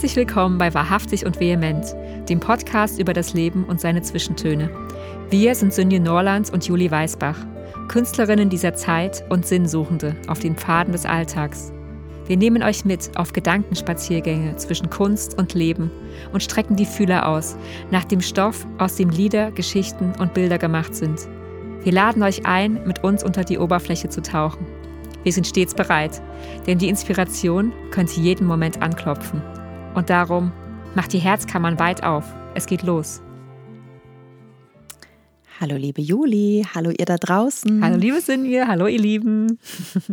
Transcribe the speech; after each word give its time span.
Herzlich 0.00 0.16
willkommen 0.16 0.56
bei 0.56 0.72
Wahrhaftig 0.72 1.26
und 1.26 1.40
Vehement, 1.40 1.94
dem 2.26 2.40
Podcast 2.40 2.98
über 2.98 3.12
das 3.12 3.34
Leben 3.34 3.64
und 3.64 3.82
seine 3.82 4.00
Zwischentöne. 4.00 4.70
Wir 5.28 5.54
sind 5.54 5.74
Sünje 5.74 6.00
Norland 6.00 6.50
und 6.54 6.66
Julie 6.66 6.90
Weisbach, 6.90 7.36
Künstlerinnen 7.88 8.48
dieser 8.48 8.72
Zeit 8.72 9.22
und 9.28 9.46
Sinnsuchende 9.46 10.16
auf 10.26 10.38
den 10.38 10.56
Pfaden 10.56 10.92
des 10.92 11.04
Alltags. 11.04 11.70
Wir 12.24 12.38
nehmen 12.38 12.62
euch 12.62 12.86
mit 12.86 13.10
auf 13.18 13.34
Gedankenspaziergänge 13.34 14.56
zwischen 14.56 14.88
Kunst 14.88 15.36
und 15.36 15.52
Leben 15.52 15.90
und 16.32 16.42
strecken 16.42 16.76
die 16.76 16.86
Fühler 16.86 17.28
aus 17.28 17.54
nach 17.90 18.06
dem 18.06 18.22
Stoff, 18.22 18.66
aus 18.78 18.96
dem 18.96 19.10
Lieder, 19.10 19.50
Geschichten 19.50 20.14
und 20.18 20.32
Bilder 20.32 20.56
gemacht 20.56 20.94
sind. 20.94 21.28
Wir 21.82 21.92
laden 21.92 22.22
euch 22.22 22.46
ein, 22.46 22.80
mit 22.86 23.04
uns 23.04 23.22
unter 23.22 23.44
die 23.44 23.58
Oberfläche 23.58 24.08
zu 24.08 24.22
tauchen 24.22 24.66
wir 25.22 25.32
sind 25.32 25.46
stets 25.46 25.74
bereit, 25.74 26.22
denn 26.66 26.78
die 26.78 26.88
Inspiration 26.88 27.72
könnte 27.90 28.20
jeden 28.20 28.46
Moment 28.46 28.80
anklopfen. 28.80 29.42
Und 29.94 30.08
darum 30.08 30.52
macht 30.94 31.12
die 31.12 31.18
Herzkammern 31.18 31.78
weit 31.78 32.04
auf. 32.04 32.24
Es 32.54 32.66
geht 32.66 32.82
los. 32.82 33.22
Hallo 35.60 35.76
liebe 35.76 36.00
Juli, 36.00 36.64
hallo 36.74 36.90
ihr 36.90 37.04
da 37.04 37.16
draußen. 37.16 37.84
Hallo 37.84 37.96
liebe 37.96 38.20
Sinje, 38.20 38.66
hallo 38.66 38.86
ihr 38.86 38.98
Lieben. 39.00 39.58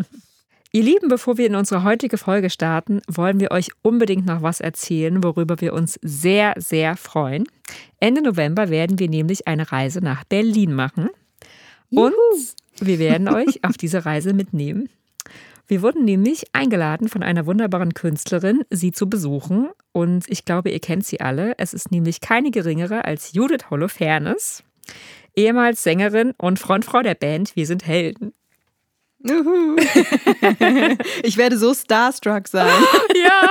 ihr 0.74 0.84
Lieben, 0.84 1.08
bevor 1.08 1.38
wir 1.38 1.46
in 1.48 1.56
unsere 1.56 1.84
heutige 1.84 2.18
Folge 2.18 2.50
starten, 2.50 3.02
wollen 3.08 3.40
wir 3.40 3.52
euch 3.52 3.70
unbedingt 3.82 4.26
noch 4.26 4.42
was 4.42 4.60
erzählen, 4.60 5.24
worüber 5.24 5.62
wir 5.62 5.74
uns 5.74 6.00
sehr, 6.02 6.54
sehr 6.58 6.98
freuen. 6.98 7.46
Ende 8.00 8.22
November 8.22 8.70
werden 8.70 9.00
wir 9.00 9.10
nämlich 9.10 9.48
eine 9.48 9.72
Reise 9.72 10.02
nach 10.02 10.26
Berlin 10.26 10.74
machen. 10.74 11.10
Und 11.92 12.14
wir 12.80 13.00
werden 13.00 13.30
euch 13.30 13.64
auf 13.64 13.78
diese 13.78 14.06
Reise 14.06 14.34
mitnehmen. 14.34 14.90
Wir 15.68 15.82
wurden 15.82 16.06
nämlich 16.06 16.46
eingeladen 16.54 17.10
von 17.10 17.24
einer 17.24 17.46
wunderbaren 17.46 17.94
Künstlerin, 17.94 18.64
sie 18.70 18.94
zu 18.94 19.10
besuchen. 19.10 19.70
Und 19.92 20.24
ich 20.30 20.46
glaube, 20.46 20.70
ihr 20.70 20.80
kennt 20.80 21.06
sie 21.06 21.20
alle. 21.20 21.56
Es 21.58 21.74
ist 21.74 21.92
nämlich 21.92 22.22
keine 22.22 22.52
geringere 22.52 23.04
als 23.04 23.34
Judith 23.34 23.70
Holofernes, 23.70 24.64
ehemals 25.36 25.84
Sängerin 25.84 26.34
und 26.38 26.60
Frontfrau 26.60 27.02
der 27.02 27.16
Band 27.16 27.56
Wir 27.56 27.66
sind 27.66 27.86
Helden. 27.86 28.34
ich 31.24 31.38
werde 31.38 31.58
so 31.58 31.74
starstruck 31.74 32.48
sein. 32.48 32.72
Ja, 33.16 33.50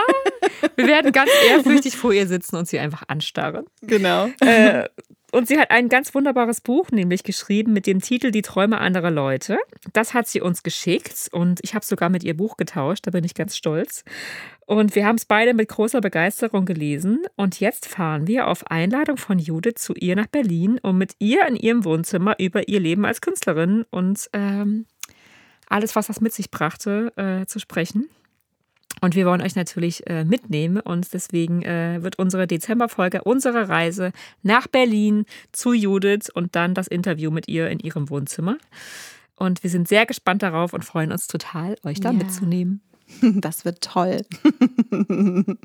wir 0.77 0.87
werden 0.87 1.11
ganz 1.11 1.31
ehrfürchtig 1.49 1.97
vor 1.97 2.13
ihr 2.13 2.29
sitzen 2.29 2.55
und 2.57 2.69
sie 2.69 2.79
einfach 2.79 3.03
anstarren. 3.09 3.65
Genau. 3.83 4.29
Äh, 4.41 4.89
und 5.37 5.47
sie 5.49 5.59
hat 5.59 5.71
ein 5.71 5.91
ganz 5.91 6.15
wunderbares 6.15 6.63
Buch 6.63 6.91
nämlich 6.91 7.23
geschrieben 7.23 7.75
mit 7.75 7.87
dem 7.87 8.01
Titel 8.01 8.31
Die 8.31 8.41
Träume 8.41 8.79
anderer 8.79 9.11
Leute. 9.11 9.59
Das 9.93 10.15
hat 10.15 10.27
sie 10.27 10.41
uns 10.41 10.63
geschickt 10.63 11.29
und 11.31 11.61
ich 11.63 11.75
habe 11.75 11.85
sogar 11.85 12.09
mit 12.09 12.25
ihr 12.25 12.35
Buch 12.35 12.57
getauscht, 12.57 13.07
da 13.07 13.11
bin 13.11 13.23
ich 13.23 13.35
ganz 13.35 13.55
stolz. 13.55 14.03
Und 14.65 14.95
wir 14.95 15.05
haben 15.05 15.17
es 15.17 15.27
beide 15.27 15.53
mit 15.53 15.69
großer 15.69 16.01
Begeisterung 16.01 16.65
gelesen. 16.65 17.23
Und 17.37 17.61
jetzt 17.61 17.87
fahren 17.87 18.27
wir 18.27 18.47
auf 18.47 18.67
Einladung 18.71 19.19
von 19.19 19.39
Judith 19.39 19.75
zu 19.77 19.93
ihr 19.93 20.17
nach 20.17 20.27
Berlin, 20.27 20.81
um 20.83 20.97
mit 20.97 21.13
ihr 21.19 21.47
in 21.47 21.57
ihrem 21.57 21.85
Wohnzimmer 21.85 22.37
über 22.39 22.67
ihr 22.67 22.81
Leben 22.81 23.05
als 23.05 23.21
Künstlerin 23.21 23.85
und 23.91 24.31
ähm, 24.33 24.87
alles, 25.69 25.95
was 25.97 26.07
das 26.07 26.23
mit 26.23 26.33
sich 26.33 26.51
brachte, 26.51 27.13
äh, 27.17 27.45
zu 27.45 27.59
sprechen. 27.59 28.09
Und 29.01 29.15
wir 29.15 29.27
wollen 29.27 29.43
euch 29.43 29.57
natürlich 29.57 30.07
äh, 30.07 30.25
mitnehmen 30.25 30.81
und 30.81 31.13
deswegen 31.13 31.63
äh, 31.63 32.03
wird 32.03 32.19
unsere 32.19 32.47
Dezemberfolge 32.47 33.23
unsere 33.25 33.69
Reise 33.69 34.13
nach 34.43 34.67
Berlin 34.67 35.27
zu 35.53 35.75
Judith 35.75 36.31
und 36.33 36.57
dann 36.57 36.75
das 36.75 36.87
Interview 36.87 37.31
mit 37.31 37.47
ihr 37.47 37.69
in 37.69 37.79
ihrem 37.79 38.09
Wohnzimmer. 38.09 38.57
Und 39.35 39.63
wir 39.63 39.71
sind 39.71 39.87
sehr 39.87 40.07
gespannt 40.07 40.43
darauf 40.43 40.73
und 40.73 40.85
freuen 40.85 41.13
uns 41.13 41.27
total, 41.27 41.77
euch 41.85 42.01
da 42.01 42.11
ja. 42.11 42.19
mitzunehmen. 42.19 42.81
Das 43.21 43.65
wird 43.65 43.83
toll. 43.83 44.23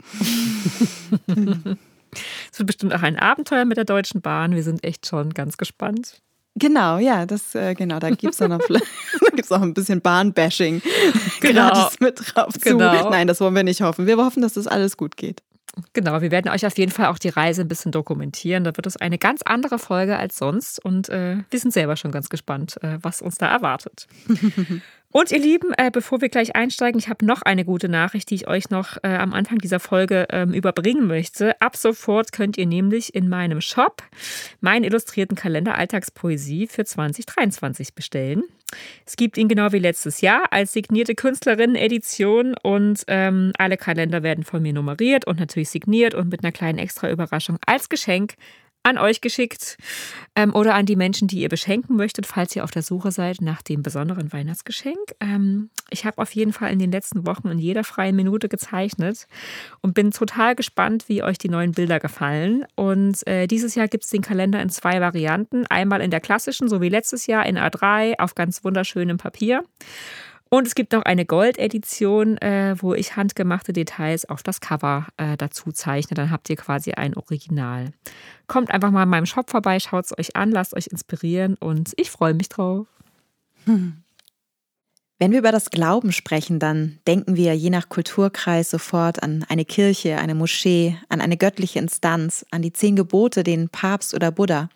Es 2.51 2.59
wird 2.59 2.67
bestimmt 2.67 2.93
auch 2.93 3.01
ein 3.01 3.17
Abenteuer 3.17 3.65
mit 3.65 3.77
der 3.77 3.85
Deutschen 3.85 4.21
Bahn. 4.21 4.53
Wir 4.53 4.63
sind 4.63 4.83
echt 4.83 5.07
schon 5.07 5.33
ganz 5.33 5.57
gespannt. 5.57 6.21
Genau, 6.55 6.97
ja, 6.97 7.25
das, 7.25 7.55
äh, 7.55 7.73
genau, 7.75 7.99
da 7.99 8.09
gibt 8.09 8.33
es 8.33 8.39
noch, 8.39 8.59
gibt's 9.35 9.51
auch 9.51 9.61
ein 9.61 9.73
bisschen 9.73 10.01
Bahnbashing 10.01 10.81
genau. 11.39 11.69
gratis 11.69 11.99
mit 11.99 12.19
drauf 12.19 12.53
zu. 12.53 12.59
Genau. 12.59 13.09
Nein, 13.09 13.27
das 13.27 13.39
wollen 13.39 13.55
wir 13.55 13.63
nicht 13.63 13.81
hoffen. 13.81 14.05
Wir 14.05 14.17
hoffen, 14.17 14.41
dass 14.41 14.53
das 14.53 14.67
alles 14.67 14.97
gut 14.97 15.15
geht. 15.15 15.41
Genau, 15.93 16.21
wir 16.21 16.31
werden 16.31 16.51
euch 16.51 16.65
auf 16.65 16.77
jeden 16.77 16.91
Fall 16.91 17.05
auch 17.05 17.17
die 17.17 17.29
Reise 17.29 17.61
ein 17.61 17.69
bisschen 17.69 17.93
dokumentieren. 17.93 18.65
Da 18.65 18.75
wird 18.75 18.85
es 18.85 18.97
eine 18.97 19.17
ganz 19.17 19.41
andere 19.43 19.79
Folge 19.79 20.17
als 20.17 20.37
sonst 20.37 20.83
und 20.83 21.07
äh, 21.07 21.37
wir 21.49 21.59
sind 21.59 21.71
selber 21.71 21.95
schon 21.95 22.11
ganz 22.11 22.27
gespannt, 22.27 22.75
äh, 22.83 22.97
was 23.01 23.21
uns 23.21 23.35
da 23.35 23.47
erwartet. 23.47 24.07
Und 25.11 25.31
ihr 25.31 25.39
Lieben, 25.39 25.73
äh, 25.77 25.91
bevor 25.91 26.21
wir 26.21 26.29
gleich 26.29 26.55
einsteigen, 26.55 26.97
ich 26.97 27.09
habe 27.09 27.25
noch 27.25 27.41
eine 27.41 27.65
gute 27.65 27.89
Nachricht, 27.89 28.29
die 28.29 28.35
ich 28.35 28.47
euch 28.47 28.69
noch 28.69 28.97
äh, 29.03 29.09
am 29.09 29.33
Anfang 29.33 29.57
dieser 29.57 29.81
Folge 29.81 30.27
ähm, 30.29 30.53
überbringen 30.53 31.05
möchte. 31.05 31.59
Ab 31.59 31.75
sofort 31.75 32.31
könnt 32.31 32.57
ihr 32.57 32.65
nämlich 32.65 33.13
in 33.13 33.27
meinem 33.27 33.59
Shop 33.59 34.03
meinen 34.61 34.85
illustrierten 34.85 35.35
Kalender 35.35 35.77
Alltagspoesie 35.77 36.67
für 36.67 36.85
2023 36.85 37.93
bestellen. 37.93 38.43
Es 39.05 39.17
gibt 39.17 39.37
ihn 39.37 39.49
genau 39.49 39.73
wie 39.73 39.79
letztes 39.79 40.21
Jahr 40.21 40.51
als 40.51 40.71
signierte 40.71 41.13
Künstlerinnen-Edition 41.13 42.55
und 42.63 43.03
ähm, 43.07 43.51
alle 43.57 43.75
Kalender 43.75 44.23
werden 44.23 44.45
von 44.45 44.61
mir 44.61 44.71
nummeriert 44.71 45.27
und 45.27 45.39
natürlich 45.39 45.69
signiert 45.69 46.13
und 46.13 46.29
mit 46.29 46.43
einer 46.43 46.53
kleinen 46.53 46.79
Extra-Überraschung 46.79 47.57
als 47.65 47.89
Geschenk 47.89 48.35
an 48.83 48.97
euch 48.97 49.21
geschickt 49.21 49.77
ähm, 50.35 50.53
oder 50.55 50.73
an 50.75 50.85
die 50.85 50.95
Menschen, 50.95 51.27
die 51.27 51.41
ihr 51.41 51.49
beschenken 51.49 51.95
möchtet, 51.95 52.25
falls 52.25 52.55
ihr 52.55 52.63
auf 52.63 52.71
der 52.71 52.81
Suche 52.81 53.11
seid 53.11 53.41
nach 53.41 53.61
dem 53.61 53.83
besonderen 53.83 54.33
Weihnachtsgeschenk. 54.33 54.97
Ähm, 55.19 55.69
ich 55.89 56.05
habe 56.05 56.19
auf 56.19 56.33
jeden 56.33 56.53
Fall 56.53 56.71
in 56.71 56.79
den 56.79 56.91
letzten 56.91 57.25
Wochen 57.27 57.47
in 57.49 57.59
jeder 57.59 57.83
freien 57.83 58.15
Minute 58.15 58.49
gezeichnet 58.49 59.27
und 59.81 59.93
bin 59.93 60.11
total 60.11 60.55
gespannt, 60.55 61.09
wie 61.09 61.23
euch 61.23 61.37
die 61.37 61.49
neuen 61.49 61.73
Bilder 61.73 61.99
gefallen. 61.99 62.65
Und 62.75 63.25
äh, 63.27 63.47
dieses 63.47 63.75
Jahr 63.75 63.87
gibt 63.87 64.05
es 64.05 64.09
den 64.09 64.21
Kalender 64.21 64.61
in 64.61 64.69
zwei 64.69 64.99
Varianten. 65.01 65.65
Einmal 65.67 66.01
in 66.01 66.11
der 66.11 66.21
klassischen, 66.21 66.67
so 66.67 66.81
wie 66.81 66.89
letztes 66.89 67.27
Jahr 67.27 67.45
in 67.45 67.57
A3 67.57 68.19
auf 68.19 68.35
ganz 68.35 68.63
wunderschönem 68.63 69.17
Papier. 69.17 69.63
Und 70.53 70.67
es 70.67 70.75
gibt 70.75 70.91
noch 70.91 71.03
eine 71.03 71.25
Gold-Edition, 71.25 72.37
äh, 72.39 72.75
wo 72.77 72.93
ich 72.93 73.15
handgemachte 73.15 73.71
Details 73.71 74.25
auf 74.25 74.43
das 74.43 74.59
Cover 74.59 75.07
äh, 75.15 75.37
dazu 75.37 75.71
zeichne. 75.71 76.13
Dann 76.13 76.29
habt 76.29 76.49
ihr 76.49 76.57
quasi 76.57 76.91
ein 76.91 77.15
Original. 77.15 77.93
Kommt 78.47 78.69
einfach 78.69 78.91
mal 78.91 79.03
in 79.03 79.09
meinem 79.09 79.25
Shop 79.25 79.49
vorbei, 79.49 79.79
schaut 79.79 80.03
es 80.03 80.17
euch 80.19 80.35
an, 80.35 80.51
lasst 80.51 80.75
euch 80.75 80.87
inspirieren 80.87 81.55
und 81.55 81.93
ich 81.95 82.11
freue 82.11 82.33
mich 82.33 82.49
drauf. 82.49 82.85
Wenn 83.65 85.31
wir 85.31 85.39
über 85.39 85.53
das 85.53 85.69
Glauben 85.69 86.11
sprechen, 86.11 86.59
dann 86.59 86.99
denken 87.07 87.37
wir 87.37 87.55
je 87.55 87.69
nach 87.69 87.87
Kulturkreis 87.87 88.71
sofort 88.71 89.23
an 89.23 89.45
eine 89.47 89.63
Kirche, 89.63 90.17
eine 90.17 90.35
Moschee, 90.35 90.97
an 91.07 91.21
eine 91.21 91.37
göttliche 91.37 91.79
Instanz, 91.79 92.45
an 92.51 92.61
die 92.61 92.73
zehn 92.73 92.97
Gebote, 92.97 93.43
den 93.43 93.69
Papst 93.69 94.13
oder 94.13 94.31
Buddha. 94.31 94.67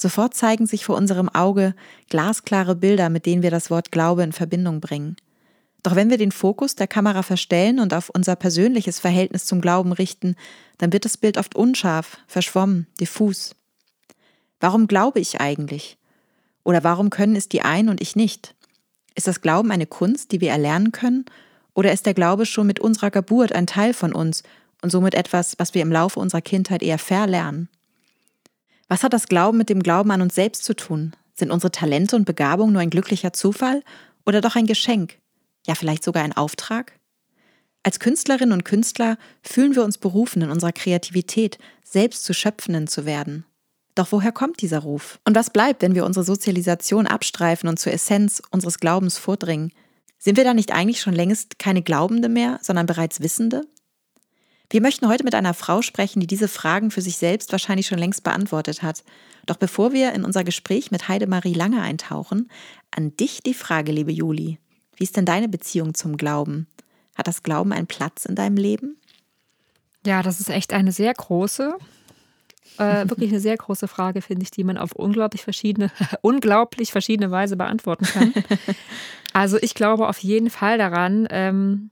Sofort 0.00 0.34
zeigen 0.34 0.64
sich 0.64 0.84
vor 0.84 0.96
unserem 0.96 1.28
Auge 1.28 1.74
glasklare 2.08 2.76
Bilder, 2.76 3.08
mit 3.08 3.26
denen 3.26 3.42
wir 3.42 3.50
das 3.50 3.68
Wort 3.68 3.90
Glaube 3.90 4.22
in 4.22 4.30
Verbindung 4.30 4.80
bringen. 4.80 5.16
Doch 5.82 5.96
wenn 5.96 6.08
wir 6.08 6.18
den 6.18 6.30
Fokus 6.30 6.76
der 6.76 6.86
Kamera 6.86 7.24
verstellen 7.24 7.80
und 7.80 7.92
auf 7.92 8.08
unser 8.08 8.36
persönliches 8.36 9.00
Verhältnis 9.00 9.44
zum 9.44 9.60
Glauben 9.60 9.92
richten, 9.92 10.36
dann 10.78 10.92
wird 10.92 11.04
das 11.04 11.16
Bild 11.16 11.36
oft 11.36 11.56
unscharf, 11.56 12.18
verschwommen, 12.28 12.86
diffus. 13.00 13.56
Warum 14.60 14.86
glaube 14.86 15.18
ich 15.18 15.40
eigentlich? 15.40 15.98
Oder 16.62 16.84
warum 16.84 17.10
können 17.10 17.34
es 17.34 17.48
die 17.48 17.62
einen 17.62 17.88
und 17.88 18.00
ich 18.00 18.14
nicht? 18.14 18.54
Ist 19.16 19.26
das 19.26 19.40
Glauben 19.40 19.72
eine 19.72 19.86
Kunst, 19.86 20.30
die 20.30 20.40
wir 20.40 20.52
erlernen 20.52 20.92
können? 20.92 21.24
Oder 21.74 21.92
ist 21.92 22.06
der 22.06 22.14
Glaube 22.14 22.46
schon 22.46 22.68
mit 22.68 22.78
unserer 22.78 23.10
Geburt 23.10 23.52
ein 23.52 23.66
Teil 23.66 23.94
von 23.94 24.12
uns 24.12 24.44
und 24.80 24.90
somit 24.90 25.14
etwas, 25.14 25.58
was 25.58 25.74
wir 25.74 25.82
im 25.82 25.90
Laufe 25.90 26.20
unserer 26.20 26.40
Kindheit 26.40 26.84
eher 26.84 26.98
verlernen? 26.98 27.68
Was 28.88 29.02
hat 29.02 29.12
das 29.12 29.28
Glauben 29.28 29.58
mit 29.58 29.68
dem 29.68 29.82
Glauben 29.82 30.10
an 30.10 30.22
uns 30.22 30.34
selbst 30.34 30.64
zu 30.64 30.74
tun? 30.74 31.14
Sind 31.34 31.50
unsere 31.50 31.70
Talente 31.70 32.16
und 32.16 32.24
Begabungen 32.24 32.72
nur 32.72 32.82
ein 32.82 32.90
glücklicher 32.90 33.34
Zufall 33.34 33.82
oder 34.24 34.40
doch 34.40 34.56
ein 34.56 34.66
Geschenk? 34.66 35.18
Ja, 35.66 35.74
vielleicht 35.74 36.02
sogar 36.02 36.24
ein 36.24 36.36
Auftrag? 36.36 36.98
Als 37.82 38.00
Künstlerinnen 38.00 38.52
und 38.52 38.64
Künstler 38.64 39.18
fühlen 39.42 39.76
wir 39.76 39.84
uns 39.84 39.98
berufen, 39.98 40.42
in 40.42 40.50
unserer 40.50 40.72
Kreativität 40.72 41.58
selbst 41.84 42.24
zu 42.24 42.32
Schöpfenden 42.32 42.86
zu 42.86 43.04
werden. 43.04 43.44
Doch 43.94 44.10
woher 44.10 44.32
kommt 44.32 44.62
dieser 44.62 44.80
Ruf? 44.80 45.20
Und 45.24 45.34
was 45.34 45.50
bleibt, 45.50 45.82
wenn 45.82 45.94
wir 45.94 46.06
unsere 46.06 46.24
Sozialisation 46.24 47.06
abstreifen 47.06 47.68
und 47.68 47.78
zur 47.78 47.92
Essenz 47.92 48.42
unseres 48.50 48.78
Glaubens 48.78 49.18
vordringen? 49.18 49.72
Sind 50.18 50.36
wir 50.36 50.44
da 50.44 50.54
nicht 50.54 50.72
eigentlich 50.72 51.00
schon 51.00 51.14
längst 51.14 51.58
keine 51.58 51.82
Glaubende 51.82 52.28
mehr, 52.28 52.58
sondern 52.62 52.86
bereits 52.86 53.20
Wissende? 53.20 53.66
Wir 54.70 54.82
möchten 54.82 55.08
heute 55.08 55.24
mit 55.24 55.34
einer 55.34 55.54
Frau 55.54 55.80
sprechen, 55.80 56.20
die 56.20 56.26
diese 56.26 56.48
Fragen 56.48 56.90
für 56.90 57.00
sich 57.00 57.16
selbst 57.16 57.52
wahrscheinlich 57.52 57.86
schon 57.86 57.98
längst 57.98 58.22
beantwortet 58.22 58.82
hat. 58.82 59.02
Doch 59.46 59.56
bevor 59.56 59.92
wir 59.92 60.12
in 60.12 60.24
unser 60.24 60.44
Gespräch 60.44 60.90
mit 60.90 61.08
Heidemarie 61.08 61.54
Lange 61.54 61.80
eintauchen, 61.80 62.50
an 62.90 63.16
dich 63.16 63.42
die 63.42 63.54
Frage, 63.54 63.92
liebe 63.92 64.12
Juli. 64.12 64.58
Wie 64.96 65.04
ist 65.04 65.16
denn 65.16 65.24
deine 65.24 65.48
Beziehung 65.48 65.94
zum 65.94 66.18
Glauben? 66.18 66.66
Hat 67.14 67.26
das 67.26 67.42
Glauben 67.42 67.72
einen 67.72 67.86
Platz 67.86 68.26
in 68.26 68.34
deinem 68.34 68.56
Leben? 68.56 68.98
Ja, 70.04 70.22
das 70.22 70.38
ist 70.38 70.50
echt 70.50 70.74
eine 70.74 70.92
sehr 70.92 71.14
große, 71.14 71.78
äh, 72.78 72.82
wirklich 73.08 73.30
eine 73.30 73.40
sehr 73.40 73.56
große 73.56 73.88
Frage, 73.88 74.20
finde 74.20 74.42
ich, 74.42 74.50
die 74.50 74.64
man 74.64 74.76
auf 74.76 74.92
unglaublich 74.92 75.44
verschiedene, 75.44 75.90
unglaublich 76.20 76.92
verschiedene 76.92 77.30
Weise 77.30 77.56
beantworten 77.56 78.04
kann. 78.04 78.34
Also 79.34 79.58
ich 79.60 79.74
glaube 79.74 80.08
auf 80.08 80.18
jeden 80.18 80.48
Fall 80.48 80.78
daran, 80.78 81.28
ähm, 81.30 81.90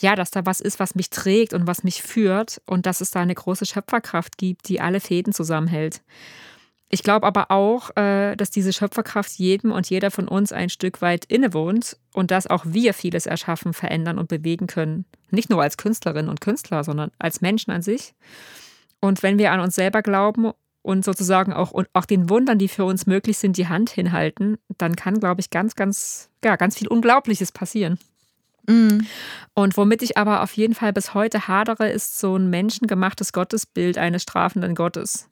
ja, 0.00 0.14
dass 0.14 0.30
da 0.30 0.46
was 0.46 0.60
ist, 0.60 0.80
was 0.80 0.94
mich 0.94 1.10
trägt 1.10 1.52
und 1.52 1.66
was 1.66 1.84
mich 1.84 2.02
führt 2.02 2.60
und 2.66 2.86
dass 2.86 3.00
es 3.00 3.10
da 3.10 3.20
eine 3.20 3.34
große 3.34 3.66
Schöpferkraft 3.66 4.38
gibt, 4.38 4.68
die 4.68 4.80
alle 4.80 5.00
Fäden 5.00 5.32
zusammenhält. 5.32 6.02
Ich 6.90 7.02
glaube 7.02 7.26
aber 7.26 7.50
auch, 7.50 7.94
äh, 7.96 8.34
dass 8.36 8.50
diese 8.50 8.72
Schöpferkraft 8.72 9.32
jedem 9.32 9.72
und 9.72 9.90
jeder 9.90 10.10
von 10.10 10.26
uns 10.26 10.52
ein 10.52 10.70
Stück 10.70 11.02
weit 11.02 11.26
innewohnt 11.26 11.98
und 12.14 12.30
dass 12.30 12.46
auch 12.46 12.64
wir 12.66 12.94
vieles 12.94 13.26
erschaffen, 13.26 13.74
verändern 13.74 14.18
und 14.18 14.28
bewegen 14.28 14.66
können. 14.66 15.04
Nicht 15.30 15.50
nur 15.50 15.62
als 15.62 15.76
Künstlerinnen 15.76 16.30
und 16.30 16.40
Künstler, 16.40 16.84
sondern 16.84 17.10
als 17.18 17.42
Menschen 17.42 17.72
an 17.72 17.82
sich. 17.82 18.14
Und 19.00 19.22
wenn 19.22 19.38
wir 19.38 19.52
an 19.52 19.60
uns 19.60 19.74
selber 19.74 20.00
glauben 20.00 20.52
und 20.80 21.04
sozusagen 21.04 21.52
auch, 21.52 21.72
und 21.72 21.88
auch 21.92 22.06
den 22.06 22.30
Wundern, 22.30 22.58
die 22.58 22.68
für 22.68 22.86
uns 22.86 23.06
möglich 23.06 23.36
sind, 23.36 23.58
die 23.58 23.68
Hand 23.68 23.90
hinhalten, 23.90 24.56
dann 24.78 24.96
kann, 24.96 25.20
glaube 25.20 25.42
ich, 25.42 25.50
ganz, 25.50 25.74
ganz, 25.74 26.30
ja, 26.42 26.56
ganz 26.56 26.78
viel 26.78 26.88
Unglaubliches 26.88 27.52
passieren. 27.52 27.98
Mhm. 28.68 29.06
Und 29.54 29.76
womit 29.76 30.02
ich 30.02 30.16
aber 30.16 30.42
auf 30.42 30.52
jeden 30.52 30.74
Fall 30.74 30.92
bis 30.92 31.14
heute 31.14 31.48
hadere, 31.48 31.88
ist 31.88 32.18
so 32.18 32.36
ein 32.36 32.48
menschengemachtes 32.48 33.32
Gottesbild 33.32 33.98
eines 33.98 34.22
strafenden 34.22 34.74
Gottes. 34.74 35.28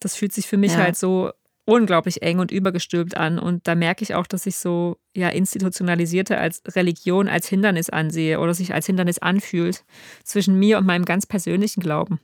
Das 0.00 0.16
fühlt 0.16 0.32
sich 0.32 0.46
für 0.46 0.56
mich 0.56 0.72
ja. 0.72 0.78
halt 0.78 0.96
so 0.96 1.30
unglaublich 1.66 2.22
eng 2.22 2.40
und 2.40 2.50
übergestülpt 2.50 3.16
an. 3.16 3.38
Und 3.38 3.68
da 3.68 3.74
merke 3.74 4.02
ich 4.02 4.14
auch, 4.14 4.26
dass 4.26 4.46
ich 4.46 4.56
so 4.56 4.96
ja 5.14 5.28
institutionalisierte 5.28 6.38
als 6.38 6.62
Religion 6.74 7.28
als 7.28 7.48
Hindernis 7.48 7.90
ansehe 7.90 8.40
oder 8.40 8.54
sich 8.54 8.74
als 8.74 8.86
Hindernis 8.86 9.18
anfühlt 9.18 9.84
zwischen 10.24 10.58
mir 10.58 10.78
und 10.78 10.86
meinem 10.86 11.04
ganz 11.04 11.26
persönlichen 11.26 11.80
Glauben. 11.80 12.18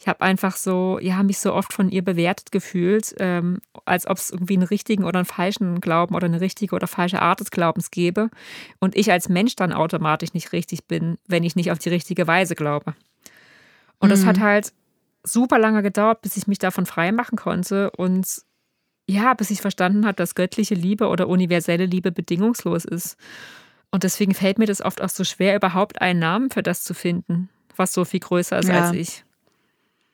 Ich 0.00 0.08
habe 0.08 0.22
einfach 0.22 0.56
so, 0.56 0.98
ja, 0.98 1.22
mich 1.22 1.38
so 1.38 1.52
oft 1.52 1.74
von 1.74 1.90
ihr 1.90 2.02
bewertet 2.02 2.50
gefühlt, 2.52 3.14
ähm, 3.18 3.58
als 3.84 4.06
ob 4.06 4.16
es 4.16 4.30
irgendwie 4.30 4.54
einen 4.54 4.62
richtigen 4.62 5.04
oder 5.04 5.18
einen 5.18 5.26
falschen 5.26 5.82
Glauben 5.82 6.14
oder 6.14 6.24
eine 6.24 6.40
richtige 6.40 6.74
oder 6.74 6.86
falsche 6.86 7.20
Art 7.20 7.40
des 7.40 7.50
Glaubens 7.50 7.90
gäbe. 7.90 8.30
Und 8.78 8.96
ich 8.96 9.12
als 9.12 9.28
Mensch 9.28 9.56
dann 9.56 9.74
automatisch 9.74 10.32
nicht 10.32 10.52
richtig 10.52 10.86
bin, 10.86 11.18
wenn 11.28 11.44
ich 11.44 11.54
nicht 11.54 11.70
auf 11.70 11.78
die 11.78 11.90
richtige 11.90 12.26
Weise 12.26 12.54
glaube. 12.54 12.94
Und 13.98 14.08
mhm. 14.08 14.12
das 14.12 14.24
hat 14.24 14.40
halt 14.40 14.72
super 15.22 15.58
lange 15.58 15.82
gedauert, 15.82 16.22
bis 16.22 16.38
ich 16.38 16.46
mich 16.46 16.58
davon 16.58 16.86
frei 16.86 17.12
machen 17.12 17.36
konnte 17.36 17.90
und 17.90 18.26
ja, 19.06 19.34
bis 19.34 19.50
ich 19.50 19.60
verstanden 19.60 20.06
habe, 20.06 20.14
dass 20.14 20.34
göttliche 20.34 20.74
Liebe 20.74 21.08
oder 21.08 21.28
universelle 21.28 21.84
Liebe 21.84 22.10
bedingungslos 22.10 22.86
ist. 22.86 23.18
Und 23.90 24.04
deswegen 24.04 24.32
fällt 24.32 24.58
mir 24.58 24.66
das 24.66 24.80
oft 24.80 25.02
auch 25.02 25.10
so 25.10 25.24
schwer, 25.24 25.56
überhaupt 25.56 26.00
einen 26.00 26.20
Namen 26.20 26.48
für 26.48 26.62
das 26.62 26.84
zu 26.84 26.94
finden, 26.94 27.50
was 27.76 27.92
so 27.92 28.06
viel 28.06 28.20
größer 28.20 28.60
ist 28.60 28.68
ja. 28.68 28.84
als 28.84 28.92
ich. 28.96 29.24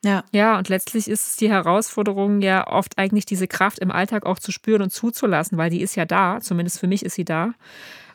Ja. 0.03 0.23
Ja, 0.31 0.57
und 0.57 0.69
letztlich 0.69 1.07
ist 1.07 1.27
es 1.27 1.35
die 1.37 1.49
Herausforderung 1.49 2.41
ja 2.41 2.67
oft 2.67 2.97
eigentlich 2.97 3.25
diese 3.25 3.47
Kraft 3.47 3.79
im 3.79 3.91
Alltag 3.91 4.25
auch 4.25 4.39
zu 4.39 4.51
spüren 4.51 4.81
und 4.81 4.91
zuzulassen, 4.91 5.57
weil 5.57 5.69
die 5.69 5.81
ist 5.81 5.95
ja 5.95 6.05
da, 6.05 6.39
zumindest 6.39 6.79
für 6.79 6.87
mich 6.87 7.03
ist 7.03 7.15
sie 7.15 7.25
da. 7.25 7.53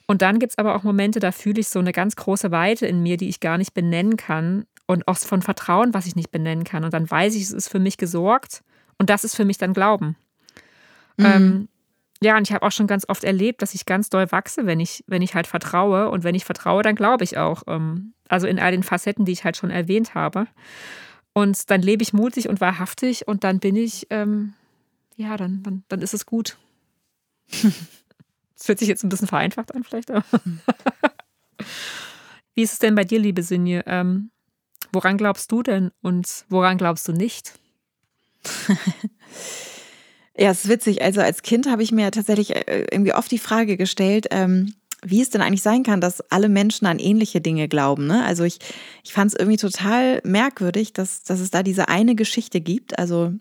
Und 0.07 0.23
dann 0.23 0.39
gibt 0.39 0.53
es 0.53 0.59
aber 0.59 0.75
auch 0.75 0.83
Momente, 0.83 1.21
da 1.21 1.33
fühle 1.33 1.61
ich 1.61 1.69
so 1.69 1.79
eine 1.79 1.93
ganz 1.93 2.17
große 2.17 2.51
Weite 2.51 2.87
in 2.87 3.03
mir, 3.03 3.17
die 3.17 3.29
ich 3.29 3.41
gar 3.41 3.59
nicht 3.59 3.75
benennen 3.75 4.17
kann, 4.17 4.65
und 4.87 5.09
auch 5.09 5.19
von 5.19 5.43
Vertrauen, 5.43 5.95
was 5.95 6.07
ich 6.07 6.17
nicht 6.17 6.31
benennen 6.31 6.65
kann. 6.65 6.85
Und 6.85 6.93
dann 6.93 7.11
weiß 7.11 7.35
ich, 7.35 7.43
es 7.43 7.53
ist 7.53 7.69
für 7.69 7.79
mich 7.79 7.97
gesorgt 7.97 8.63
und 8.99 9.11
das 9.11 9.25
ist 9.25 9.35
für 9.35 9.45
mich 9.45 9.59
dann 9.59 9.73
Glauben. 9.73 10.17
Mhm. 11.17 11.27
Ähm, 11.27 11.69
ja, 12.23 12.37
und 12.37 12.49
ich 12.49 12.55
habe 12.55 12.65
auch 12.65 12.73
schon 12.73 12.87
ganz 12.87 13.05
oft 13.09 13.25
erlebt, 13.25 13.63
dass 13.63 13.75
ich 13.75 13.85
ganz 13.85 14.09
doll 14.11 14.31
wachse, 14.31 14.67
wenn 14.67 14.81
ich, 14.81 15.03
wenn 15.09 15.23
ich 15.23 15.35
halt 15.35 15.47
vertraue. 15.47 16.09
Und 16.11 16.23
wenn 16.25 16.35
ich 16.35 16.45
vertraue, 16.45 16.83
dann 16.83 16.95
glaube 16.95 17.25
ich 17.25 17.37
auch. 17.37 17.65
Ähm, 17.67 18.13
also 18.29 18.47
in 18.47 18.61
all 18.61 18.71
den 18.71 18.85
Facetten, 18.85 19.25
die 19.25 19.33
ich 19.33 19.45
halt 19.45 19.57
schon 19.57 19.71
erwähnt 19.71 20.15
habe. 20.15 20.47
Und 21.35 21.71
dann 21.71 21.83
lebe 21.83 22.03
ich 22.03 22.13
mutig 22.13 22.49
und 22.49 22.61
wahrhaftig 22.61 23.27
und 23.27 23.45
dann 23.45 23.59
bin 23.59 23.77
ich, 23.77 24.07
ähm, 24.11 24.55
ja, 25.17 25.37
dann, 25.37 25.63
dann, 25.63 25.85
dann 25.89 26.03
ist 26.03 26.15
es 26.15 26.27
gut. 26.27 26.59
Das 28.55 28.67
fühlt 28.67 28.79
sich 28.79 28.87
jetzt 28.87 29.03
ein 29.03 29.09
bisschen 29.09 29.27
vereinfacht 29.27 29.75
an, 29.75 29.83
vielleicht. 29.83 30.11
Wie 32.55 32.63
ist 32.63 32.75
es 32.75 32.79
denn 32.79 32.95
bei 32.95 33.03
dir, 33.03 33.19
liebe 33.19 33.43
Sinje? 33.43 33.83
Ähm, 33.87 34.31
Woran 34.93 35.17
glaubst 35.17 35.51
du 35.51 35.63
denn 35.63 35.91
und 36.03 36.45
woran 36.51 36.77
glaubst 36.77 37.09
du 37.09 37.13
nicht? 37.13 37.55
ja, 40.37 40.51
es 40.51 40.65
ist 40.65 40.71
witzig. 40.71 41.03
Also 41.03 41.23
als 41.23 41.43
Kind 41.43 41.67
habe 41.67 41.83
ich 41.83 41.93
mir 41.93 42.11
tatsächlich 42.11 42.55
äh, 42.55 42.87
irgendwie 42.91 43.15
oft 43.15 43.31
die 43.31 43.39
Frage 43.39 43.79
gestellt, 43.79 44.27
ähm, 44.31 44.75
wie 45.05 45.21
es 45.21 45.31
denn 45.31 45.43
eigentlich 45.43 45.63
sein 45.63 45.83
kann, 45.83 46.01
dass 46.01 46.21
alle 46.31 46.49
Menschen 46.49 46.87
an 46.87 46.99
ähnliche 46.99 47.41
Dinge 47.41 47.69
glauben. 47.69 48.07
Ne? 48.07 48.25
Also 48.25 48.45
ich, 48.45 48.59
ich 49.03 49.13
fand 49.13 49.33
es 49.33 49.39
irgendwie 49.39 49.57
total 49.59 50.21
merkwürdig, 50.25 50.93
dass, 50.93 51.23
dass 51.25 51.41
es 51.41 51.51
da 51.51 51.63
diese 51.63 51.89
eine 51.89 52.15
Geschichte 52.15 52.61
gibt. 52.61 52.99
Also 52.99 53.33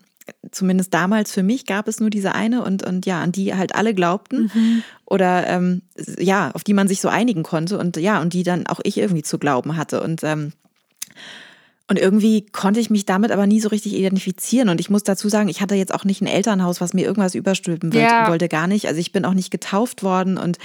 zumindest 0.50 0.92
damals 0.92 1.32
für 1.32 1.42
mich 1.42 1.66
gab 1.66 1.88
es 1.88 2.00
nur 2.00 2.10
diese 2.10 2.34
eine 2.34 2.64
und, 2.64 2.84
und 2.84 3.06
ja, 3.06 3.22
an 3.22 3.32
die 3.32 3.54
halt 3.54 3.74
alle 3.74 3.94
glaubten 3.94 4.50
mhm. 4.54 4.82
oder 5.06 5.46
ähm, 5.46 5.82
ja, 6.18 6.50
auf 6.52 6.64
die 6.64 6.74
man 6.74 6.88
sich 6.88 7.00
so 7.00 7.08
einigen 7.08 7.42
konnte 7.42 7.78
und 7.78 7.96
ja, 7.96 8.20
und 8.20 8.32
die 8.32 8.42
dann 8.42 8.66
auch 8.66 8.80
ich 8.82 8.98
irgendwie 8.98 9.22
zu 9.22 9.38
glauben 9.38 9.76
hatte. 9.76 10.02
Und 10.02 10.22
ähm, 10.24 10.52
und 11.88 11.98
irgendwie 11.98 12.46
konnte 12.52 12.80
ich 12.80 12.90
mich 12.90 13.06
damit 13.06 13.32
aber 13.32 13.46
nie 13.46 13.60
so 13.60 13.68
richtig 13.68 13.94
identifizieren. 13.94 14.68
Und 14.68 14.80
ich 14.80 14.88
muss 14.88 15.02
dazu 15.02 15.28
sagen, 15.28 15.48
ich 15.48 15.60
hatte 15.60 15.74
jetzt 15.74 15.92
auch 15.92 16.04
nicht 16.04 16.20
ein 16.20 16.26
Elternhaus, 16.26 16.80
was 16.80 16.94
mir 16.94 17.04
irgendwas 17.04 17.34
überstülpen 17.34 17.90
ja. 17.92 18.28
wollte, 18.28 18.48
gar 18.48 18.66
nicht. 18.66 18.86
Also 18.86 19.00
ich 19.00 19.12
bin 19.12 19.24
auch 19.24 19.34
nicht 19.34 19.50
getauft 19.50 20.02
worden 20.02 20.38
und 20.38 20.58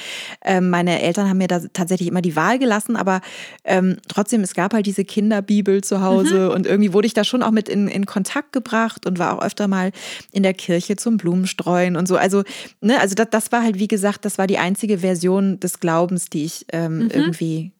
ähm, 0.45 0.69
meine 0.69 1.01
Eltern 1.01 1.27
haben 1.27 1.39
mir 1.39 1.47
da 1.47 1.59
tatsächlich 1.73 2.07
immer 2.07 2.21
die 2.21 2.35
Wahl 2.35 2.59
gelassen. 2.59 2.95
Aber 2.95 3.21
ähm, 3.63 3.97
trotzdem, 4.07 4.41
es 4.41 4.53
gab 4.53 4.73
halt 4.73 4.85
diese 4.85 5.05
Kinderbibel 5.05 5.83
zu 5.83 6.01
Hause 6.01 6.47
mhm. 6.47 6.55
und 6.55 6.67
irgendwie 6.67 6.93
wurde 6.93 7.07
ich 7.07 7.13
da 7.13 7.23
schon 7.23 7.43
auch 7.43 7.51
mit 7.51 7.67
in, 7.67 7.87
in 7.87 8.05
Kontakt 8.05 8.53
gebracht 8.53 9.05
und 9.05 9.17
war 9.17 9.37
auch 9.37 9.43
öfter 9.43 9.67
mal 9.67 9.91
in 10.31 10.43
der 10.43 10.53
Kirche 10.53 10.97
zum 10.97 11.17
Blumenstreuen 11.17 11.95
und 11.95 12.07
so. 12.07 12.15
Also, 12.15 12.43
ne, 12.79 12.99
also 12.99 13.15
das, 13.15 13.27
das 13.31 13.51
war 13.51 13.63
halt, 13.63 13.79
wie 13.79 13.87
gesagt, 13.87 14.23
das 14.23 14.37
war 14.37 14.45
die 14.45 14.59
einzige 14.59 14.99
Version 14.99 15.59
des 15.59 15.79
Glaubens, 15.79 16.29
die 16.29 16.45
ich 16.45 16.65
ähm, 16.71 16.99
mhm. 16.99 17.09
irgendwie 17.09 17.71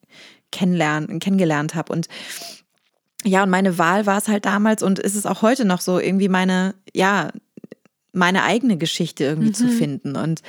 kennenlernen, 0.52 1.20
kennengelernt 1.20 1.76
habe. 1.76 1.94
Und 1.94 2.08
ja, 3.24 3.44
und 3.44 3.50
meine 3.50 3.78
Wahl 3.78 4.06
war 4.06 4.18
es 4.18 4.28
halt 4.28 4.46
damals 4.46 4.84
und 4.84 5.00
ist 5.00 5.16
es 5.16 5.26
auch 5.26 5.42
heute 5.42 5.66
noch 5.66 5.82
so, 5.82 6.00
irgendwie 6.00 6.30
meine, 6.30 6.76
ja, 6.94 7.32
meine 8.14 8.44
eigene 8.44 8.78
Geschichte 8.78 9.24
irgendwie 9.24 9.50
mhm. 9.50 9.54
zu 9.54 9.68
finden. 9.70 10.16
Und, 10.16 10.42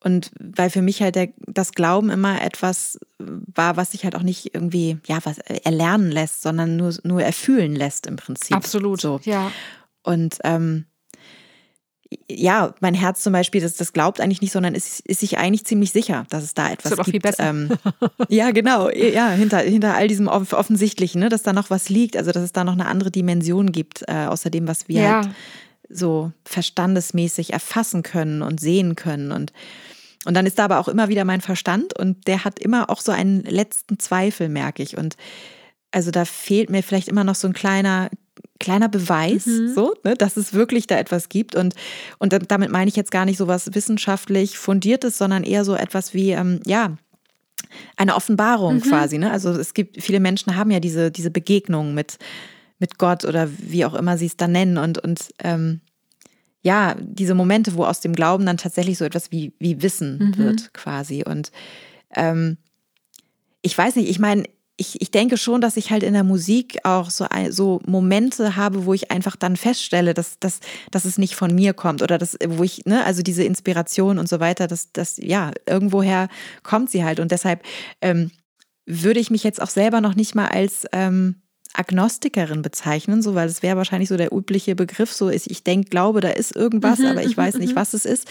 und 0.00 0.30
weil 0.38 0.70
für 0.70 0.82
mich 0.82 1.02
halt 1.02 1.16
der, 1.16 1.28
das 1.46 1.72
Glauben 1.72 2.10
immer 2.10 2.42
etwas 2.42 2.98
war, 3.18 3.76
was 3.76 3.92
sich 3.92 4.04
halt 4.04 4.14
auch 4.14 4.22
nicht 4.22 4.54
irgendwie, 4.54 4.98
ja, 5.06 5.18
was 5.24 5.38
erlernen 5.38 6.10
lässt, 6.10 6.42
sondern 6.42 6.76
nur, 6.76 6.94
nur 7.02 7.22
erfühlen 7.22 7.74
lässt 7.74 8.06
im 8.06 8.16
Prinzip. 8.16 8.56
Absolut. 8.56 9.00
So. 9.00 9.20
Ja. 9.24 9.50
Und 10.02 10.38
ähm, 10.44 10.86
ja, 12.28 12.74
mein 12.80 12.94
Herz 12.94 13.22
zum 13.22 13.32
Beispiel, 13.32 13.60
das, 13.60 13.74
das 13.74 13.92
glaubt 13.92 14.20
eigentlich 14.20 14.40
nicht, 14.40 14.52
sondern 14.52 14.74
ist, 14.74 15.00
ist 15.00 15.20
sich 15.20 15.38
eigentlich 15.38 15.64
ziemlich 15.64 15.90
sicher, 15.90 16.24
dass 16.30 16.44
es 16.44 16.54
da 16.54 16.70
etwas 16.70 16.90
das 16.90 16.98
gibt. 16.98 17.10
Viel 17.10 17.20
besser. 17.20 17.50
Ähm, 17.50 17.70
ja, 18.28 18.50
genau. 18.50 18.90
Ja, 18.90 19.30
hinter, 19.30 19.58
hinter 19.58 19.94
all 19.94 20.08
diesem 20.08 20.28
Offensichtlichen, 20.28 21.20
ne, 21.20 21.28
dass 21.28 21.42
da 21.42 21.52
noch 21.52 21.70
was 21.70 21.88
liegt, 21.88 22.16
also 22.16 22.32
dass 22.32 22.42
es 22.42 22.52
da 22.52 22.64
noch 22.64 22.74
eine 22.74 22.86
andere 22.86 23.10
Dimension 23.10 23.72
gibt, 23.72 24.04
äh, 24.08 24.26
außer 24.26 24.50
dem, 24.50 24.68
was 24.68 24.88
wir 24.88 25.02
ja. 25.02 25.14
halt 25.16 25.30
so 25.88 26.32
verstandesmäßig 26.44 27.52
erfassen 27.52 28.02
können 28.02 28.42
und 28.42 28.60
sehen 28.60 28.96
können. 28.96 29.32
Und, 29.32 29.52
und 30.24 30.34
dann 30.34 30.46
ist 30.46 30.58
da 30.58 30.64
aber 30.64 30.78
auch 30.78 30.88
immer 30.88 31.08
wieder 31.08 31.24
mein 31.24 31.40
Verstand 31.40 31.96
und 31.96 32.26
der 32.26 32.44
hat 32.44 32.58
immer 32.58 32.90
auch 32.90 33.00
so 33.00 33.12
einen 33.12 33.42
letzten 33.42 33.98
Zweifel, 33.98 34.48
merke 34.48 34.82
ich. 34.82 34.96
Und 34.96 35.16
also 35.92 36.10
da 36.10 36.24
fehlt 36.24 36.70
mir 36.70 36.82
vielleicht 36.82 37.08
immer 37.08 37.24
noch 37.24 37.36
so 37.36 37.46
ein 37.46 37.54
kleiner 37.54 38.10
kleiner 38.58 38.88
Beweis, 38.88 39.46
mhm. 39.46 39.74
so, 39.74 39.94
ne, 40.04 40.14
dass 40.14 40.36
es 40.36 40.52
wirklich 40.52 40.86
da 40.86 40.98
etwas 40.98 41.28
gibt. 41.28 41.54
Und, 41.54 41.74
und 42.18 42.36
damit 42.48 42.70
meine 42.70 42.88
ich 42.88 42.96
jetzt 42.96 43.10
gar 43.10 43.24
nicht 43.24 43.36
so 43.36 43.48
was 43.48 43.74
wissenschaftlich 43.74 44.58
Fundiertes, 44.58 45.18
sondern 45.18 45.44
eher 45.44 45.64
so 45.64 45.74
etwas 45.74 46.14
wie, 46.14 46.30
ähm, 46.30 46.60
ja, 46.66 46.96
eine 47.96 48.14
Offenbarung 48.14 48.76
mhm. 48.76 48.82
quasi. 48.82 49.18
Ne? 49.18 49.30
Also 49.30 49.50
es 49.50 49.74
gibt, 49.74 50.02
viele 50.02 50.20
Menschen 50.20 50.56
haben 50.56 50.70
ja 50.70 50.80
diese, 50.80 51.10
diese 51.10 51.30
Begegnung 51.30 51.94
mit, 51.94 52.18
mit 52.78 52.98
Gott 52.98 53.24
oder 53.24 53.48
wie 53.58 53.84
auch 53.84 53.94
immer 53.94 54.18
sie 54.18 54.26
es 54.26 54.36
dann 54.36 54.52
nennen. 54.52 54.78
Und, 54.78 54.98
und 54.98 55.30
ähm, 55.42 55.80
ja, 56.62 56.96
diese 57.00 57.34
Momente, 57.34 57.74
wo 57.74 57.84
aus 57.84 58.00
dem 58.00 58.12
Glauben 58.12 58.46
dann 58.46 58.56
tatsächlich 58.56 58.98
so 58.98 59.04
etwas 59.04 59.30
wie, 59.30 59.52
wie 59.58 59.82
Wissen 59.82 60.18
mhm. 60.18 60.38
wird, 60.38 60.74
quasi. 60.74 61.24
Und 61.24 61.52
ähm, 62.14 62.56
ich 63.62 63.76
weiß 63.76 63.96
nicht, 63.96 64.08
ich 64.08 64.18
meine, 64.18 64.44
ich, 64.76 65.00
ich 65.00 65.10
denke 65.10 65.38
schon, 65.38 65.60
dass 65.60 65.76
ich 65.76 65.90
halt 65.90 66.02
in 66.02 66.12
der 66.12 66.24
Musik 66.24 66.78
auch 66.84 67.08
so, 67.10 67.26
so 67.48 67.80
Momente 67.86 68.56
habe, 68.56 68.84
wo 68.84 68.92
ich 68.92 69.10
einfach 69.10 69.34
dann 69.34 69.56
feststelle, 69.56 70.12
dass, 70.12 70.38
dass, 70.38 70.60
dass 70.90 71.06
es 71.06 71.16
nicht 71.16 71.34
von 71.34 71.54
mir 71.54 71.72
kommt 71.72 72.02
oder 72.02 72.18
dass, 72.18 72.36
wo 72.46 72.62
ich, 72.62 72.84
ne, 72.84 73.04
also 73.04 73.22
diese 73.22 73.44
Inspiration 73.44 74.18
und 74.18 74.28
so 74.28 74.38
weiter, 74.38 74.66
dass, 74.66 74.92
dass 74.92 75.16
ja, 75.16 75.52
irgendwoher 75.66 76.28
kommt 76.62 76.90
sie 76.90 77.04
halt. 77.04 77.20
Und 77.20 77.32
deshalb 77.32 77.62
ähm, 78.02 78.30
würde 78.84 79.20
ich 79.20 79.30
mich 79.30 79.44
jetzt 79.44 79.62
auch 79.62 79.70
selber 79.70 80.02
noch 80.02 80.14
nicht 80.14 80.34
mal 80.34 80.48
als 80.48 80.84
ähm, 80.92 81.36
Agnostikerin 81.72 82.60
bezeichnen, 82.62 83.22
so 83.22 83.34
weil 83.34 83.48
es 83.48 83.62
wäre 83.62 83.76
wahrscheinlich 83.76 84.08
so 84.10 84.16
der 84.16 84.32
übliche 84.32 84.76
Begriff, 84.76 85.12
so 85.12 85.28
ist, 85.28 85.50
ich 85.50 85.64
denke, 85.64 85.88
glaube, 85.88 86.20
da 86.20 86.28
ist 86.28 86.54
irgendwas, 86.54 86.98
mhm, 86.98 87.06
aber 87.06 87.22
ich 87.22 87.36
weiß 87.36 87.56
nicht, 87.56 87.72
mhm. 87.72 87.76
was 87.76 87.94
es 87.94 88.04
ist 88.04 88.28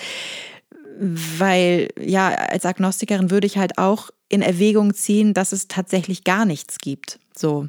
weil 0.97 1.89
ja, 1.99 2.29
als 2.29 2.65
Agnostikerin 2.65 3.31
würde 3.31 3.47
ich 3.47 3.57
halt 3.57 3.77
auch 3.77 4.09
in 4.29 4.41
Erwägung 4.41 4.93
ziehen, 4.93 5.33
dass 5.33 5.51
es 5.51 5.67
tatsächlich 5.67 6.23
gar 6.23 6.45
nichts 6.45 6.77
gibt. 6.77 7.19
So. 7.35 7.67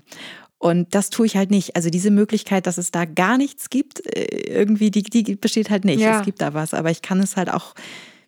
Und 0.58 0.94
das 0.94 1.10
tue 1.10 1.26
ich 1.26 1.36
halt 1.36 1.50
nicht. 1.50 1.76
Also 1.76 1.90
diese 1.90 2.10
Möglichkeit, 2.10 2.66
dass 2.66 2.78
es 2.78 2.90
da 2.90 3.04
gar 3.04 3.36
nichts 3.36 3.68
gibt, 3.68 4.06
äh, 4.16 4.24
irgendwie, 4.48 4.90
die, 4.90 5.02
die 5.02 5.36
besteht 5.36 5.70
halt 5.70 5.84
nicht. 5.84 6.00
Ja. 6.00 6.18
Es 6.18 6.24
gibt 6.24 6.40
da 6.40 6.54
was, 6.54 6.72
aber 6.74 6.90
ich 6.90 7.02
kann 7.02 7.20
es 7.20 7.36
halt 7.36 7.52
auch 7.52 7.74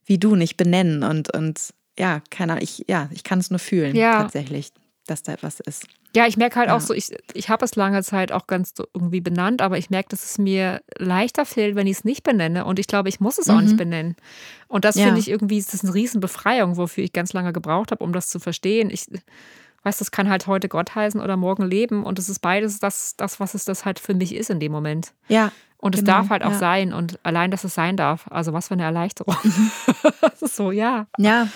wie 0.05 0.19
du 0.19 0.37
nicht 0.37 0.57
benennen 0.57 1.03
und, 1.03 1.35
und 1.35 1.75
ja, 1.99 2.23
keine 2.31 2.53
Ahnung, 2.53 2.65
ich, 2.65 2.85
ja, 2.89 3.11
ich 3.13 3.25
kann 3.25 3.41
es 3.41 3.51
nur 3.51 3.59
fühlen, 3.59 3.95
ja. 3.95 4.23
tatsächlich. 4.23 4.73
dass 5.07 5.23
da 5.23 5.33
etwas 5.33 5.61
ist. 5.61 5.87
Ja, 6.17 6.27
ich 6.27 6.37
merke 6.37 6.57
halt 6.57 6.69
ja. 6.69 6.77
auch 6.77 6.81
so, 6.81 6.95
ich, 6.95 7.15
ich 7.35 7.49
habe 7.51 7.65
es 7.65 7.77
lange 7.77 8.03
Zeit 8.03 8.33
auch 8.33 8.47
ganz 8.47 8.73
so 8.75 8.87
irgendwie 8.95 9.21
benannt, 9.21 9.61
aber 9.61 9.77
ich 9.77 9.91
merke, 9.91 10.09
dass 10.09 10.25
es 10.25 10.39
mir 10.39 10.81
leichter 10.97 11.45
fällt, 11.45 11.77
wenn 11.77 11.87
ich 11.87 11.99
es 11.99 12.05
nicht 12.05 12.23
benenne. 12.23 12.65
Und 12.65 12.79
ich 12.79 12.87
glaube, 12.87 13.09
ich 13.09 13.21
muss 13.21 13.39
es 13.39 13.47
mhm. 13.47 13.55
auch 13.55 13.61
nicht 13.61 13.73
mhm. 13.73 13.79
benennen. 13.79 14.17
Und 14.69 14.85
das 14.85 14.97
ja. 14.97 15.05
finde 15.05 15.21
ich 15.21 15.29
irgendwie, 15.29 15.59
ist 15.59 15.75
das 15.75 15.85
eine 15.85 15.93
Riesenbefreiung, 15.93 16.77
wofür 16.77 17.05
ich 17.05 17.13
ganz 17.13 17.33
lange 17.33 17.53
gebraucht 17.53 17.91
habe, 17.91 18.03
um 18.03 18.13
das 18.13 18.31
zu 18.31 18.41
verstehen. 18.41 18.89
Ich 18.91 19.07
weiß, 19.83 19.99
das 19.99 20.11
kann 20.11 20.31
halt 20.31 20.47
heute 20.47 20.69
Gott 20.69 20.95
heißen 20.95 21.21
oder 21.21 21.37
morgen 21.37 21.65
Leben. 21.65 22.05
Und 22.05 22.19
es 22.19 22.29
ist 22.29 22.41
beides 22.41 22.79
das, 22.79 23.15
das, 23.17 23.39
was 23.39 23.55
es 23.55 23.67
das 23.67 23.85
halt 23.85 23.99
für 23.99 24.15
mich 24.15 24.35
ist 24.35 24.49
in 24.49 24.61
dem 24.61 24.73
Moment. 24.73 25.13
Ja. 25.29 25.53
Und 25.77 25.95
es 25.95 26.01
genau, 26.01 26.19
darf 26.19 26.31
halt 26.31 26.43
auch 26.43 26.53
ja. 26.53 26.59
sein. 26.59 26.93
Und 26.93 27.21
allein, 27.23 27.51
dass 27.51 27.65
es 27.65 27.75
sein 27.75 27.97
darf. 27.97 28.27
Also 28.31 28.53
was 28.53 28.69
für 28.69 28.75
eine 28.75 28.83
Erleichterung. 28.85 29.37
das 30.21 30.43
ist 30.43 30.57
so, 30.57 30.73
ja. 30.73 31.07
Ja. 31.19 31.49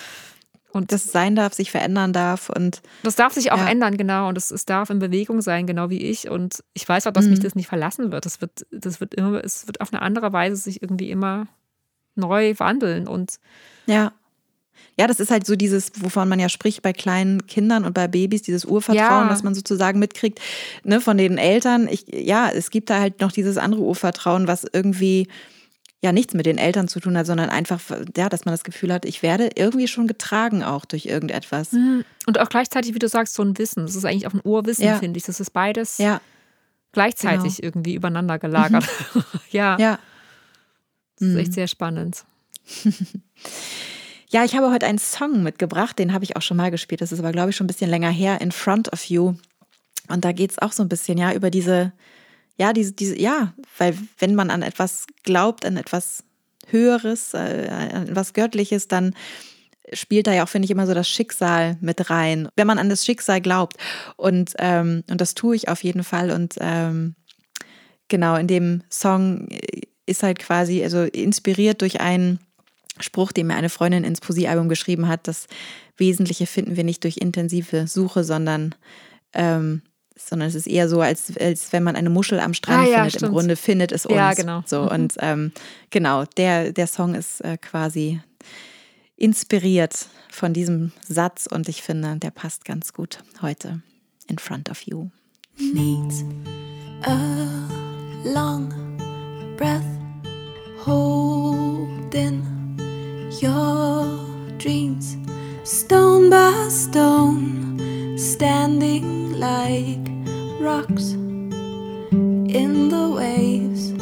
Und 0.73 0.91
dass 0.91 1.05
es 1.05 1.11
sein 1.11 1.35
darf, 1.35 1.53
sich 1.53 1.69
verändern 1.69 2.13
darf. 2.13 2.49
Und 2.49 2.81
das 3.03 3.15
darf 3.15 3.33
sich 3.33 3.51
auch 3.51 3.59
ja. 3.59 3.69
ändern, 3.69 3.95
genau. 3.95 4.27
Und 4.27 4.37
es, 4.39 4.49
es 4.49 4.65
darf 4.65 4.89
in 4.89 4.97
Bewegung 4.97 5.41
sein, 5.41 5.67
genau 5.67 5.91
wie 5.91 5.99
ich. 5.99 6.29
Und 6.29 6.63
ich 6.73 6.89
weiß 6.89 7.05
auch, 7.05 7.11
dass 7.11 7.25
mhm. 7.25 7.31
mich 7.31 7.39
das 7.41 7.53
nicht 7.53 7.67
verlassen 7.67 8.11
wird. 8.11 8.25
Das 8.25 8.41
wird, 8.41 8.65
das 8.71 8.99
wird 8.99 9.13
immer, 9.13 9.43
es 9.43 9.67
wird 9.67 9.81
auf 9.81 9.93
eine 9.93 10.01
andere 10.01 10.33
Weise 10.33 10.55
sich 10.55 10.81
irgendwie 10.81 11.11
immer 11.11 11.47
neu 12.15 12.55
wandeln. 12.57 13.07
Und 13.07 13.35
ja. 13.85 14.13
Ja, 14.97 15.07
das 15.07 15.19
ist 15.19 15.31
halt 15.31 15.45
so 15.45 15.55
dieses, 15.55 15.91
wovon 16.01 16.27
man 16.27 16.39
ja 16.39 16.49
spricht 16.49 16.81
bei 16.81 16.93
kleinen 16.93 17.45
Kindern 17.47 17.85
und 17.85 17.93
bei 17.93 18.07
Babys, 18.07 18.41
dieses 18.43 18.65
Urvertrauen, 18.65 19.25
ja. 19.25 19.29
was 19.29 19.41
man 19.41 19.55
sozusagen 19.55 19.99
mitkriegt, 19.99 20.39
ne, 20.83 21.01
von 21.01 21.17
den 21.17 21.37
Eltern. 21.37 21.87
Ich, 21.87 22.05
ja, 22.11 22.49
es 22.49 22.69
gibt 22.69 22.89
da 22.89 22.99
halt 22.99 23.21
noch 23.21 23.31
dieses 23.31 23.57
andere 23.57 23.81
Urvertrauen, 23.81 24.47
was 24.47 24.65
irgendwie 24.71 25.27
ja 26.03 26.11
nichts 26.11 26.33
mit 26.33 26.45
den 26.45 26.57
Eltern 26.57 26.89
zu 26.89 26.99
tun 26.99 27.17
hat, 27.17 27.25
sondern 27.25 27.49
einfach, 27.49 27.79
ja, 28.17 28.27
dass 28.27 28.43
man 28.43 28.53
das 28.53 28.65
Gefühl 28.65 28.93
hat, 28.93 29.05
ich 29.05 29.23
werde 29.23 29.49
irgendwie 29.55 29.87
schon 29.87 30.05
getragen 30.05 30.61
auch 30.61 30.83
durch 30.83 31.05
irgendetwas. 31.05 31.71
Und 31.71 32.39
auch 32.39 32.49
gleichzeitig, 32.49 32.93
wie 32.93 32.99
du 32.99 33.07
sagst, 33.07 33.33
so 33.33 33.41
ein 33.41 33.57
Wissen. 33.57 33.85
Das 33.85 33.95
ist 33.95 34.03
eigentlich 34.03 34.27
auch 34.27 34.33
ein 34.33 34.41
Urwissen, 34.43 34.83
ja. 34.83 34.99
finde 34.99 35.17
ich. 35.17 35.25
Das 35.25 35.39
ist 35.39 35.51
beides 35.51 35.97
ja. 35.99 36.19
gleichzeitig 36.91 37.55
genau. 37.55 37.67
irgendwie 37.67 37.95
übereinander 37.95 38.37
gelagert. 38.37 38.85
Mhm. 39.13 39.23
ja. 39.51 39.77
Ja. 39.79 39.99
Das 41.19 41.29
ist 41.29 41.35
echt 41.37 41.47
mhm. 41.49 41.53
sehr 41.53 41.67
spannend. 41.67 42.25
ja, 44.29 44.43
ich 44.43 44.57
habe 44.57 44.71
heute 44.71 44.85
einen 44.85 44.99
Song 44.99 45.41
mitgebracht, 45.41 45.97
den 45.97 46.11
habe 46.11 46.25
ich 46.25 46.35
auch 46.35 46.41
schon 46.41 46.57
mal 46.57 46.69
gespielt. 46.69 46.99
Das 46.99 47.13
ist 47.13 47.19
aber, 47.19 47.31
glaube 47.31 47.51
ich, 47.51 47.55
schon 47.55 47.65
ein 47.65 47.67
bisschen 47.67 47.89
länger 47.89 48.09
her, 48.09 48.41
In 48.41 48.51
Front 48.51 48.91
of 48.91 49.05
You. 49.05 49.35
Und 50.09 50.25
da 50.25 50.33
geht 50.33 50.51
es 50.51 50.59
auch 50.59 50.73
so 50.73 50.83
ein 50.83 50.89
bisschen, 50.89 51.17
ja, 51.17 51.31
über 51.31 51.49
diese 51.49 51.93
ja, 52.57 52.73
diese, 52.73 52.93
diese, 52.93 53.19
ja, 53.19 53.53
weil 53.77 53.97
wenn 54.19 54.35
man 54.35 54.49
an 54.49 54.61
etwas 54.61 55.05
glaubt, 55.23 55.65
an 55.65 55.77
etwas 55.77 56.23
Höheres, 56.67 57.33
äh, 57.33 57.69
an 57.69 58.09
etwas 58.09 58.33
Göttliches, 58.33 58.87
dann 58.87 59.15
spielt 59.91 60.27
da 60.27 60.33
ja 60.33 60.43
auch, 60.43 60.49
finde 60.49 60.65
ich, 60.65 60.71
immer 60.71 60.87
so 60.87 60.93
das 60.93 61.09
Schicksal 61.09 61.77
mit 61.81 62.09
rein, 62.09 62.47
wenn 62.55 62.67
man 62.67 62.79
an 62.79 62.89
das 62.89 63.05
Schicksal 63.05 63.41
glaubt. 63.41 63.77
Und, 64.15 64.53
ähm, 64.59 65.03
und 65.09 65.19
das 65.19 65.35
tue 65.35 65.55
ich 65.55 65.67
auf 65.67 65.83
jeden 65.83 66.03
Fall. 66.03 66.31
Und 66.31 66.55
ähm, 66.59 67.15
genau, 68.07 68.35
in 68.35 68.47
dem 68.47 68.83
Song 68.89 69.49
ist 70.05 70.23
halt 70.23 70.39
quasi, 70.39 70.83
also 70.83 71.03
inspiriert 71.03 71.81
durch 71.81 71.99
einen 71.99 72.39
Spruch, 72.99 73.31
den 73.31 73.47
mir 73.47 73.55
eine 73.55 73.69
Freundin 73.69 74.03
ins 74.03 74.21
Poesiealbum 74.21 74.69
geschrieben 74.69 75.07
hat, 75.07 75.27
das 75.27 75.47
Wesentliche 75.97 76.47
finden 76.47 76.75
wir 76.75 76.83
nicht 76.83 77.03
durch 77.03 77.17
intensive 77.17 77.87
Suche, 77.87 78.23
sondern 78.23 78.75
ähm, 79.33 79.81
sondern 80.15 80.47
es 80.47 80.55
ist 80.55 80.67
eher 80.67 80.87
so, 80.89 81.01
als, 81.01 81.35
als 81.37 81.73
wenn 81.73 81.83
man 81.83 81.95
eine 81.95 82.09
Muschel 82.09 82.39
am 82.39 82.53
Strand 82.53 82.87
ah, 82.87 82.89
ja, 82.89 82.95
findet. 82.97 83.11
Stimmt. 83.13 83.29
Im 83.29 83.33
Grunde 83.33 83.55
findet 83.55 83.91
es 83.91 84.05
uns. 84.05 84.15
Ja, 84.15 84.33
genau. 84.33 84.63
So, 84.65 84.83
mhm. 84.83 84.87
Und 84.89 85.13
ähm, 85.19 85.51
genau, 85.89 86.25
der, 86.37 86.71
der 86.71 86.87
Song 86.87 87.15
ist 87.15 87.41
äh, 87.41 87.57
quasi 87.57 88.21
inspiriert 89.17 90.07
von 90.29 90.53
diesem 90.53 90.91
Satz 91.07 91.47
und 91.47 91.69
ich 91.69 91.81
finde, 91.81 92.17
der 92.17 92.31
passt 92.31 92.65
ganz 92.65 92.93
gut 92.93 93.19
heute 93.41 93.81
in 94.27 94.37
front 94.37 94.69
of 94.69 94.81
you. 94.81 95.09
Needs 95.57 96.23
a 97.03 97.17
long 98.25 98.73
breath 99.57 99.83
holding 100.85 102.41
your 103.41 104.19
dreams 104.57 105.17
stone 105.63 106.29
by 106.29 106.69
stone 106.69 107.72
standing 108.43 109.39
like 109.39 110.05
rocks 110.59 111.11
in 112.59 112.89
the 112.89 113.05
waves, 113.19 113.93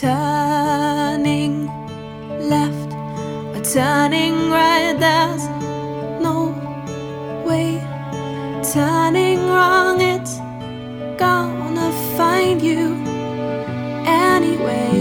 turning 0.00 1.66
left 2.52 2.90
or 3.54 3.62
turning 3.62 4.50
right. 4.50 4.96
There's 4.98 5.44
no 6.20 6.50
way, 7.46 7.78
turning 8.72 9.38
wrong. 9.46 10.00
It's 10.00 10.38
gonna 11.16 11.92
find 12.16 12.60
you 12.60 12.82
anyway. 14.04 14.97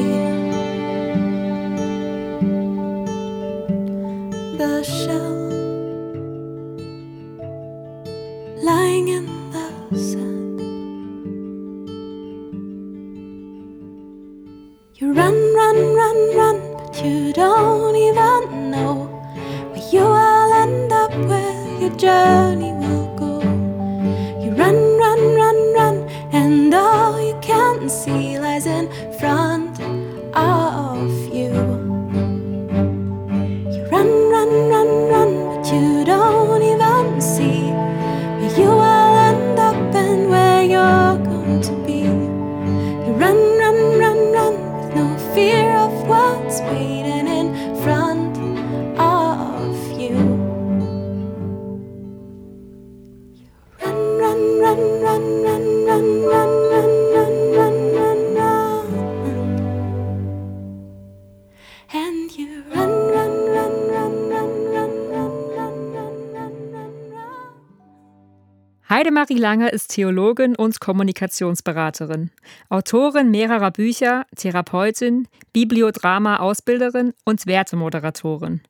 Heidemarie 68.97 69.37
Lange 69.37 69.69
ist 69.69 69.89
Theologin 69.89 70.55
und 70.55 70.79
Kommunikationsberaterin, 70.79 72.31
Autorin 72.69 73.29
mehrerer 73.29 73.69
Bücher, 73.69 74.25
Therapeutin, 74.35 75.27
Bibliodrama-Ausbilderin 75.53 77.13
und 77.23 77.45
Wertemoderatorin. 77.45 78.61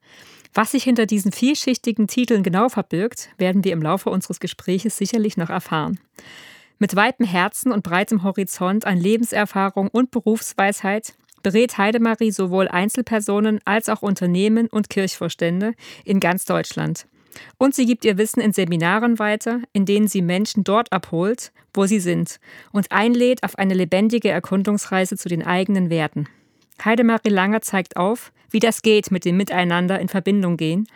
Was 0.53 0.71
sich 0.71 0.83
hinter 0.83 1.05
diesen 1.05 1.31
vielschichtigen 1.31 2.07
Titeln 2.07 2.43
genau 2.43 2.67
verbirgt, 2.67 3.29
werden 3.37 3.63
wir 3.63 3.71
im 3.71 3.81
Laufe 3.81 4.09
unseres 4.09 4.41
Gespräches 4.41 4.97
sicherlich 4.97 5.37
noch 5.37 5.49
erfahren. 5.49 5.97
Mit 6.77 6.97
weitem 6.97 7.25
Herzen 7.25 7.71
und 7.71 7.83
breitem 7.83 8.23
Horizont 8.23 8.85
an 8.85 8.97
Lebenserfahrung 8.97 9.87
und 9.87 10.11
Berufsweisheit 10.11 11.13
berät 11.41 11.77
Heidemarie 11.77 12.31
sowohl 12.31 12.67
Einzelpersonen 12.67 13.61
als 13.63 13.87
auch 13.87 14.01
Unternehmen 14.01 14.67
und 14.67 14.89
Kirchvorstände 14.89 15.71
in 16.03 16.19
ganz 16.19 16.43
Deutschland. 16.43 17.07
Und 17.57 17.75
sie 17.75 17.85
gibt 17.85 18.05
ihr 18.05 18.17
Wissen 18.17 18.41
in 18.41 18.53
Seminaren 18.53 19.19
weiter, 19.19 19.61
in 19.73 19.85
denen 19.85 20.07
sie 20.07 20.21
Menschen 20.21 20.63
dort 20.63 20.91
abholt, 20.91 21.51
wo 21.73 21.85
sie 21.85 21.99
sind, 21.99 22.39
und 22.71 22.91
einlädt 22.91 23.43
auf 23.43 23.57
eine 23.57 23.73
lebendige 23.73 24.29
Erkundungsreise 24.29 25.17
zu 25.17 25.29
den 25.29 25.45
eigenen 25.45 25.89
Werten. 25.89 26.27
Heidemarie 26.83 27.29
Langer 27.29 27.61
zeigt 27.61 27.97
auf, 27.97 28.31
wie 28.49 28.59
das 28.59 28.81
geht 28.81 29.11
mit 29.11 29.25
dem 29.25 29.37
Miteinander 29.37 29.99
in 29.99 30.07
Verbindung 30.07 30.57
gehen 30.57 30.87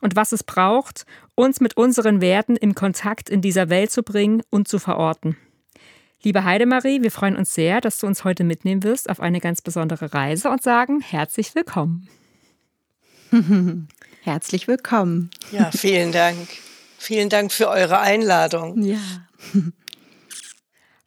und 0.00 0.16
was 0.16 0.32
es 0.32 0.44
braucht, 0.44 1.06
uns 1.34 1.60
mit 1.60 1.76
unseren 1.76 2.20
Werten 2.20 2.56
im 2.56 2.74
Kontakt 2.74 3.30
in 3.30 3.40
dieser 3.40 3.70
Welt 3.70 3.90
zu 3.90 4.02
bringen 4.02 4.42
und 4.50 4.68
zu 4.68 4.78
verorten. 4.78 5.36
Liebe 6.22 6.44
Heidemarie, 6.44 7.02
wir 7.02 7.12
freuen 7.12 7.36
uns 7.36 7.54
sehr, 7.54 7.80
dass 7.80 7.98
du 7.98 8.06
uns 8.06 8.24
heute 8.24 8.42
mitnehmen 8.42 8.82
wirst 8.82 9.08
auf 9.08 9.20
eine 9.20 9.40
ganz 9.40 9.62
besondere 9.62 10.12
Reise 10.12 10.50
und 10.50 10.62
sagen 10.62 11.00
herzlich 11.00 11.54
willkommen. 11.54 12.08
Herzlich 14.22 14.68
willkommen. 14.68 15.30
Ja, 15.52 15.70
vielen 15.70 16.12
Dank. 16.12 16.48
Vielen 16.98 17.28
Dank 17.28 17.52
für 17.52 17.68
eure 17.68 18.00
Einladung. 18.00 18.82
Ja. 18.82 18.98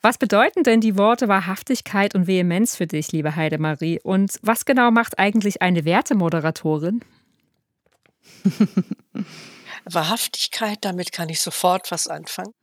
Was 0.02 0.18
bedeuten 0.18 0.64
denn 0.64 0.82
die 0.82 0.98
Worte 0.98 1.28
Wahrhaftigkeit 1.28 2.16
und 2.16 2.26
Vehemenz 2.26 2.76
für 2.76 2.88
dich, 2.88 3.12
liebe 3.12 3.36
Heidemarie? 3.36 4.00
Und 4.02 4.40
was 4.42 4.66
genau 4.66 4.90
macht 4.90 5.20
eigentlich 5.20 5.62
eine 5.62 5.86
Wertemoderatorin? 5.86 7.06
Wahrhaftigkeit, 9.86 10.80
damit 10.82 11.12
kann 11.12 11.30
ich 11.30 11.40
sofort 11.40 11.92
was 11.92 12.08
anfangen. 12.08 12.54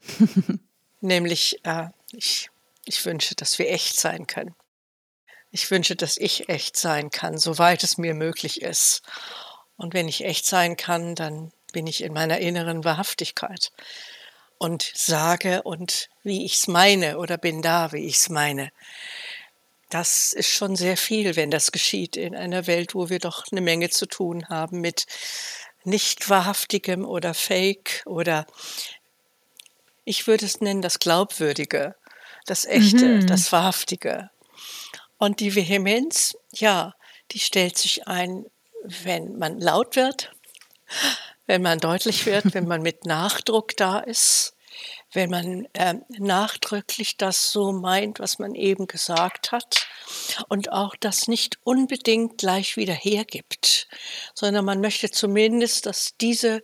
Nämlich, 1.01 1.65
äh, 1.65 1.89
ich, 2.13 2.51
ich 2.85 3.05
wünsche, 3.05 3.35
dass 3.37 3.59
wir 3.59 3.71
echt 3.71 4.01
sein 4.01 4.27
können. 4.27 4.55
Ich 5.51 5.71
wünsche, 5.71 5.97
dass 5.97 6.17
ich 6.17 6.49
echt 6.49 6.77
sein 6.77 7.11
kann, 7.11 7.39
soweit 7.39 7.85
es 7.85 7.99
mir 7.99 8.15
möglich 8.15 8.63
ist. 8.63 9.03
Und 9.79 9.95
wenn 9.95 10.09
ich 10.09 10.25
echt 10.25 10.45
sein 10.45 10.77
kann, 10.77 11.15
dann 11.15 11.53
bin 11.73 11.87
ich 11.87 12.03
in 12.03 12.13
meiner 12.13 12.39
inneren 12.39 12.85
Wahrhaftigkeit 12.85 13.73
und 14.59 14.91
sage 14.95 15.63
und 15.63 16.11
wie 16.23 16.45
ich 16.45 16.55
es 16.55 16.67
meine 16.67 17.19
oder 17.19 17.39
bin 17.39 17.63
da, 17.63 17.93
wie 17.93 18.05
ich 18.05 18.17
es 18.17 18.29
meine. 18.29 18.71
Das 19.89 20.33
ist 20.35 20.51
schon 20.51 20.77
sehr 20.77 20.97
viel, 20.97 21.37
wenn 21.37 21.51
das 21.51 21.73
geschieht 21.73 22.17
in 22.17 22.37
einer 22.37 22.67
Welt, 22.67 22.95
wo 22.95 23.09
wir 23.09 23.21
doch 23.21 23.45
eine 23.51 23.63
Menge 23.63 23.89
zu 23.89 24.07
tun 24.07 24.49
haben 24.49 24.81
mit 24.81 25.07
nicht 25.85 26.29
wahrhaftigem 26.29 27.07
oder 27.07 27.33
Fake 27.33 28.03
oder 28.05 28.47
ich 30.05 30.27
würde 30.27 30.45
es 30.45 30.61
nennen 30.61 30.83
das 30.83 30.99
Glaubwürdige, 30.99 31.95
das 32.47 32.65
Echte, 32.65 33.07
mhm. 33.07 33.27
das 33.27 33.53
Wahrhaftige. 33.53 34.31
Und 35.19 35.41
die 35.41 35.55
Vehemenz, 35.55 36.37
ja, 36.53 36.95
die 37.31 37.39
stellt 37.39 37.77
sich 37.79 38.09
ein, 38.09 38.47
wenn 39.05 39.39
man 39.39 39.61
laut 39.61 39.97
wird, 39.97 40.33
wenn 41.47 41.63
man 41.63 41.79
deutlich 41.79 42.27
wird, 42.27 42.55
wenn 42.55 42.67
man 42.67 42.83
mit 42.83 43.05
Nachdruck 43.05 43.77
da 43.77 43.99
ist, 43.99 44.55
wenn 45.13 45.31
man 45.31 45.67
äh, 45.73 45.95
nachdrücklich 46.19 47.17
das 47.17 47.51
so 47.51 47.73
meint, 47.73 48.21
was 48.21 48.39
man 48.39 48.55
eben 48.55 48.87
gesagt 48.87 49.53
hat 49.53 49.87
und 50.49 50.73
auch 50.73 50.95
das 50.97 51.29
nicht 51.29 51.59
unbedingt 51.65 52.39
gleich 52.39 52.77
wieder 52.77 52.93
hergibt, 52.93 53.89
sondern 54.35 54.65
man 54.65 54.81
möchte 54.81 55.11
zumindest, 55.11 55.87
dass 55.87 56.17
diese 56.21 56.63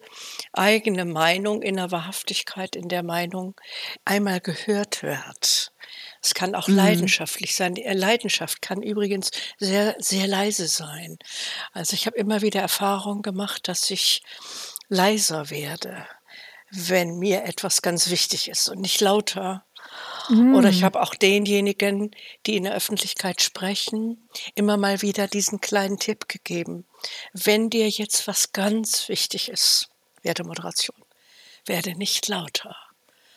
eigene 0.52 1.04
Meinung 1.04 1.62
in 1.62 1.76
der 1.76 1.90
Wahrhaftigkeit, 1.90 2.76
in 2.76 2.88
der 2.88 3.02
Meinung 3.02 3.54
einmal 4.04 4.40
gehört 4.40 5.02
wird. 5.02 5.72
Es 6.24 6.34
kann 6.34 6.54
auch 6.54 6.68
mhm. 6.68 6.76
leidenschaftlich 6.76 7.54
sein. 7.54 7.74
Die 7.74 7.82
Leidenschaft 7.82 8.62
kann 8.62 8.82
übrigens 8.82 9.30
sehr, 9.58 9.94
sehr 9.98 10.26
leise 10.26 10.66
sein. 10.66 11.18
Also 11.72 11.94
ich 11.94 12.06
habe 12.06 12.16
immer 12.16 12.40
wieder 12.40 12.60
Erfahrung 12.60 13.22
gemacht, 13.22 13.68
dass 13.68 13.90
ich 13.90 14.22
leiser 14.88 15.50
werde 15.50 16.06
wenn 16.74 17.18
mir 17.18 17.44
etwas 17.44 17.82
ganz 17.82 18.10
wichtig 18.10 18.48
ist 18.48 18.68
und 18.68 18.80
nicht 18.80 19.00
lauter. 19.00 19.64
Mhm. 20.28 20.54
Oder 20.54 20.70
ich 20.70 20.82
habe 20.82 21.00
auch 21.00 21.14
denjenigen, 21.14 22.10
die 22.46 22.56
in 22.56 22.64
der 22.64 22.74
Öffentlichkeit 22.74 23.42
sprechen, 23.42 24.28
immer 24.54 24.76
mal 24.76 25.02
wieder 25.02 25.28
diesen 25.28 25.60
kleinen 25.60 25.98
Tipp 25.98 26.28
gegeben. 26.28 26.86
Wenn 27.32 27.70
dir 27.70 27.88
jetzt 27.88 28.26
was 28.26 28.52
ganz 28.52 29.08
wichtig 29.08 29.50
ist, 29.50 29.90
werde 30.22 30.44
Moderation, 30.44 30.96
werde 31.66 31.96
nicht 31.96 32.28
lauter, 32.28 32.76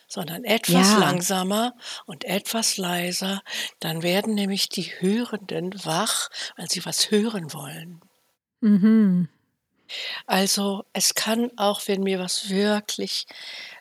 sondern 0.08 0.44
etwas 0.44 0.92
ja. 0.92 0.98
langsamer 0.98 1.74
und 2.06 2.24
etwas 2.24 2.78
leiser. 2.78 3.42
Dann 3.80 4.04
werden 4.04 4.36
nämlich 4.36 4.70
die 4.70 4.92
Hörenden 5.00 5.74
wach, 5.84 6.30
weil 6.56 6.70
sie 6.70 6.86
was 6.86 7.12
hören 7.12 7.54
wollen. 7.54 8.02
Mhm. 8.62 9.30
Also 10.26 10.86
es 10.94 11.14
kann 11.14 11.52
auch, 11.58 11.82
wenn 11.88 12.04
mir 12.04 12.20
was 12.20 12.50
wirklich 12.50 13.26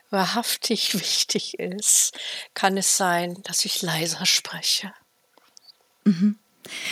wahrhaftig 0.09 0.93
wichtig 0.99 1.59
ist, 1.59 2.17
kann 2.53 2.77
es 2.77 2.97
sein, 2.97 3.41
dass 3.43 3.65
ich 3.65 3.81
leiser 3.81 4.25
spreche. 4.25 4.93
Mhm. 6.03 6.37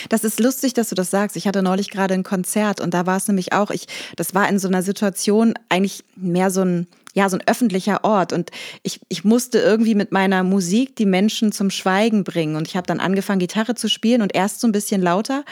Das 0.08 0.24
ist 0.24 0.40
lustig, 0.40 0.72
dass 0.72 0.88
du 0.88 0.94
das 0.94 1.10
sagst. 1.10 1.36
Ich 1.36 1.46
hatte 1.46 1.62
neulich 1.62 1.90
gerade 1.90 2.14
ein 2.14 2.22
Konzert 2.22 2.80
und 2.80 2.94
da 2.94 3.04
war 3.04 3.18
es 3.18 3.28
nämlich 3.28 3.52
auch, 3.52 3.70
ich, 3.70 3.86
das 4.16 4.34
war 4.34 4.48
in 4.48 4.58
so 4.58 4.68
einer 4.68 4.82
Situation 4.82 5.54
eigentlich 5.68 6.02
mehr 6.14 6.50
so 6.50 6.62
ein, 6.62 6.86
ja, 7.16 7.30
so 7.30 7.38
ein 7.38 7.48
öffentlicher 7.48 8.04
Ort 8.04 8.34
und 8.34 8.50
ich, 8.82 9.00
ich 9.08 9.24
musste 9.24 9.58
irgendwie 9.58 9.94
mit 9.94 10.12
meiner 10.12 10.44
Musik 10.44 10.96
die 10.96 11.06
Menschen 11.06 11.50
zum 11.50 11.70
Schweigen 11.70 12.24
bringen 12.24 12.56
und 12.56 12.68
ich 12.68 12.76
habe 12.76 12.86
dann 12.86 13.00
angefangen, 13.00 13.38
Gitarre 13.38 13.74
zu 13.74 13.88
spielen 13.88 14.20
und 14.20 14.34
erst 14.34 14.60
so 14.60 14.68
ein 14.68 14.72
bisschen 14.72 15.00
lauter 15.00 15.42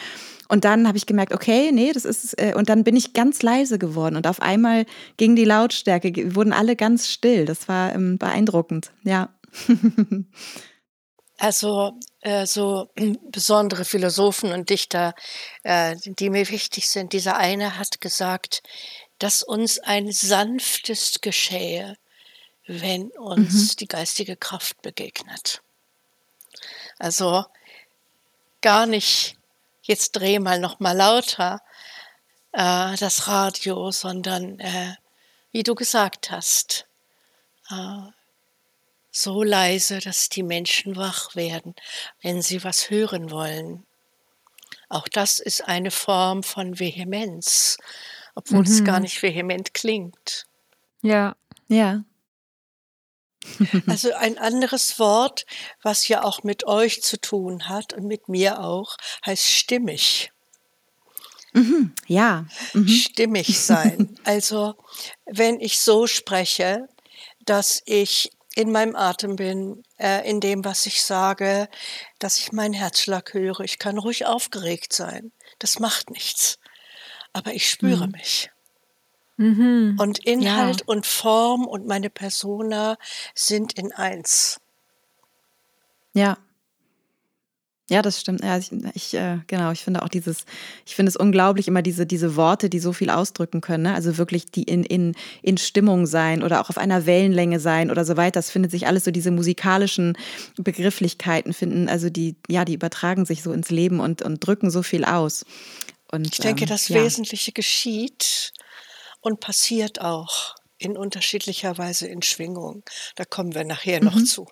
und 0.47 0.63
dann 0.63 0.87
habe 0.87 0.97
ich 0.97 1.07
gemerkt, 1.07 1.33
okay, 1.33 1.71
nee, 1.71 1.91
das 1.91 2.05
ist, 2.05 2.39
äh, 2.39 2.53
und 2.55 2.69
dann 2.69 2.83
bin 2.83 2.95
ich 2.95 3.13
ganz 3.13 3.41
leise 3.41 3.79
geworden 3.79 4.15
und 4.15 4.27
auf 4.27 4.43
einmal 4.43 4.85
ging 5.17 5.35
die 5.35 5.43
Lautstärke, 5.43 6.35
wurden 6.35 6.53
alle 6.53 6.75
ganz 6.75 7.09
still. 7.09 7.45
Das 7.45 7.67
war 7.67 7.93
ähm, 7.95 8.19
beeindruckend, 8.19 8.91
ja. 9.03 9.29
Also 11.37 11.99
äh, 12.21 12.45
so 12.45 12.87
besondere 13.29 13.83
Philosophen 13.83 14.53
und 14.53 14.69
Dichter, 14.69 15.13
äh, 15.63 15.97
die 16.05 16.29
mir 16.29 16.49
wichtig 16.49 16.87
sind. 16.87 17.11
Dieser 17.11 17.35
eine 17.35 17.77
hat 17.77 17.99
gesagt, 17.99 18.63
dass 19.19 19.43
uns 19.43 19.79
ein 19.79 20.11
sanftes 20.11 21.21
geschähe, 21.21 21.97
wenn 22.67 23.09
uns 23.11 23.73
mhm. 23.73 23.77
die 23.77 23.87
geistige 23.87 24.35
Kraft 24.35 24.81
begegnet. 24.81 25.61
Also 26.97 27.45
gar 28.61 28.85
nicht 28.85 29.37
jetzt 29.83 30.13
dreh 30.13 30.39
mal 30.39 30.59
noch 30.59 30.79
mal 30.79 30.95
lauter 30.95 31.61
äh, 32.51 32.95
das 32.95 33.27
Radio, 33.27 33.91
sondern 33.91 34.59
äh, 34.59 34.95
wie 35.51 35.63
du 35.63 35.75
gesagt 35.75 36.31
hast, 36.31 36.87
äh, 37.69 38.09
so 39.11 39.43
leise, 39.43 39.99
dass 39.99 40.27
die 40.27 40.43
Menschen 40.43 40.97
wach 40.97 41.35
werden, 41.35 41.75
wenn 42.21 42.41
sie 42.41 42.63
was 42.63 42.89
hören 42.89 43.31
wollen. 43.31 43.85
Auch 44.89 45.07
das 45.07 45.39
ist 45.39 45.61
eine 45.61 45.91
Form 45.91 46.43
von 46.43 46.79
Vehemenz, 46.79 47.77
obwohl 48.35 48.59
mhm. 48.59 48.65
es 48.65 48.83
gar 48.83 48.99
nicht 48.99 49.21
vehement 49.21 49.73
klingt. 49.73 50.45
Ja, 51.01 51.35
ja. 51.67 52.03
Also 53.87 54.13
ein 54.13 54.37
anderes 54.37 54.97
Wort, 54.99 55.45
was 55.81 56.07
ja 56.07 56.23
auch 56.23 56.43
mit 56.43 56.65
euch 56.65 57.03
zu 57.03 57.19
tun 57.19 57.69
hat 57.69 57.93
und 57.93 58.05
mit 58.05 58.27
mir 58.27 58.59
auch, 58.59 58.97
heißt 59.25 59.45
stimmig. 59.45 60.31
Mhm, 61.53 61.93
ja. 62.07 62.45
Mhm. 62.73 62.87
Stimmig 62.87 63.59
sein. 63.59 64.19
Also 64.25 64.75
wenn 65.25 65.59
ich 65.59 65.79
so 65.79 66.07
spreche, 66.07 66.89
dass 67.45 67.81
ich 67.85 68.31
in 68.55 68.71
meinem 68.71 68.95
Atem 68.95 69.35
bin, 69.35 69.83
äh, 69.99 70.27
in 70.27 70.39
dem, 70.39 70.65
was 70.65 70.85
ich 70.85 71.03
sage, 71.03 71.69
dass 72.19 72.39
ich 72.39 72.51
meinen 72.51 72.73
Herzschlag 72.73 73.33
höre. 73.33 73.59
Ich 73.61 73.79
kann 73.79 73.97
ruhig 73.97 74.25
aufgeregt 74.25 74.93
sein. 74.93 75.31
Das 75.59 75.79
macht 75.79 76.09
nichts. 76.09 76.57
Aber 77.35 77.53
ich 77.53 77.69
spüre 77.69 78.07
mhm. 78.07 78.13
mich. 78.13 78.49
Mhm. 79.35 79.97
Und 79.99 80.19
Inhalt 80.19 80.79
ja. 80.79 80.85
und 80.85 81.05
Form 81.05 81.67
und 81.67 81.85
meine 81.85 82.09
Persona 82.09 82.97
sind 83.33 83.73
in 83.73 83.91
eins. 83.91 84.61
Ja. 86.13 86.37
Ja, 87.89 88.01
das 88.01 88.21
stimmt. 88.21 88.41
Ja, 88.41 88.57
ich, 88.57 88.71
ich 88.93 89.13
äh, 89.13 89.39
genau, 89.47 89.71
ich 89.71 89.83
finde 89.83 90.01
auch 90.01 90.07
dieses, 90.07 90.45
ich 90.85 90.95
finde 90.95 91.09
es 91.09 91.17
unglaublich, 91.17 91.67
immer 91.67 91.81
diese, 91.81 92.05
diese 92.05 92.37
Worte, 92.37 92.69
die 92.69 92.79
so 92.79 92.93
viel 92.93 93.09
ausdrücken 93.09 93.59
können. 93.59 93.83
Ne? 93.83 93.93
Also 93.93 94.17
wirklich 94.17 94.45
die 94.45 94.63
in, 94.63 94.85
in, 94.85 95.13
in 95.41 95.57
Stimmung 95.57 96.07
sein 96.07 96.41
oder 96.41 96.61
auch 96.61 96.69
auf 96.69 96.77
einer 96.77 97.05
Wellenlänge 97.05 97.59
sein 97.59 97.91
oder 97.91 98.05
so 98.05 98.15
weiter. 98.15 98.39
Das 98.39 98.49
findet 98.49 98.71
sich 98.71 98.87
alles 98.87 99.03
so, 99.03 99.11
diese 99.11 99.29
musikalischen 99.29 100.17
Begrifflichkeiten 100.57 101.51
finden, 101.51 101.89
also 101.89 102.09
die, 102.09 102.37
ja, 102.47 102.63
die 102.63 102.75
übertragen 102.75 103.25
sich 103.25 103.43
so 103.43 103.51
ins 103.51 103.69
Leben 103.69 103.99
und, 103.99 104.21
und 104.21 104.39
drücken 104.39 104.71
so 104.71 104.81
viel 104.81 105.03
aus. 105.03 105.45
Und, 106.15 106.33
ich 106.33 106.39
denke, 106.39 106.63
ähm, 106.63 106.69
das 106.69 106.87
ja. 106.87 107.03
Wesentliche 107.03 107.51
geschieht 107.51 108.53
und 109.21 109.39
passiert 109.39 110.01
auch 110.01 110.55
in 110.77 110.97
unterschiedlicher 110.97 111.77
Weise 111.77 112.07
in 112.07 112.21
Schwingung. 112.21 112.83
Da 113.15 113.25
kommen 113.25 113.55
wir 113.55 113.63
nachher 113.63 113.99
mhm. 114.01 114.05
noch 114.05 114.23
zu. 114.23 114.47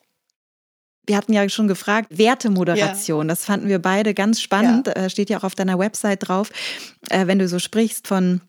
Wir 1.05 1.17
hatten 1.17 1.33
ja 1.33 1.47
schon 1.49 1.67
gefragt, 1.67 2.17
Wertemoderation, 2.17 3.27
ja. 3.27 3.33
das 3.33 3.43
fanden 3.43 3.67
wir 3.67 3.79
beide 3.79 4.13
ganz 4.13 4.39
spannend, 4.39 4.87
ja. 4.87 4.93
Äh, 4.93 5.09
steht 5.09 5.29
ja 5.29 5.37
auch 5.37 5.43
auf 5.43 5.55
deiner 5.55 5.77
Website 5.77 6.27
drauf, 6.27 6.49
äh, 7.09 7.27
wenn 7.27 7.39
du 7.39 7.47
so 7.47 7.59
sprichst 7.59 8.07
von 8.07 8.41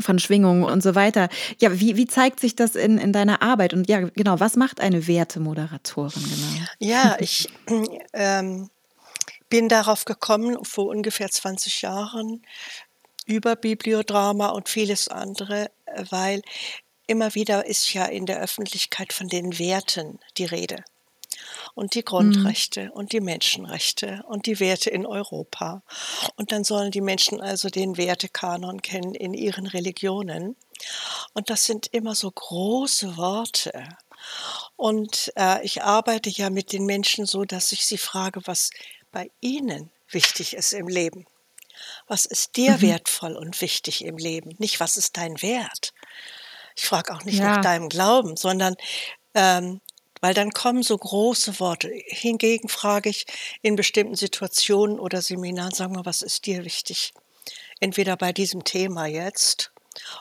von 0.00 0.18
Schwingungen 0.18 0.64
und 0.64 0.82
so 0.82 0.94
weiter. 0.94 1.30
Ja, 1.58 1.80
wie, 1.80 1.96
wie 1.96 2.06
zeigt 2.06 2.40
sich 2.40 2.54
das 2.54 2.74
in, 2.74 2.98
in 2.98 3.14
deiner 3.14 3.40
Arbeit? 3.40 3.72
Und 3.72 3.88
ja, 3.88 4.00
genau, 4.00 4.38
was 4.40 4.56
macht 4.56 4.80
eine 4.80 5.06
Wertemoderatorin 5.06 6.22
genau? 6.22 6.66
Ja, 6.78 7.16
ich 7.18 7.48
ähm, 8.12 8.68
bin 9.48 9.68
darauf 9.68 10.04
gekommen 10.04 10.64
vor 10.64 10.86
ungefähr 10.86 11.30
20 11.30 11.82
Jahren 11.82 12.42
über 13.26 13.56
Bibliodrama 13.56 14.48
und 14.48 14.68
vieles 14.68 15.08
andere, 15.08 15.70
weil 16.10 16.42
immer 17.06 17.34
wieder 17.34 17.66
ist 17.66 17.92
ja 17.92 18.04
in 18.06 18.26
der 18.26 18.40
Öffentlichkeit 18.40 19.12
von 19.12 19.28
den 19.28 19.58
Werten 19.58 20.18
die 20.38 20.44
Rede. 20.44 20.84
Und 21.74 21.94
die 21.94 22.04
Grundrechte 22.04 22.84
mhm. 22.84 22.90
und 22.92 23.12
die 23.12 23.20
Menschenrechte 23.20 24.24
und 24.26 24.46
die 24.46 24.58
Werte 24.58 24.88
in 24.90 25.06
Europa. 25.06 25.82
Und 26.36 26.50
dann 26.50 26.64
sollen 26.64 26.90
die 26.90 27.02
Menschen 27.02 27.40
also 27.40 27.68
den 27.68 27.98
Wertekanon 27.98 28.80
kennen 28.80 29.14
in 29.14 29.34
ihren 29.34 29.66
Religionen. 29.66 30.56
Und 31.34 31.50
das 31.50 31.64
sind 31.64 31.88
immer 31.88 32.14
so 32.14 32.30
große 32.30 33.16
Worte. 33.16 33.88
Und 34.76 35.32
äh, 35.36 35.64
ich 35.64 35.82
arbeite 35.82 36.30
ja 36.30 36.50
mit 36.50 36.72
den 36.72 36.86
Menschen 36.86 37.26
so, 37.26 37.44
dass 37.44 37.72
ich 37.72 37.86
sie 37.86 37.98
frage, 37.98 38.40
was 38.46 38.70
bei 39.16 39.30
ihnen 39.40 39.90
wichtig 40.10 40.54
ist 40.54 40.74
im 40.74 40.88
Leben. 40.88 41.24
Was 42.06 42.26
ist 42.26 42.58
dir 42.58 42.72
mhm. 42.72 42.82
wertvoll 42.82 43.34
und 43.34 43.62
wichtig 43.62 44.04
im 44.04 44.18
Leben? 44.18 44.54
Nicht, 44.58 44.78
was 44.78 44.98
ist 44.98 45.16
dein 45.16 45.40
Wert? 45.40 45.94
Ich 46.74 46.84
frage 46.84 47.14
auch 47.14 47.24
nicht 47.24 47.38
ja. 47.38 47.56
nach 47.56 47.62
deinem 47.62 47.88
Glauben, 47.88 48.36
sondern 48.36 48.76
ähm, 49.32 49.80
weil 50.20 50.34
dann 50.34 50.50
kommen 50.50 50.82
so 50.82 50.98
große 50.98 51.58
Worte. 51.60 51.90
Hingegen 52.08 52.68
frage 52.68 53.08
ich 53.08 53.24
in 53.62 53.74
bestimmten 53.74 54.16
Situationen 54.16 55.00
oder 55.00 55.22
Seminaren, 55.22 55.72
sag 55.72 55.90
mal, 55.92 56.04
was 56.04 56.20
ist 56.20 56.44
dir 56.44 56.66
wichtig? 56.66 57.14
Entweder 57.80 58.18
bei 58.18 58.34
diesem 58.34 58.64
Thema 58.64 59.06
jetzt 59.06 59.72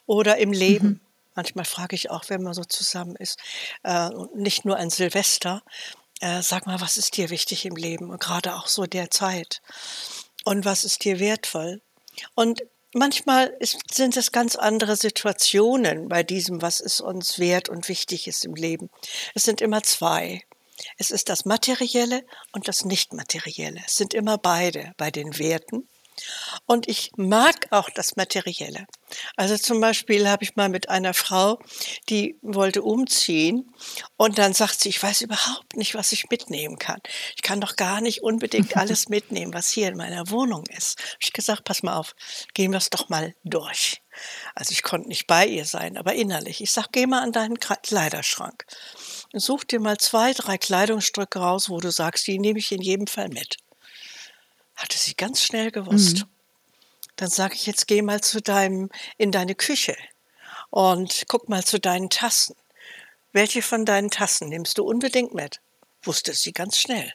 oder 0.05 0.37
im 0.37 0.53
Leben. 0.53 0.87
Mhm. 0.87 1.01
Manchmal 1.35 1.65
frage 1.65 1.97
ich 1.97 2.11
auch, 2.11 2.29
wenn 2.29 2.43
man 2.43 2.53
so 2.53 2.63
zusammen 2.63 3.17
ist, 3.17 3.39
äh, 3.83 4.09
nicht 4.35 4.63
nur 4.63 4.77
ein 4.77 4.89
Silvester, 4.89 5.63
äh, 6.21 6.41
sag 6.41 6.65
mal, 6.65 6.81
was 6.81 6.97
ist 6.97 7.17
dir 7.17 7.29
wichtig 7.29 7.65
im 7.65 7.75
Leben 7.75 8.09
und 8.09 8.21
gerade 8.21 8.55
auch 8.55 8.67
so 8.67 8.85
der 8.85 9.11
Zeit? 9.11 9.61
Und 10.43 10.65
was 10.65 10.83
ist 10.83 11.03
dir 11.03 11.19
wertvoll? 11.19 11.81
Und 12.35 12.63
manchmal 12.93 13.53
ist, 13.59 13.93
sind 13.93 14.15
es 14.15 14.31
ganz 14.31 14.55
andere 14.55 14.95
Situationen 14.95 16.07
bei 16.07 16.23
diesem, 16.23 16.61
was 16.61 16.79
ist 16.79 17.01
uns 17.01 17.39
wert 17.39 17.69
und 17.69 17.89
wichtig 17.89 18.27
ist 18.27 18.45
im 18.45 18.55
Leben. 18.55 18.89
Es 19.33 19.43
sind 19.43 19.61
immer 19.61 19.83
zwei. 19.83 20.43
Es 20.97 21.11
ist 21.11 21.29
das 21.29 21.45
Materielle 21.45 22.25
und 22.51 22.67
das 22.67 22.85
Nichtmaterielle. 22.85 23.81
Es 23.85 23.95
sind 23.95 24.13
immer 24.13 24.37
beide 24.37 24.93
bei 24.97 25.11
den 25.11 25.37
Werten 25.39 25.87
und 26.65 26.87
ich 26.87 27.11
mag 27.17 27.67
auch 27.71 27.89
das 27.89 28.15
Materielle. 28.15 28.87
Also 29.35 29.57
zum 29.57 29.79
Beispiel 29.81 30.27
habe 30.27 30.43
ich 30.43 30.55
mal 30.55 30.69
mit 30.69 30.89
einer 30.89 31.13
Frau, 31.13 31.59
die 32.09 32.37
wollte 32.41 32.81
umziehen 32.81 33.73
und 34.17 34.37
dann 34.37 34.53
sagt 34.53 34.79
sie, 34.79 34.89
ich 34.89 35.01
weiß 35.01 35.21
überhaupt 35.21 35.75
nicht, 35.75 35.95
was 35.95 36.11
ich 36.11 36.29
mitnehmen 36.29 36.77
kann. 36.79 36.99
Ich 37.35 37.41
kann 37.41 37.61
doch 37.61 37.75
gar 37.75 38.01
nicht 38.01 38.23
unbedingt 38.23 38.75
alles 38.77 39.09
mitnehmen, 39.09 39.53
was 39.53 39.69
hier 39.69 39.87
in 39.87 39.97
meiner 39.97 40.29
Wohnung 40.29 40.63
ist. 40.75 40.99
Habe 40.99 41.17
ich 41.21 41.33
gesagt, 41.33 41.63
pass 41.63 41.83
mal 41.83 41.97
auf, 41.97 42.15
gehen 42.53 42.71
wir 42.71 42.77
es 42.77 42.89
doch 42.89 43.09
mal 43.09 43.35
durch. 43.43 44.01
Also 44.53 44.71
ich 44.71 44.83
konnte 44.83 45.09
nicht 45.09 45.27
bei 45.27 45.45
ihr 45.45 45.65
sein, 45.65 45.97
aber 45.97 46.13
innerlich. 46.13 46.61
Ich 46.61 46.71
sage, 46.71 46.89
geh 46.91 47.05
mal 47.05 47.21
an 47.21 47.31
deinen 47.31 47.59
Kleiderschrank 47.59 48.65
und 49.33 49.39
such 49.39 49.65
dir 49.65 49.79
mal 49.79 49.97
zwei, 49.97 50.33
drei 50.33 50.57
Kleidungsstücke 50.57 51.39
raus, 51.39 51.69
wo 51.69 51.79
du 51.79 51.91
sagst, 51.91 52.25
die 52.27 52.39
nehme 52.39 52.59
ich 52.59 52.71
in 52.71 52.81
jedem 52.81 53.07
Fall 53.07 53.29
mit. 53.29 53.57
Hatte 54.75 54.97
sie 54.97 55.15
ganz 55.15 55.41
schnell 55.41 55.71
gewusst. 55.71 56.19
Mhm. 56.19 56.29
Dann 57.15 57.29
sage 57.29 57.55
ich, 57.55 57.65
jetzt 57.65 57.87
geh 57.87 58.01
mal 58.01 58.21
zu 58.21 58.41
deinem, 58.41 58.89
in 59.17 59.31
deine 59.31 59.55
Küche 59.55 59.95
und 60.69 61.25
guck 61.27 61.47
mal 61.47 61.63
zu 61.63 61.79
deinen 61.79 62.09
Tassen. 62.09 62.55
Welche 63.31 63.61
von 63.61 63.85
deinen 63.85 64.11
Tassen 64.11 64.49
nimmst 64.49 64.77
du 64.77 64.83
unbedingt 64.83 65.33
mit? 65.33 65.61
Wusste 66.03 66.33
sie 66.33 66.51
ganz 66.51 66.77
schnell. 66.77 67.13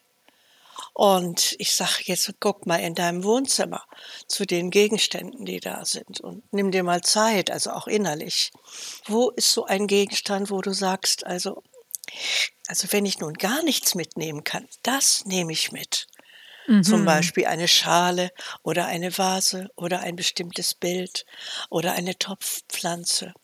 Und 0.92 1.55
ich 1.59 1.75
sage 1.75 2.03
jetzt, 2.05 2.33
guck 2.40 2.66
mal 2.66 2.77
in 2.77 2.94
deinem 2.94 3.25
Wohnzimmer 3.25 3.85
zu 4.27 4.46
den 4.46 4.70
Gegenständen, 4.70 5.44
die 5.44 5.61
da 5.61 5.85
sind 5.85 6.20
und 6.20 6.42
nimm 6.53 6.70
dir 6.70 6.83
mal 6.83 7.03
Zeit, 7.03 7.51
also 7.51 7.70
auch 7.70 7.87
innerlich. 7.87 8.51
Wo 9.07 9.31
ist 9.31 9.53
so 9.53 9.64
ein 9.64 9.87
Gegenstand, 9.87 10.51
wo 10.51 10.61
du 10.61 10.73
sagst, 10.73 11.27
also, 11.27 11.62
also 12.66 12.88
wenn 12.90 13.07
ich 13.07 13.18
nun 13.18 13.35
gar 13.35 13.62
nichts 13.62 13.94
mitnehmen 13.94 14.44
kann, 14.44 14.68
das 14.83 15.25
nehme 15.27 15.53
ich 15.53 15.73
mit. 15.73 16.07
Mhm. 16.70 16.85
Zum 16.85 17.04
Beispiel 17.04 17.46
eine 17.46 17.66
Schale 17.66 18.30
oder 18.62 18.87
eine 18.87 19.18
Vase 19.18 19.70
oder 19.74 20.00
ein 20.00 20.14
bestimmtes 20.14 20.72
Bild 20.72 21.26
oder 21.68 21.94
eine 21.94 22.16
Topfpflanze. 22.16 23.35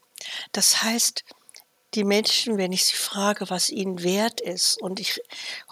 Das 0.52 0.84
heißt, 0.84 1.24
die 1.94 2.04
Menschen, 2.04 2.56
wenn 2.56 2.70
ich 2.70 2.84
sie 2.84 2.94
frage, 2.94 3.50
was 3.50 3.70
ihnen 3.70 4.04
wert 4.04 4.40
ist, 4.40 4.80
und 4.80 5.00
ich 5.00 5.20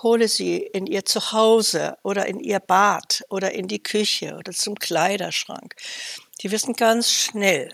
hole 0.03 0.27
sie 0.27 0.57
in 0.57 0.89
ihr 0.89 1.05
Zuhause 1.05 1.97
oder 2.03 2.27
in 2.27 2.41
ihr 2.41 2.59
Bad 2.59 3.23
oder 3.29 3.53
in 3.53 3.69
die 3.69 3.83
Küche 3.83 4.35
oder 4.35 4.51
zum 4.51 4.75
Kleiderschrank, 4.75 5.77
die 6.41 6.51
wissen 6.51 6.75
ganz 6.75 7.09
schnell, 7.09 7.73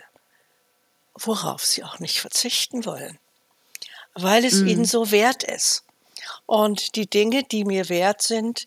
worauf 1.14 1.64
sie 1.64 1.84
auch 1.84 2.00
nicht 2.00 2.20
verzichten 2.20 2.84
wollen, 2.84 3.18
weil 4.12 4.44
es 4.44 4.56
mhm. 4.56 4.68
ihnen 4.68 4.84
so 4.84 5.10
wert 5.10 5.42
ist. 5.42 5.84
Und 6.44 6.96
die 6.96 7.08
Dinge, 7.08 7.44
die 7.44 7.64
mir 7.64 7.88
wert 7.88 8.20
sind, 8.20 8.66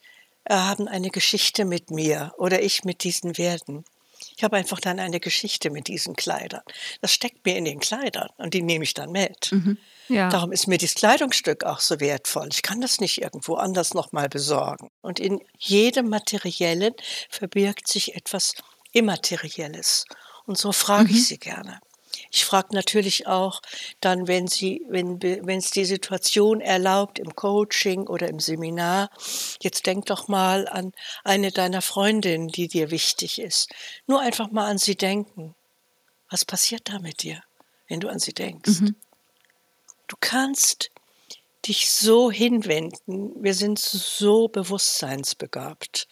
haben 0.50 0.88
eine 0.88 1.10
Geschichte 1.10 1.66
mit 1.66 1.92
mir 1.92 2.34
oder 2.38 2.62
ich 2.62 2.84
mit 2.84 3.04
diesen 3.04 3.38
Werten. 3.38 3.86
Ich 4.36 4.44
habe 4.44 4.58
einfach 4.58 4.80
dann 4.80 5.00
eine 5.00 5.20
Geschichte 5.20 5.70
mit 5.70 5.88
diesen 5.88 6.16
Kleidern. 6.16 6.64
Das 7.02 7.12
steckt 7.12 7.46
mir 7.46 7.58
in 7.58 7.66
den 7.66 7.80
Kleidern 7.80 8.30
und 8.38 8.54
die 8.54 8.62
nehme 8.62 8.84
ich 8.84 8.94
dann 8.94 9.12
mit. 9.12 9.52
Mhm. 9.52 9.78
Ja. 10.10 10.30
Darum 10.30 10.52
ist 10.52 10.68
mir 10.68 10.78
dieses 10.78 10.96
Kleidungsstück 10.96 11.64
auch 11.64 11.80
so 11.80 12.00
wertvoll. 12.00 12.50
Ich 12.52 12.62
kann 12.62 12.82
das 12.82 13.00
nicht 13.00 13.22
irgendwo 13.22 13.56
anders 13.56 13.94
nochmal 13.94 14.30
besorgen. 14.30 14.90
Und 15.02 15.20
in 15.20 15.40
jedem 15.58 16.10
Materiellen 16.10 16.94
verbirgt 17.30 17.88
sich 17.88 18.16
etwas 18.16 18.54
Immaterielles. 18.92 20.06
Und 20.46 20.58
so 20.58 20.72
frage 20.72 21.10
mhm. 21.10 21.16
ich 21.16 21.28
Sie 21.28 21.38
gerne. 21.38 21.80
Ich 22.36 22.46
frage 22.46 22.70
natürlich 22.74 23.28
auch 23.28 23.62
dann, 24.02 24.28
wenn 24.28 24.48
sie, 24.48 24.84
wenn, 24.90 25.22
wenn 25.22 25.60
es 25.60 25.70
die 25.70 25.86
Situation 25.86 26.62
erlaubt, 26.62 27.20
im 27.20 27.36
Coaching 27.36 28.08
oder 28.08 28.28
im 28.28 28.40
Seminar, 28.40 29.12
jetzt 29.62 29.86
denk 29.86 30.08
doch 30.08 30.28
mal 30.28 30.68
an 30.68 30.94
eine 31.24 31.52
deiner 31.52 31.84
Freundinnen, 31.84 32.48
die 32.48 32.68
dir 32.68 32.90
wichtig 32.90 33.40
ist. 33.40 33.70
Nur 34.08 34.20
einfach 34.22 34.50
mal 34.50 34.66
an 34.66 34.80
sie 34.80 34.96
denken. 34.96 35.54
Was 36.28 36.44
passiert 36.44 36.90
da 36.90 36.98
mit 36.98 37.22
dir, 37.22 37.44
wenn 37.88 38.00
du 38.00 38.10
an 38.10 38.18
sie 38.18 38.34
denkst? 38.34 38.80
Mhm. 38.80 38.96
Du 40.08 40.16
kannst 40.20 40.90
dich 41.68 41.92
so 41.92 42.32
hinwenden. 42.32 43.44
Wir 43.44 43.54
sind 43.54 43.78
so 43.78 44.48
bewusstseinsbegabt. 44.48 46.08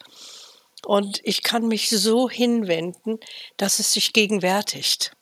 Und 0.85 1.19
ich 1.23 1.41
kann 1.41 1.67
mich 1.67 1.89
so 1.89 2.29
hinwenden, 2.29 3.19
dass 3.57 3.79
es 3.79 3.91
sich 3.91 4.13
gegenwärtigt. 4.13 5.13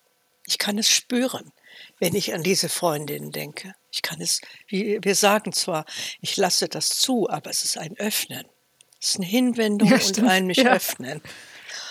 Ich 0.50 0.58
kann 0.58 0.80
es 0.80 0.90
spüren, 0.90 1.52
wenn 2.00 2.16
ich 2.16 2.34
an 2.34 2.42
diese 2.42 2.70
Freundin 2.70 3.32
denke. 3.32 3.76
Ich 3.92 4.02
kann 4.02 4.20
es, 4.20 4.42
wir 4.68 5.14
sagen 5.14 5.54
zwar, 5.54 5.86
ich 6.22 6.38
lasse 6.38 6.68
das 6.68 6.90
zu, 6.90 7.30
aber 7.30 7.52
es 7.52 7.64
ist 7.64 7.78
ein 7.78 7.96
Öffnen. 8.00 8.48
Es 9.00 9.10
ist 9.10 9.16
eine 9.18 9.28
Hinwendung 9.28 9.90
ja, 9.90 9.98
und 9.98 10.24
ein 10.24 10.48
mich 10.48 10.58
ja. 10.58 10.74
öffnen. 10.74 11.22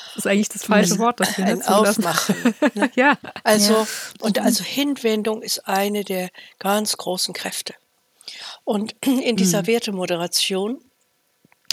Das 0.09 0.25
ist 0.25 0.27
eigentlich 0.27 0.49
das 0.49 0.65
falsche 0.65 0.99
Wort 0.99 1.21
dafür. 1.21 1.45
Ein 1.45 1.63
Aufmachen. 1.63 2.55
Ne? 2.75 2.91
ja. 2.97 3.17
Also, 3.45 3.75
ja. 3.75 3.87
und 4.23 4.41
also 4.41 4.65
Hinwendung 4.65 5.41
ist 5.43 5.69
eine 5.69 6.03
der 6.03 6.29
ganz 6.59 6.97
großen 6.97 7.33
Kräfte. 7.35 7.75
Und 8.65 8.97
in 9.07 9.37
dieser 9.37 9.63
mhm. 9.63 9.67
Wertemoderation, 9.69 10.85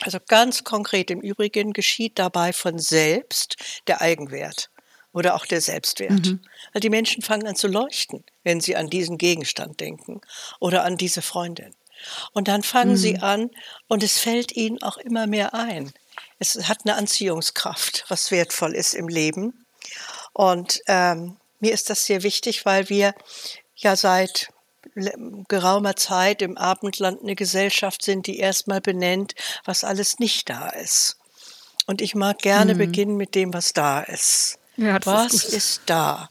also 0.01 0.19
ganz 0.27 0.63
konkret 0.63 1.09
im 1.09 1.21
Übrigen, 1.21 1.73
geschieht 1.73 2.19
dabei 2.19 2.53
von 2.53 2.77
selbst 2.77 3.55
der 3.87 4.01
Eigenwert 4.01 4.69
oder 5.15 5.33
auch 5.35 5.45
der 5.45 5.61
Selbstwert. 5.61 6.25
Mhm. 6.25 6.41
Weil 6.73 6.81
die 6.81 6.89
Menschen 6.89 7.23
fangen 7.23 7.47
an 7.47 7.55
zu 7.55 7.67
leuchten, 7.67 8.23
wenn 8.43 8.59
sie 8.59 8.75
an 8.75 8.89
diesen 8.89 9.17
Gegenstand 9.17 9.79
denken 9.79 10.19
oder 10.59 10.83
an 10.83 10.97
diese 10.97 11.21
Freundin. 11.21 11.73
Und 12.33 12.49
dann 12.49 12.63
fangen 12.63 12.91
mhm. 12.91 12.97
sie 12.97 13.19
an 13.19 13.49
und 13.87 14.03
es 14.03 14.19
fällt 14.19 14.55
ihnen 14.57 14.83
auch 14.83 14.97
immer 14.97 15.25
mehr 15.25 15.53
ein. 15.53 15.93
Es 16.37 16.55
hat 16.67 16.79
eine 16.83 16.95
Anziehungskraft, 16.95 18.03
was 18.09 18.29
wertvoll 18.29 18.75
ist 18.75 18.93
im 18.93 19.07
Leben. 19.07 19.65
Und 20.33 20.81
ähm, 20.87 21.37
mir 21.61 21.71
ist 21.71 21.89
das 21.89 22.05
sehr 22.05 22.21
wichtig, 22.23 22.65
weil 22.65 22.89
wir 22.89 23.15
ja 23.77 23.95
seit 23.95 24.49
geraumer 25.47 25.95
Zeit 25.95 26.41
im 26.41 26.57
Abendland 26.57 27.21
eine 27.21 27.35
Gesellschaft 27.35 28.03
sind, 28.03 28.27
die 28.27 28.37
erstmal 28.37 28.81
benennt, 28.81 29.33
was 29.63 29.85
alles 29.85 30.19
nicht 30.19 30.49
da 30.49 30.67
ist. 30.69 31.17
Und 31.87 32.01
ich 32.01 32.15
mag 32.15 32.39
gerne 32.39 32.73
mhm. 32.73 32.79
beginnen 32.79 33.15
mit 33.15 33.33
dem, 33.33 33.53
was 33.53 33.71
da 33.71 34.01
ist. 34.01 34.59
Ja, 34.77 34.99
was 35.05 35.33
ist, 35.33 35.53
ist, 35.53 35.81
da? 35.85 36.29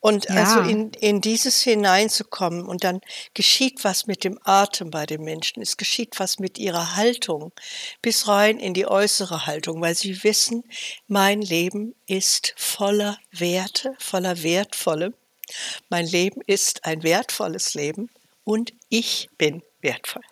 Und 0.00 0.24
ja. 0.24 0.34
also 0.34 0.68
in, 0.68 0.90
in 0.94 1.20
dieses 1.20 1.60
hineinzukommen 1.60 2.66
und 2.66 2.82
dann 2.82 3.00
geschieht 3.34 3.84
was 3.84 4.08
mit 4.08 4.24
dem 4.24 4.36
Atem 4.42 4.90
bei 4.90 5.06
den 5.06 5.22
Menschen. 5.22 5.62
Es 5.62 5.76
geschieht 5.76 6.18
was 6.18 6.40
mit 6.40 6.58
ihrer 6.58 6.96
Haltung 6.96 7.52
bis 8.02 8.26
rein 8.26 8.58
in 8.58 8.74
die 8.74 8.86
äußere 8.86 9.46
Haltung, 9.46 9.80
weil 9.80 9.94
sie 9.94 10.24
wissen, 10.24 10.64
mein 11.06 11.40
Leben 11.40 11.94
ist 12.06 12.52
voller 12.56 13.16
Werte, 13.30 13.94
voller 14.00 14.42
Wertvolle. 14.42 15.14
Mein 15.88 16.06
Leben 16.06 16.40
ist 16.48 16.84
ein 16.84 17.04
wertvolles 17.04 17.74
Leben 17.74 18.10
und 18.42 18.72
ich 18.88 19.30
bin 19.38 19.62
wertvoll. 19.82 20.22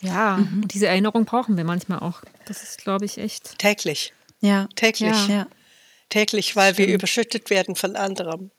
Ja, 0.00 0.38
mhm. 0.38 0.66
diese 0.66 0.86
Erinnerung 0.86 1.26
brauchen 1.26 1.58
wir 1.58 1.64
manchmal 1.64 1.98
auch. 1.98 2.22
Das 2.46 2.62
ist, 2.62 2.78
glaube 2.78 3.04
ich, 3.04 3.18
echt. 3.18 3.58
Täglich. 3.58 4.14
Ja. 4.40 4.68
Täglich. 4.76 5.28
Ja. 5.28 5.46
Täglich, 6.08 6.56
weil 6.56 6.74
Stimmt. 6.74 6.88
wir 6.88 6.94
überschüttet 6.94 7.50
werden 7.50 7.76
von 7.76 7.96
anderem. 7.96 8.50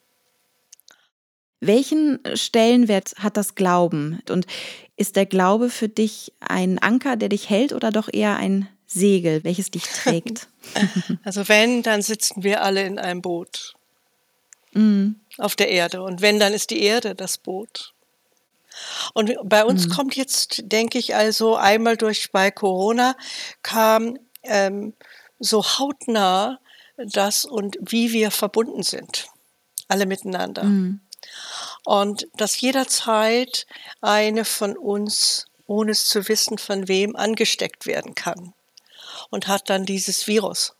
Welchen 1.61 2.19
Stellenwert 2.35 3.15
hat 3.17 3.35
das 3.35 3.55
Glauben? 3.55 4.21
Und 4.29 4.45
ist 4.95 5.15
der 5.15 5.25
Glaube 5.25 5.69
für 5.69 5.89
dich 5.89 6.33
ein 6.39 6.79
Anker, 6.79 7.17
der 7.17 7.29
dich 7.29 7.49
hält 7.49 7.73
oder 7.73 7.91
doch 7.91 8.09
eher 8.11 8.37
ein 8.37 8.69
Segel, 8.85 9.43
welches 9.43 9.71
dich 9.71 9.83
trägt? 9.83 10.47
also 11.23 11.47
wenn, 11.47 11.83
dann 11.83 12.01
sitzen 12.01 12.43
wir 12.43 12.63
alle 12.63 12.83
in 12.83 12.97
einem 12.97 13.21
Boot 13.21 13.73
mm. 14.73 15.11
auf 15.37 15.55
der 15.55 15.69
Erde. 15.69 16.01
Und 16.01 16.21
wenn, 16.21 16.39
dann 16.39 16.53
ist 16.53 16.69
die 16.69 16.81
Erde 16.81 17.13
das 17.13 17.37
Boot. 17.37 17.93
Und 19.13 19.35
bei 19.43 19.65
uns 19.65 19.87
mm. 19.87 19.91
kommt 19.91 20.15
jetzt, 20.15 20.61
denke 20.65 20.97
ich, 20.97 21.15
also 21.15 21.55
einmal 21.55 21.97
durch 21.97 22.31
bei 22.31 22.51
Corona 22.51 23.15
kam 23.63 24.17
ähm, 24.43 24.93
so 25.39 25.63
hautnah 25.63 26.59
das 27.05 27.45
und 27.45 27.77
wie 27.81 28.11
wir 28.11 28.31
verbunden 28.31 28.83
sind, 28.83 29.27
alle 29.87 30.05
miteinander. 30.05 30.63
Mhm. 30.63 31.01
Und 31.85 32.27
dass 32.35 32.59
jederzeit 32.61 33.65
eine 34.01 34.45
von 34.45 34.77
uns, 34.77 35.45
ohne 35.67 35.91
es 35.91 36.05
zu 36.05 36.27
wissen, 36.27 36.57
von 36.57 36.87
wem 36.87 37.15
angesteckt 37.15 37.85
werden 37.85 38.15
kann 38.15 38.53
und 39.29 39.47
hat 39.47 39.69
dann 39.69 39.85
dieses 39.85 40.27
Virus. 40.27 40.73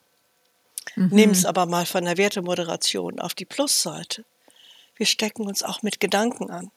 Mhm. 0.96 1.10
Nimm 1.12 1.30
es 1.32 1.46
aber 1.46 1.66
mal 1.66 1.86
von 1.86 2.06
der 2.06 2.18
Wertemoderation 2.18 3.20
auf 3.20 3.34
die 3.34 3.46
Plusseite. 3.46 4.26
Wir 4.96 5.06
stecken 5.06 5.48
uns 5.48 5.64
auch 5.64 5.82
mit 5.82 6.00
Gedanken 6.00 6.50
an. 6.50 6.72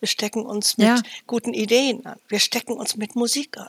Wir 0.00 0.08
stecken 0.08 0.44
uns 0.44 0.76
mit 0.76 0.86
ja. 0.86 1.02
guten 1.26 1.54
Ideen 1.54 2.04
an. 2.06 2.18
Wir 2.28 2.40
stecken 2.40 2.72
uns 2.72 2.96
mit 2.96 3.16
Musik 3.16 3.56
an. 3.58 3.68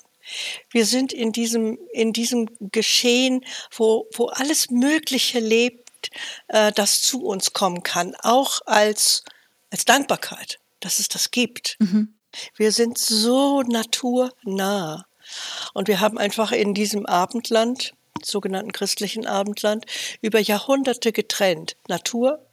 Wir 0.69 0.85
sind 0.85 1.13
in 1.13 1.31
diesem, 1.31 1.77
in 1.91 2.13
diesem 2.13 2.49
Geschehen, 2.59 3.45
wo, 3.75 4.07
wo 4.13 4.27
alles 4.27 4.69
Mögliche 4.69 5.39
lebt, 5.39 6.09
äh, 6.47 6.71
das 6.71 7.01
zu 7.01 7.23
uns 7.23 7.53
kommen 7.53 7.83
kann, 7.83 8.15
auch 8.21 8.61
als, 8.65 9.23
als 9.69 9.85
Dankbarkeit, 9.85 10.59
dass 10.79 10.99
es 10.99 11.07
das 11.07 11.31
gibt. 11.31 11.77
Mhm. 11.79 12.13
Wir 12.55 12.71
sind 12.71 12.97
so 12.97 13.61
naturnah. 13.63 15.05
Und 15.73 15.87
wir 15.87 15.99
haben 15.99 16.17
einfach 16.17 16.51
in 16.51 16.73
diesem 16.73 17.05
Abendland, 17.05 17.93
sogenannten 18.23 18.71
christlichen 18.71 19.27
Abendland, 19.27 19.85
über 20.21 20.39
Jahrhunderte 20.39 21.11
getrennt. 21.11 21.75
Natur 21.87 22.43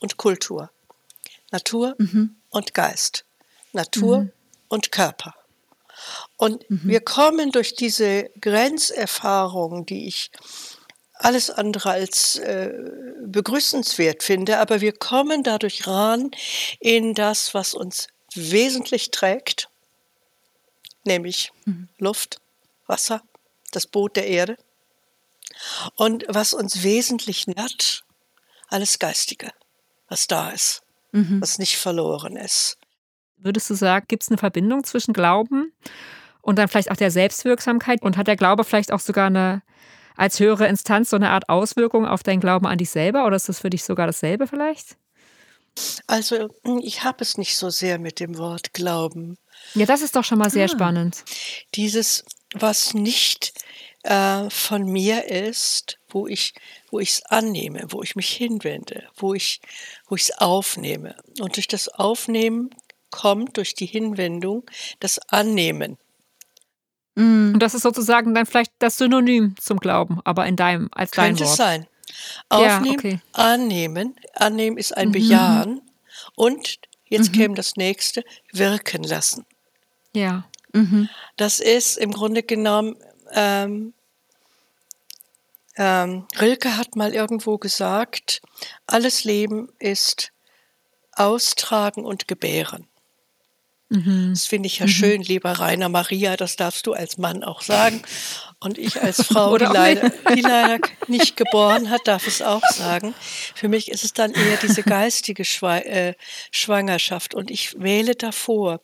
und 0.00 0.16
Kultur. 0.16 0.70
Natur 1.50 1.94
mhm. 1.98 2.36
und 2.50 2.74
Geist. 2.74 3.24
Natur 3.72 4.20
mhm. 4.20 4.32
und 4.68 4.92
Körper. 4.92 5.34
Und 6.36 6.68
mhm. 6.70 6.80
wir 6.84 7.00
kommen 7.00 7.52
durch 7.52 7.74
diese 7.74 8.30
Grenzerfahrung, 8.40 9.86
die 9.86 10.08
ich 10.08 10.30
alles 11.14 11.50
andere 11.50 11.90
als 11.90 12.36
äh, 12.36 12.72
begrüßenswert 13.26 14.22
finde, 14.22 14.58
aber 14.58 14.80
wir 14.80 14.92
kommen 14.92 15.42
dadurch 15.42 15.86
ran 15.86 16.30
in 16.80 17.14
das, 17.14 17.52
was 17.52 17.74
uns 17.74 18.08
wesentlich 18.34 19.10
trägt, 19.10 19.68
nämlich 21.04 21.52
mhm. 21.66 21.88
Luft, 21.98 22.40
Wasser, 22.86 23.22
das 23.72 23.86
Boot 23.86 24.16
der 24.16 24.26
Erde. 24.26 24.56
Und 25.94 26.24
was 26.28 26.54
uns 26.54 26.82
wesentlich 26.82 27.46
natt, 27.46 28.04
alles 28.68 28.98
Geistige, 28.98 29.52
was 30.08 30.26
da 30.26 30.50
ist, 30.50 30.82
mhm. 31.12 31.40
was 31.40 31.58
nicht 31.58 31.76
verloren 31.76 32.36
ist. 32.36 32.78
Würdest 33.36 33.68
du 33.70 33.74
sagen, 33.74 34.06
gibt 34.08 34.22
es 34.22 34.28
eine 34.28 34.38
Verbindung 34.38 34.84
zwischen 34.84 35.12
Glauben 35.12 35.69
und 36.42 36.58
dann 36.58 36.68
vielleicht 36.68 36.90
auch 36.90 36.96
der 36.96 37.10
Selbstwirksamkeit? 37.10 38.02
Und 38.02 38.16
hat 38.16 38.26
der 38.26 38.36
Glaube 38.36 38.64
vielleicht 38.64 38.92
auch 38.92 39.00
sogar 39.00 39.26
eine 39.26 39.62
als 40.16 40.38
höhere 40.38 40.66
Instanz 40.66 41.10
so 41.10 41.16
eine 41.16 41.30
Art 41.30 41.48
Auswirkung 41.48 42.06
auf 42.06 42.22
deinen 42.22 42.40
Glauben 42.40 42.66
an 42.66 42.78
dich 42.78 42.90
selber? 42.90 43.26
Oder 43.26 43.36
ist 43.36 43.48
das 43.48 43.60
für 43.60 43.70
dich 43.70 43.84
sogar 43.84 44.06
dasselbe 44.06 44.46
vielleicht? 44.46 44.96
Also 46.06 46.48
ich 46.82 47.04
habe 47.04 47.22
es 47.22 47.38
nicht 47.38 47.56
so 47.56 47.70
sehr 47.70 47.98
mit 47.98 48.20
dem 48.20 48.36
Wort 48.36 48.74
Glauben. 48.74 49.38
Ja, 49.74 49.86
das 49.86 50.02
ist 50.02 50.16
doch 50.16 50.24
schon 50.24 50.38
mal 50.38 50.50
sehr 50.50 50.66
ah. 50.66 50.68
spannend. 50.68 51.24
Dieses, 51.74 52.24
was 52.54 52.92
nicht 52.92 53.54
äh, 54.02 54.50
von 54.50 54.84
mir 54.84 55.26
ist, 55.26 55.98
wo 56.08 56.26
ich 56.26 56.54
wo 56.90 56.98
ich 56.98 57.10
es 57.10 57.22
annehme, 57.26 57.86
wo 57.88 58.02
ich 58.02 58.16
mich 58.16 58.30
hinwende, 58.30 59.04
wo 59.16 59.34
ich 59.34 59.60
wo 60.08 60.16
ich 60.16 60.22
es 60.22 60.38
aufnehme. 60.38 61.16
Und 61.40 61.56
durch 61.56 61.68
das 61.68 61.88
Aufnehmen 61.88 62.70
kommt 63.10 63.56
durch 63.56 63.74
die 63.74 63.86
Hinwendung 63.86 64.64
das 65.00 65.18
Annehmen. 65.28 65.98
Mm. 67.14 67.54
Und 67.54 67.58
das 67.60 67.74
ist 67.74 67.82
sozusagen 67.82 68.34
dann 68.34 68.46
vielleicht 68.46 68.72
das 68.78 68.98
Synonym 68.98 69.54
zum 69.60 69.78
Glauben, 69.78 70.20
aber 70.24 70.46
in 70.46 70.56
deinem, 70.56 70.88
als 70.92 71.10
Könnte 71.10 71.44
dein 71.44 71.48
Wort. 71.48 71.58
Könnte 71.58 71.62
sein. 71.62 71.86
Aufnehmen, 72.48 72.84
ja, 72.84 72.92
okay. 72.92 73.20
annehmen. 73.32 74.16
Annehmen 74.34 74.76
ist 74.76 74.96
ein 74.96 75.08
mhm. 75.08 75.12
Bejahen. 75.12 75.82
Und 76.34 76.78
jetzt 77.06 77.32
mhm. 77.32 77.36
käme 77.36 77.54
das 77.54 77.76
nächste, 77.76 78.24
wirken 78.52 79.02
lassen. 79.02 79.46
Ja. 80.14 80.44
Mhm. 80.72 81.08
Das 81.36 81.60
ist 81.60 81.96
im 81.96 82.12
Grunde 82.12 82.42
genommen, 82.42 82.96
ähm, 83.32 83.94
ähm, 85.76 86.26
Rilke 86.38 86.76
hat 86.76 86.96
mal 86.96 87.14
irgendwo 87.14 87.58
gesagt, 87.58 88.42
alles 88.86 89.24
Leben 89.24 89.70
ist 89.78 90.32
austragen 91.12 92.04
und 92.04 92.28
gebären. 92.28 92.86
Mhm. 93.90 94.30
Das 94.30 94.46
finde 94.46 94.68
ich 94.68 94.78
ja 94.78 94.86
mhm. 94.86 94.90
schön, 94.90 95.22
lieber 95.22 95.50
Rainer 95.50 95.88
Maria, 95.88 96.36
das 96.36 96.54
darfst 96.54 96.86
du 96.86 96.92
als 96.92 97.18
Mann 97.18 97.42
auch 97.42 97.60
sagen. 97.60 98.02
Und 98.60 98.78
ich 98.78 99.02
als 99.02 99.22
Frau, 99.26 99.58
die 99.58 99.64
leider, 99.64 100.10
die 100.34 100.40
leider 100.40 100.78
nicht 101.08 101.36
geboren 101.36 101.90
hat, 101.90 102.02
darf 102.06 102.26
es 102.26 102.40
auch 102.40 102.62
sagen. 102.70 103.14
Für 103.54 103.68
mich 103.68 103.90
ist 103.90 104.04
es 104.04 104.12
dann 104.12 104.32
eher 104.32 104.58
diese 104.62 104.82
geistige 104.84 105.42
äh, 105.42 106.14
Schwangerschaft. 106.52 107.34
Und 107.34 107.50
ich 107.50 107.80
wähle 107.80 108.14
davor. 108.14 108.80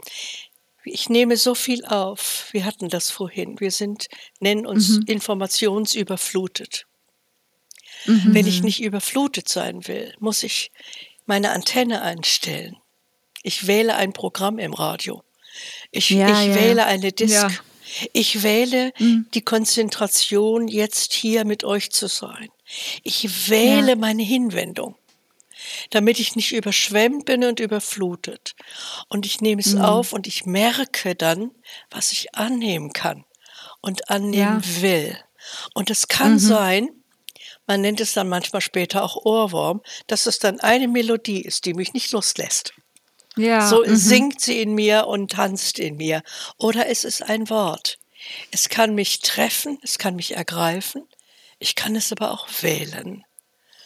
Ich 0.82 1.08
nehme 1.08 1.36
so 1.36 1.54
viel 1.54 1.84
auf. 1.84 2.48
Wir 2.50 2.64
hatten 2.64 2.88
das 2.88 3.08
vorhin. 3.08 3.60
Wir 3.60 3.70
sind, 3.70 4.08
nennen 4.40 4.66
uns 4.66 4.98
mhm. 4.98 5.04
informationsüberflutet. 5.06 6.86
Mhm. 8.06 8.34
Wenn 8.34 8.46
ich 8.48 8.64
nicht 8.64 8.82
überflutet 8.82 9.48
sein 9.48 9.86
will, 9.86 10.14
muss 10.18 10.42
ich 10.42 10.72
meine 11.26 11.50
Antenne 11.50 12.02
einstellen. 12.02 12.76
Ich 13.46 13.68
wähle 13.68 13.94
ein 13.94 14.12
Programm 14.12 14.58
im 14.58 14.74
Radio. 14.74 15.22
Ich, 15.92 16.10
ja, 16.10 16.26
ich 16.42 16.48
ja. 16.48 16.54
wähle 16.56 16.86
eine 16.86 17.12
Disk. 17.12 17.32
Ja. 17.32 17.50
Ich 18.12 18.42
wähle 18.42 18.92
mhm. 18.98 19.26
die 19.34 19.42
Konzentration, 19.42 20.66
jetzt 20.66 21.12
hier 21.12 21.44
mit 21.44 21.62
euch 21.62 21.92
zu 21.92 22.08
sein. 22.08 22.48
Ich 23.04 23.48
wähle 23.48 23.94
meine 23.94 24.24
Hinwendung, 24.24 24.96
damit 25.90 26.18
ich 26.18 26.34
nicht 26.34 26.52
überschwemmt 26.52 27.26
bin 27.26 27.44
und 27.44 27.60
überflutet. 27.60 28.56
Und 29.08 29.24
ich 29.26 29.40
nehme 29.40 29.60
es 29.60 29.74
mhm. 29.74 29.82
auf 29.82 30.12
und 30.12 30.26
ich 30.26 30.44
merke 30.44 31.14
dann, 31.14 31.52
was 31.88 32.10
ich 32.10 32.34
annehmen 32.34 32.92
kann 32.92 33.24
und 33.80 34.10
annehmen 34.10 34.60
will. 34.80 35.16
Und 35.72 35.90
es 35.90 36.08
kann 36.08 36.32
mhm. 36.32 36.38
sein, 36.40 36.88
man 37.68 37.80
nennt 37.80 38.00
es 38.00 38.12
dann 38.12 38.28
manchmal 38.28 38.60
später 38.60 39.04
auch 39.04 39.14
Ohrwurm, 39.14 39.82
dass 40.08 40.26
es 40.26 40.40
dann 40.40 40.58
eine 40.58 40.88
Melodie 40.88 41.42
ist, 41.42 41.64
die 41.64 41.74
mich 41.74 41.92
nicht 41.92 42.10
loslässt. 42.10 42.74
Ja, 43.36 43.66
so 43.66 43.84
mhm. 43.84 43.96
singt 43.96 44.40
sie 44.40 44.60
in 44.62 44.74
mir 44.74 45.06
und 45.06 45.32
tanzt 45.32 45.78
in 45.78 45.96
mir. 45.96 46.22
Oder 46.56 46.88
es 46.88 47.04
ist 47.04 47.22
ein 47.22 47.50
Wort. 47.50 47.98
Es 48.50 48.68
kann 48.68 48.94
mich 48.94 49.20
treffen, 49.20 49.78
es 49.82 49.98
kann 49.98 50.16
mich 50.16 50.36
ergreifen, 50.36 51.02
ich 51.58 51.74
kann 51.74 51.94
es 51.94 52.12
aber 52.12 52.32
auch 52.32 52.48
wählen. 52.60 53.24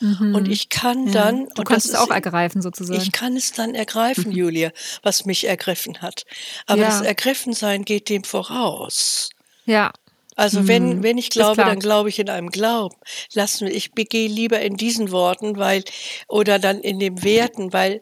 Mhm. 0.01 0.35
Und 0.35 0.49
ich 0.49 0.71
kann 0.71 1.07
ja. 1.07 1.13
dann. 1.13 1.49
Du 1.55 1.63
kannst 1.63 1.87
es 1.87 1.95
auch 1.95 2.11
ergreifen, 2.11 2.63
sozusagen. 2.63 3.01
Ich 3.01 3.13
kann 3.13 3.37
es 3.37 3.53
dann 3.53 3.75
ergreifen, 3.75 4.29
mhm. 4.29 4.37
Julia, 4.37 4.73
was 5.03 5.27
mich 5.27 5.47
ergriffen 5.47 6.01
hat. 6.01 6.25
Aber 6.67 6.83
ja. 6.83 6.89
das 6.89 7.03
Ergriffensein 7.03 7.85
geht 7.85 8.09
dem 8.09 8.25
voraus. 8.25 9.29
Ja. 9.67 9.93
Also 10.37 10.67
wenn, 10.67 10.99
mhm. 10.99 11.03
wenn 11.03 11.19
ich 11.19 11.29
glaube, 11.29 11.57
dann 11.57 11.81
glaube 11.81 12.09
ich 12.09 12.19
in 12.19 12.31
einem 12.31 12.49
Glauben. 12.49 12.97
Lassen 13.35 13.67
wir, 13.67 13.75
ich 13.75 13.93
gehe 13.95 14.29
lieber 14.29 14.59
in 14.61 14.79
diesen 14.79 15.11
Worten, 15.11 15.59
weil, 15.59 15.85
oder 16.29 16.59
dann 16.59 16.81
in 16.81 16.99
den 16.99 17.23
Werten, 17.23 17.75
weil 17.75 18.01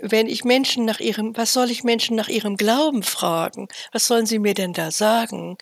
wenn 0.00 0.26
ich 0.26 0.44
Menschen 0.44 0.84
nach 0.84 1.00
ihrem, 1.00 1.36
was 1.36 1.52
soll 1.52 1.70
ich 1.70 1.84
Menschen 1.84 2.16
nach 2.16 2.28
ihrem 2.28 2.56
Glauben 2.56 3.02
fragen? 3.02 3.68
Was 3.92 4.06
sollen 4.06 4.24
sie 4.24 4.38
mir 4.38 4.54
denn 4.54 4.72
da 4.72 4.90
sagen? 4.90 5.58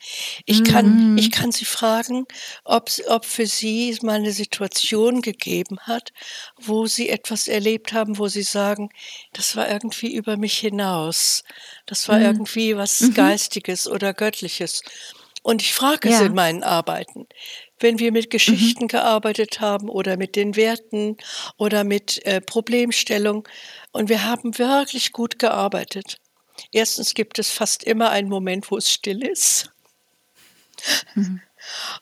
Ich 0.47 0.63
kann, 0.63 1.13
mhm. 1.13 1.19
ich 1.19 1.33
kann 1.33 1.51
sie 1.51 1.65
fragen, 1.65 2.27
ob, 2.65 2.91
ob 3.09 3.25
für 3.25 3.47
sie 3.47 3.97
mal 4.03 4.17
eine 4.17 4.33
Situation 4.33 5.21
gegeben 5.21 5.79
hat, 5.81 6.13
wo 6.61 6.87
sie 6.87 7.09
etwas 7.09 7.49
erlebt 7.49 7.93
haben, 7.93 8.19
wo 8.19 8.29
sie 8.29 8.43
sagen, 8.43 8.91
das 9.33 9.57
war 9.57 9.69
irgendwie 9.69 10.15
über 10.15 10.37
mich 10.37 10.59
hinaus. 10.59 11.43
Das 11.87 12.09
war 12.09 12.19
mhm. 12.19 12.25
irgendwie 12.25 12.77
was 12.77 13.01
mhm. 13.01 13.15
Geistiges 13.15 13.89
oder 13.89 14.15
Göttliches. 14.15 14.83
Und 15.43 15.63
ich 15.63 15.75
frage 15.75 16.09
ja. 16.09 16.17
es 16.17 16.23
in 16.23 16.35
meinen 16.35 16.63
Arbeiten 16.63 17.27
wenn 17.81 17.99
wir 17.99 18.13
mit 18.13 18.31
Geschichten 18.31 18.85
mhm. 18.85 18.89
gearbeitet 18.89 19.61
haben 19.61 19.89
oder 19.89 20.17
mit 20.17 20.37
den 20.37 20.55
Werten 20.55 21.17
oder 21.57 21.83
mit 21.83 22.25
äh, 22.27 22.41
Problemstellung. 22.41 23.49
Und 23.93 24.09
wir 24.09 24.25
haben 24.25 24.59
wirklich 24.59 25.13
gut 25.13 25.39
gearbeitet. 25.39 26.19
Erstens 26.73 27.15
gibt 27.15 27.39
es 27.39 27.51
fast 27.51 27.85
immer 27.85 28.11
einen 28.11 28.29
Moment, 28.29 28.71
wo 28.71 28.77
es 28.77 28.91
still 28.91 29.25
ist. 29.25 29.71
Mhm. 31.15 31.41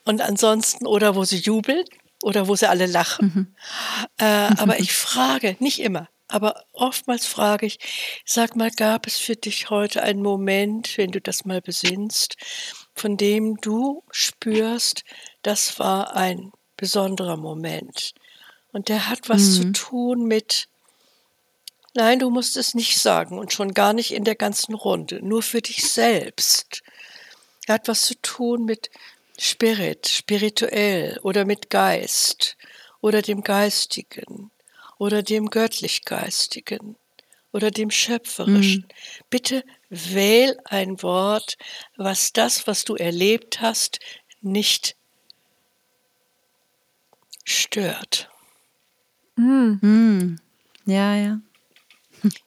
Und 0.05 0.21
ansonsten, 0.21 0.87
oder 0.87 1.15
wo 1.15 1.25
sie 1.25 1.39
jubeln 1.39 1.85
oder 2.23 2.49
wo 2.49 2.57
sie 2.57 2.69
alle 2.69 2.87
lachen. 2.87 3.33
Mhm. 3.35 3.55
Äh, 4.19 4.55
aber 4.57 4.79
ich 4.81 4.93
frage, 4.93 5.57
nicht 5.61 5.81
immer, 5.81 6.09
aber 6.29 6.65
oftmals 6.73 7.27
frage 7.27 7.67
ich, 7.67 7.79
sag 8.25 8.55
mal, 8.55 8.71
gab 8.71 9.07
es 9.07 9.17
für 9.17 9.35
dich 9.35 9.71
heute 9.71 10.03
einen 10.03 10.23
Moment, 10.23 10.99
wenn 10.99 11.11
du 11.11 11.21
das 11.21 11.47
mal 11.47 11.63
besinnst, 11.63 12.37
von 12.95 13.17
dem 13.17 13.57
du 13.57 14.05
spürst, 14.11 15.05
das 15.43 15.79
war 15.79 16.15
ein 16.15 16.53
besonderer 16.77 17.39
Moment. 17.39 18.13
Und 18.73 18.91
der 18.91 19.09
hat 19.09 19.31
was 19.31 19.43
mhm. 19.43 19.53
zu 19.53 19.73
tun 19.73 20.25
mit, 20.27 20.69
nein, 21.95 22.19
du 22.19 22.31
musst 22.31 22.57
es 22.57 22.75
nicht 22.75 22.99
sagen 22.99 23.39
und 23.39 23.53
schon 23.53 23.75
gar 23.75 23.93
nicht 23.93 24.13
in 24.13 24.25
der 24.25 24.35
ganzen 24.35 24.75
Runde, 24.75 25.21
nur 25.23 25.43
für 25.43 25.63
dich 25.63 25.91
selbst. 25.91 26.83
Er 27.67 27.75
hat 27.75 27.89
was 27.89 28.03
zu 28.03 28.15
tun 28.21 28.65
mit 28.65 28.91
Spirit, 29.39 30.09
spirituell 30.09 31.19
oder 31.23 31.45
mit 31.45 31.71
Geist 31.71 32.57
oder 33.01 33.23
dem 33.23 33.43
Geistigen 33.43 34.51
oder 34.99 35.23
dem 35.23 35.51
Göttlich-Geistigen 35.51 36.97
oder 37.53 37.71
dem 37.71 37.91
Schöpferischen. 37.91 38.83
Mhm. 38.83 39.25
Bitte 39.31 39.65
wähl 39.91 40.59
ein 40.65 41.03
Wort, 41.03 41.57
was 41.97 42.33
das, 42.33 42.67
was 42.67 42.85
du 42.85 42.95
erlebt 42.97 43.61
hast, 43.61 44.01
nicht 44.41 44.97
stört. 47.45 48.31
Mhm. 49.37 49.79
Mhm. 49.81 50.41
Ja, 50.85 51.15
ja. 51.15 51.41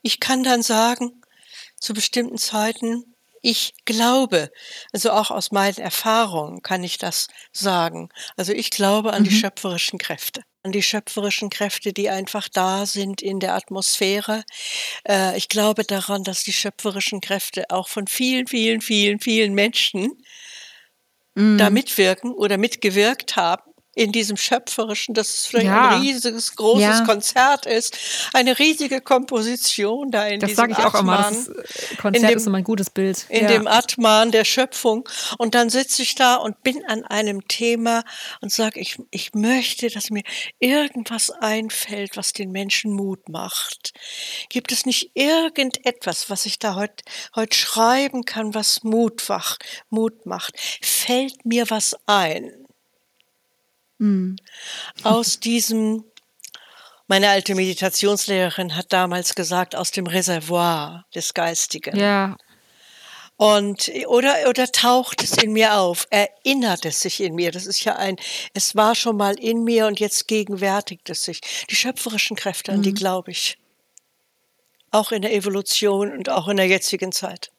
Ich 0.02 0.20
kann 0.20 0.44
dann 0.44 0.64
sagen, 0.64 1.22
zu 1.78 1.94
bestimmten 1.94 2.38
Zeiten, 2.38 3.12
ich 3.42 3.74
glaube, 3.86 4.52
also 4.94 5.12
auch 5.12 5.32
aus 5.32 5.52
meinen 5.52 5.78
Erfahrungen 5.78 6.62
kann 6.62 6.84
ich 6.84 7.00
das 7.00 7.28
sagen. 7.52 8.10
Also 8.38 8.54
ich 8.54 8.70
glaube 8.70 9.14
an 9.14 9.24
mhm. 9.24 9.30
die 9.30 9.36
schöpferischen 9.36 9.98
Kräfte, 9.98 10.44
an 10.62 10.72
die 10.72 10.84
schöpferischen 10.84 11.50
Kräfte, 11.50 11.92
die 11.92 12.10
einfach 12.10 12.48
da 12.50 12.86
sind 12.86 13.22
in 13.24 13.40
der 13.40 13.56
Atmosphäre. 13.56 14.44
Äh, 15.08 15.36
ich 15.38 15.50
glaube 15.50 15.84
daran, 15.84 16.24
dass 16.24 16.44
die 16.44 16.54
schöpferischen 16.54 17.20
Kräfte 17.20 17.72
auch 17.72 17.88
von 17.88 18.06
vielen, 18.06 18.46
vielen, 18.46 18.82
vielen, 18.82 19.20
vielen 19.20 19.56
Menschen 19.56 20.12
mhm. 21.34 21.58
da 21.58 21.72
mitwirken 21.72 22.32
oder 22.34 22.60
mitgewirkt 22.60 23.36
haben 23.38 23.71
in 23.94 24.12
diesem 24.12 24.38
schöpferischen, 24.38 25.14
dass 25.14 25.30
es 25.30 25.46
vielleicht 25.46 25.68
ja. 25.68 25.90
ein 25.90 26.02
riesiges, 26.02 26.56
großes 26.56 26.82
ja. 26.82 27.06
Konzert 27.06 27.66
ist, 27.66 27.98
eine 28.34 28.58
riesige 28.58 29.02
Komposition 29.02 30.12
da 30.12 30.28
in 30.28 30.40
das 30.40 30.52
diesem 30.52 30.70
Das 30.70 30.78
sage 30.78 30.90
ich 30.90 30.96
auch 30.96 31.00
immer, 31.00 31.18
das 31.18 31.48
äh, 31.50 31.96
Konzert 31.98 32.32
dem, 32.32 32.38
ist 32.38 32.48
immer 32.48 32.60
ein 32.60 32.64
gutes 32.64 32.90
Bild. 32.90 33.26
In 33.28 33.44
ja. 33.44 33.48
dem 33.50 33.68
Atman 33.68 34.32
der 34.32 34.46
Schöpfung. 34.46 35.08
Und 35.38 35.56
dann 35.56 35.70
sitze 35.70 36.04
ich 36.04 36.16
da 36.16 36.36
und 36.36 36.64
bin 36.64 36.86
an 36.86 37.04
einem 37.04 37.48
Thema 37.48 38.04
und 38.40 38.52
sage, 38.52 38.80
ich, 38.80 38.98
ich 39.12 39.34
möchte, 39.34 39.90
dass 39.90 40.10
mir 40.10 40.24
irgendwas 40.60 41.30
einfällt, 41.30 42.16
was 42.16 42.32
den 42.32 42.52
Menschen 42.52 42.94
Mut 42.94 43.28
macht. 43.28 43.94
Gibt 44.50 44.72
es 44.72 44.86
nicht 44.86 45.12
irgendetwas, 45.16 46.30
was 46.30 46.46
ich 46.46 46.60
da 46.60 46.76
heute 46.76 47.04
heut 47.36 47.56
schreiben 47.56 48.24
kann, 48.24 48.54
was 48.54 48.84
Mut, 48.84 49.28
wach, 49.28 49.58
Mut 49.90 50.26
macht? 50.26 50.54
Fällt 50.82 51.46
mir 51.46 51.70
was 51.70 51.96
ein? 52.06 52.61
Mhm. 54.02 54.36
Aus 55.04 55.40
diesem, 55.40 56.04
meine 57.08 57.30
alte 57.30 57.54
Meditationslehrerin 57.54 58.76
hat 58.76 58.92
damals 58.92 59.36
gesagt, 59.36 59.76
aus 59.76 59.92
dem 59.92 60.08
Reservoir 60.08 61.06
des 61.14 61.36
Geistigen. 61.36 61.96
Ja. 61.96 62.36
Und, 63.38 63.92
oder, 64.08 64.50
oder 64.50 64.72
taucht 64.72 65.24
es 65.24 65.38
in 65.38 65.54
mir 65.54 65.76
auf? 65.76 66.08
Erinnert 66.10 66.86
es 66.86 67.02
sich 67.02 67.22
in 67.22 67.36
mir? 67.36 67.52
Das 67.52 67.68
ist 67.68 67.84
ja 67.84 67.96
ein, 67.96 68.18
es 68.54 68.76
war 68.76 68.96
schon 68.96 69.18
mal 69.18 69.38
in 69.38 69.64
mir 69.64 69.86
und 69.86 70.00
jetzt 70.00 70.28
gegenwärtigt 70.28 71.10
es 71.10 71.24
sich. 71.24 71.42
Die 71.70 71.76
schöpferischen 71.76 72.36
Kräfte, 72.36 72.72
an 72.72 72.80
mhm. 72.80 72.84
die 72.84 72.94
glaube 72.94 73.32
ich. 73.32 73.60
Auch 74.90 75.12
in 75.12 75.22
der 75.22 75.34
Evolution 75.34 76.12
und 76.12 76.30
auch 76.30 76.48
in 76.48 76.58
der 76.58 76.68
jetzigen 76.68 77.12
Zeit. 77.12 77.52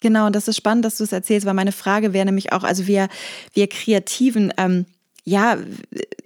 Genau, 0.00 0.26
und 0.26 0.36
das 0.36 0.48
ist 0.48 0.56
spannend, 0.56 0.84
dass 0.84 0.98
du 0.98 1.04
es 1.04 1.12
erzählst, 1.12 1.46
weil 1.46 1.54
meine 1.54 1.72
Frage 1.72 2.12
wäre 2.12 2.26
nämlich 2.26 2.52
auch, 2.52 2.62
also 2.62 2.86
wir, 2.86 3.08
wir 3.54 3.68
Kreativen, 3.68 4.52
ähm, 4.58 4.86
ja, 5.28 5.58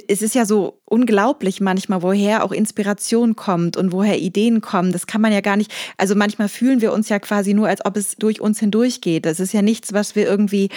es 0.09 0.21
ist 0.21 0.35
ja 0.35 0.45
so 0.45 0.83
unglaublich 0.85 1.63
manchmal, 1.63 2.03
woher 2.03 2.45
auch 2.45 2.53
Inspiration 2.53 3.35
kommt 3.35 3.79
und 3.79 3.93
woher 3.93 4.19
Ideen 4.19 4.61
kommen. 4.61 4.93
Das 4.93 5.07
kann 5.07 5.23
man 5.23 5.33
ja 5.33 5.41
gar 5.41 5.57
nicht. 5.57 5.73
Also 5.97 6.15
manchmal 6.15 6.51
fühlen 6.51 6.83
wir 6.83 6.93
uns 6.93 7.09
ja 7.09 7.19
quasi 7.19 7.55
nur, 7.55 7.67
als 7.67 7.83
ob 7.85 7.97
es 7.97 8.17
durch 8.17 8.43
uns 8.43 8.61
hindurchgeht. 8.61 9.25
Das 9.25 9.41
ist 9.41 9.55
ja 9.55 9.63
nichts, 9.63 9.95
was 9.95 10.17
wir 10.17 10.27
irgendwie. 10.27 10.69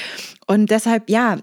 Und 0.48 0.72
deshalb, 0.72 1.10
ja, 1.10 1.40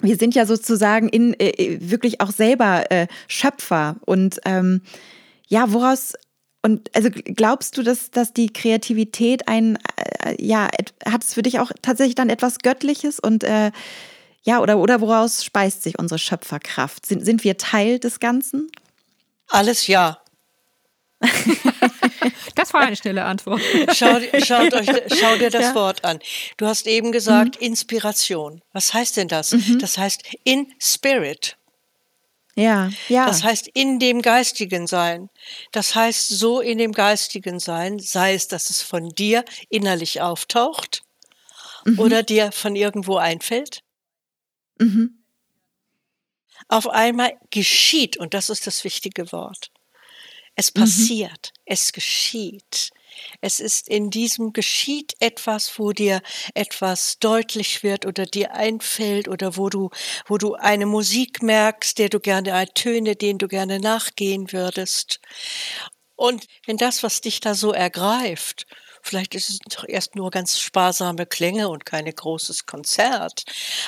wir 0.00 0.16
sind 0.16 0.34
ja 0.34 0.44
sozusagen 0.44 1.08
in 1.08 1.38
äh, 1.38 1.78
wirklich 1.80 2.20
auch 2.20 2.32
selber 2.32 2.90
äh, 2.90 3.06
Schöpfer. 3.28 3.94
Und 4.04 4.40
ähm, 4.44 4.82
ja, 5.46 5.72
woraus 5.72 6.14
und 6.62 6.90
also 6.96 7.10
glaubst 7.12 7.78
du, 7.78 7.84
dass, 7.84 8.10
dass 8.10 8.32
die 8.32 8.52
Kreativität 8.52 9.46
ein, 9.46 9.78
äh, 10.24 10.34
ja, 10.44 10.68
hat 11.06 11.22
es 11.22 11.34
für 11.34 11.42
dich 11.42 11.60
auch 11.60 11.70
tatsächlich 11.80 12.16
dann 12.16 12.28
etwas 12.28 12.58
Göttliches 12.58 13.20
und 13.20 13.44
äh, 13.44 13.70
ja, 14.42 14.60
oder, 14.60 14.78
oder 14.78 15.00
woraus 15.00 15.44
speist 15.44 15.82
sich 15.82 15.98
unsere 15.98 16.18
Schöpferkraft? 16.18 17.06
Sind, 17.06 17.24
sind 17.24 17.44
wir 17.44 17.58
Teil 17.58 17.98
des 17.98 18.20
Ganzen? 18.20 18.70
Alles 19.48 19.86
ja. 19.86 20.22
das 22.54 22.72
war 22.72 22.82
eine 22.82 22.96
schnelle 22.96 23.24
Antwort. 23.24 23.60
Schau, 23.92 24.20
schaut 24.44 24.72
euch, 24.74 24.88
schau 25.18 25.36
dir 25.36 25.50
das 25.50 25.62
ja. 25.62 25.74
Wort 25.74 26.04
an. 26.04 26.20
Du 26.56 26.66
hast 26.66 26.86
eben 26.86 27.12
gesagt, 27.12 27.60
mhm. 27.60 27.66
Inspiration. 27.66 28.62
Was 28.72 28.94
heißt 28.94 29.16
denn 29.16 29.28
das? 29.28 29.52
Mhm. 29.52 29.78
Das 29.80 29.98
heißt 29.98 30.22
in 30.44 30.72
Spirit. 30.78 31.56
Ja, 32.54 32.90
ja. 33.08 33.26
Das 33.26 33.44
heißt 33.44 33.68
in 33.74 33.98
dem 33.98 34.22
Geistigen 34.22 34.86
sein. 34.86 35.28
Das 35.72 35.94
heißt 35.94 36.28
so 36.28 36.60
in 36.60 36.78
dem 36.78 36.92
Geistigen 36.92 37.60
sein, 37.60 37.98
sei 37.98 38.34
es, 38.34 38.48
dass 38.48 38.70
es 38.70 38.82
von 38.82 39.10
dir 39.10 39.44
innerlich 39.68 40.20
auftaucht 40.20 41.02
mhm. 41.84 41.98
oder 41.98 42.22
dir 42.22 42.52
von 42.52 42.76
irgendwo 42.76 43.16
einfällt 43.16 43.82
Mhm. 44.78 45.18
Auf 46.68 46.88
einmal 46.88 47.38
geschieht, 47.50 48.16
und 48.16 48.34
das 48.34 48.50
ist 48.50 48.66
das 48.66 48.84
wichtige 48.84 49.30
Wort. 49.32 49.70
Es 50.54 50.74
mhm. 50.74 50.80
passiert, 50.80 51.52
mhm. 51.54 51.62
es 51.66 51.92
geschieht. 51.92 52.90
Es 53.40 53.60
ist 53.60 53.88
in 53.88 54.10
diesem 54.10 54.52
geschieht 54.52 55.14
etwas, 55.20 55.78
wo 55.78 55.92
dir 55.92 56.20
etwas 56.54 57.18
deutlich 57.18 57.82
wird 57.82 58.06
oder 58.06 58.26
dir 58.26 58.54
einfällt 58.54 59.28
oder 59.28 59.56
wo 59.56 59.68
du, 59.68 59.90
wo 60.26 60.38
du 60.38 60.54
eine 60.54 60.86
Musik 60.86 61.42
merkst, 61.42 61.98
der 61.98 62.08
du 62.08 62.20
gerne 62.20 62.68
Töne, 62.74 63.16
denen 63.16 63.38
du 63.38 63.48
gerne 63.48 63.80
nachgehen 63.80 64.52
würdest. 64.52 65.20
Und 66.16 66.46
wenn 66.66 66.76
das, 66.76 67.02
was 67.02 67.20
dich 67.20 67.40
da 67.40 67.54
so 67.54 67.72
ergreift, 67.72 68.66
Vielleicht 69.08 69.34
ist 69.34 69.48
es 69.48 69.58
doch 69.60 69.88
erst 69.88 70.16
nur 70.16 70.30
ganz 70.30 70.58
sparsame 70.58 71.24
Klänge 71.24 71.70
und 71.70 71.86
kein 71.86 72.04
großes 72.04 72.66
Konzert. 72.66 73.44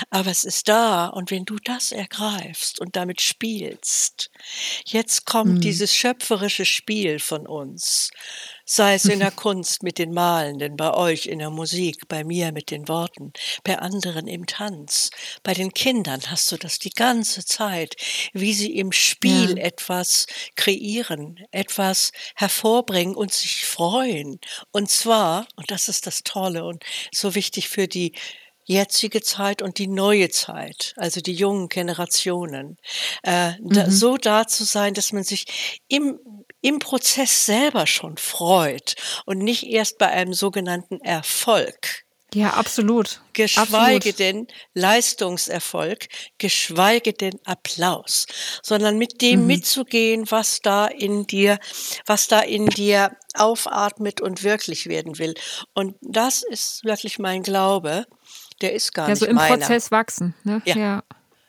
Aber 0.08 0.30
es 0.30 0.44
ist 0.44 0.66
da. 0.66 1.08
Und 1.08 1.30
wenn 1.30 1.44
du 1.44 1.56
das 1.62 1.92
ergreifst 1.92 2.80
und 2.80 2.96
damit 2.96 3.20
spielst, 3.20 4.30
jetzt 4.86 5.26
kommt 5.26 5.56
mhm. 5.56 5.60
dieses 5.60 5.94
schöpferische 5.94 6.64
Spiel 6.64 7.18
von 7.18 7.46
uns 7.46 8.10
sei 8.70 8.94
es 8.94 9.04
in 9.04 9.18
der 9.18 9.30
Kunst 9.32 9.82
mit 9.82 9.98
den 9.98 10.12
Malenden, 10.12 10.76
bei 10.76 10.94
euch 10.94 11.26
in 11.26 11.40
der 11.40 11.50
Musik, 11.50 12.06
bei 12.06 12.22
mir 12.22 12.52
mit 12.52 12.70
den 12.70 12.86
Worten, 12.86 13.32
bei 13.64 13.78
anderen 13.78 14.28
im 14.28 14.46
Tanz. 14.46 15.10
Bei 15.42 15.54
den 15.54 15.72
Kindern 15.74 16.20
hast 16.28 16.52
du 16.52 16.56
das 16.56 16.78
die 16.78 16.90
ganze 16.90 17.44
Zeit, 17.44 17.96
wie 18.32 18.54
sie 18.54 18.76
im 18.76 18.92
Spiel 18.92 19.58
ja. 19.58 19.64
etwas 19.64 20.26
kreieren, 20.54 21.40
etwas 21.50 22.12
hervorbringen 22.36 23.16
und 23.16 23.32
sich 23.32 23.66
freuen. 23.66 24.38
Und 24.70 24.88
zwar, 24.88 25.48
und 25.56 25.72
das 25.72 25.88
ist 25.88 26.06
das 26.06 26.22
Tolle 26.22 26.64
und 26.64 26.84
so 27.12 27.34
wichtig 27.34 27.68
für 27.68 27.88
die 27.88 28.12
jetzige 28.66 29.20
Zeit 29.20 29.62
und 29.62 29.78
die 29.78 29.88
neue 29.88 30.28
Zeit, 30.28 30.94
also 30.96 31.20
die 31.20 31.34
jungen 31.34 31.68
Generationen, 31.68 32.76
äh, 33.24 33.52
mhm. 33.58 33.70
da, 33.70 33.90
so 33.90 34.16
da 34.16 34.46
zu 34.46 34.62
sein, 34.62 34.94
dass 34.94 35.12
man 35.12 35.24
sich 35.24 35.82
im 35.88 36.20
im 36.60 36.78
Prozess 36.78 37.46
selber 37.46 37.86
schon 37.86 38.16
freut 38.16 38.94
und 39.26 39.38
nicht 39.38 39.66
erst 39.66 39.98
bei 39.98 40.08
einem 40.08 40.34
sogenannten 40.34 41.00
Erfolg. 41.00 42.04
Ja, 42.34 42.50
absolut. 42.50 43.22
Geschweige 43.32 44.10
absolut. 44.10 44.18
denn 44.18 44.46
Leistungserfolg, 44.74 46.08
geschweige 46.38 47.12
denn 47.12 47.40
Applaus, 47.44 48.26
sondern 48.62 48.98
mit 48.98 49.20
dem 49.20 49.40
mhm. 49.40 49.46
mitzugehen, 49.46 50.30
was 50.30 50.60
da 50.60 50.86
in 50.86 51.26
dir, 51.26 51.58
was 52.06 52.28
da 52.28 52.40
in 52.40 52.66
dir 52.66 53.16
aufatmet 53.34 54.20
und 54.20 54.42
wirklich 54.44 54.86
werden 54.86 55.18
will. 55.18 55.34
Und 55.74 55.96
das 56.02 56.42
ist 56.42 56.84
wirklich 56.84 57.18
mein 57.18 57.42
Glaube. 57.42 58.06
Der 58.60 58.74
ist 58.74 58.94
gar 58.94 59.06
ja, 59.06 59.14
nicht 59.14 59.20
so 59.20 59.26
im 59.26 59.36
meiner. 59.36 59.56
Prozess 59.56 59.90
wachsen. 59.90 60.34
Ne? 60.44 60.62
Ja. 60.66 60.76
ja. 60.76 61.04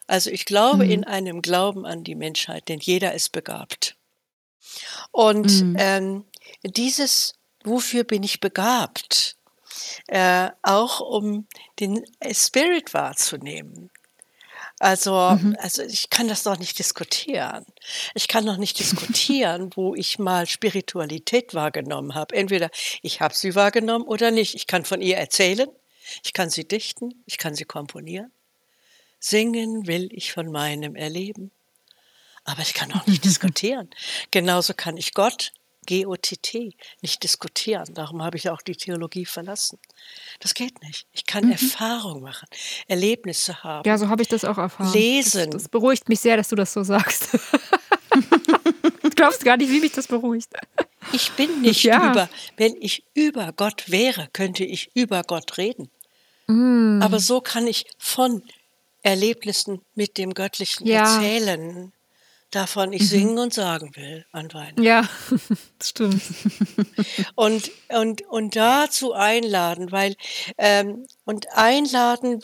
Also 0.08 0.30
ich 0.30 0.46
glaube 0.46 0.86
mhm. 0.86 0.92
in 0.92 1.04
einem 1.04 1.42
Glauben 1.42 1.86
an 1.86 2.04
die 2.04 2.16
Menschheit, 2.16 2.70
denn 2.70 2.80
jeder 2.80 3.14
ist 3.14 3.32
begabt. 3.32 3.98
Und 5.12 5.62
mhm. 5.62 5.76
ähm, 5.80 6.26
dieses, 6.64 7.34
wofür 7.64 8.04
bin 8.04 8.24
ich 8.24 8.40
begabt? 8.40 9.38
Äh, 10.08 10.50
auch 10.62 11.00
um 11.00 11.48
den 11.80 12.06
Spirit 12.34 12.94
wahrzunehmen. 12.94 13.90
Also, 14.82 15.38
mhm. 15.40 15.56
also 15.60 15.84
ich 15.84 16.10
kann 16.10 16.28
das 16.28 16.42
doch 16.42 16.58
nicht 16.58 16.80
diskutieren. 16.80 17.66
Ich 18.16 18.28
kann 18.28 18.48
doch 18.48 18.58
nicht 18.58 18.80
diskutieren, 18.80 19.70
wo 19.76 19.94
ich 19.94 20.18
mal 20.18 20.48
Spiritualität 20.48 21.54
wahrgenommen 21.54 22.16
habe. 22.16 22.36
Entweder 22.36 22.72
ich 23.04 23.22
habe 23.22 23.36
sie 23.36 23.54
wahrgenommen 23.54 24.06
oder 24.06 24.32
nicht. 24.32 24.56
Ich 24.56 24.66
kann 24.66 24.84
von 24.84 25.00
ihr 25.00 25.18
erzählen, 25.18 25.70
ich 26.24 26.34
kann 26.34 26.50
sie 26.50 26.68
dichten, 26.68 27.24
ich 27.28 27.38
kann 27.38 27.54
sie 27.54 27.66
komponieren. 27.66 28.32
Singen 29.20 29.86
will 29.86 30.10
ich 30.12 30.34
von 30.34 30.52
meinem 30.52 30.96
Erleben. 30.96 31.52
Aber 32.44 32.62
ich 32.62 32.74
kann 32.74 32.92
auch 32.94 33.06
nicht 33.08 33.24
diskutieren. 33.24 33.90
Genauso 34.32 34.74
kann 34.74 34.98
ich 34.98 35.14
Gott, 35.14 35.52
G-O-T-T, 35.86 36.76
nicht 37.02 37.24
diskutieren. 37.24 37.94
Darum 37.94 38.22
habe 38.22 38.38
ich 38.38 38.50
auch 38.50 38.62
die 38.62 38.76
Theologie 38.76 39.26
verlassen. 39.26 39.80
Das 40.40 40.54
geht 40.54 40.82
nicht. 40.84 41.08
Ich 41.12 41.26
kann 41.26 41.46
mhm. 41.46 41.54
Erfahrung 41.54 42.22
machen, 42.22 42.48
Erlebnisse 42.88 43.64
haben. 43.64 43.88
Ja, 43.88 43.98
so 43.98 44.10
habe 44.10 44.22
ich 44.22 44.28
das 44.28 44.46
auch 44.46 44.58
erfahren. 44.58 44.94
Lesen. 44.94 45.52
Das, 45.52 45.64
das 45.64 45.70
beruhigt 45.70 46.08
mich 46.10 46.20
sehr, 46.20 46.38
dass 46.38 46.50
du 46.50 46.56
das 46.56 46.74
so 46.74 46.84
sagst. 46.84 47.30
du 49.02 49.10
glaubst 49.12 49.44
gar 49.44 49.58
nicht, 49.58 49.72
wie 49.72 49.80
mich 49.80 49.92
das 49.94 50.08
beruhigt. 50.08 50.50
Ich 51.14 51.32
bin 51.32 51.62
nicht 51.62 51.84
Ja. 51.84 52.12
über. 52.12 52.30
Wenn 52.58 52.76
ich 52.80 53.04
über 53.14 53.52
Gott 53.54 53.90
wäre, 53.90 54.30
könnte 54.34 54.64
ich 54.64 54.92
über 54.94 55.24
Gott 55.24 55.58
reden. 55.58 55.90
Mm. 56.48 57.02
Aber 57.02 57.20
so 57.20 57.42
kann 57.42 57.66
ich 57.66 57.86
von 57.98 58.44
Erlebnissen 59.02 59.82
mit 59.96 60.18
dem 60.18 60.34
Göttlichen 60.34 60.86
Ja. 60.86 61.16
Erzählen, 61.16 61.92
davon 62.52 62.94
ich 62.94 63.10
singen 63.10 63.40
und 63.40 63.54
sagen 63.54 63.96
will 63.96 64.26
an 64.32 64.54
Weihnachten. 64.54 64.84
Ja, 64.84 65.10
stimmt. 65.82 66.22
Und, 67.36 67.72
und, 67.90 68.22
und 68.28 68.56
dazu 68.56 69.14
einladen, 69.14 69.92
weil, 69.92 70.16
ähm, 70.58 71.06
und 71.26 71.48
einladen, 71.54 72.42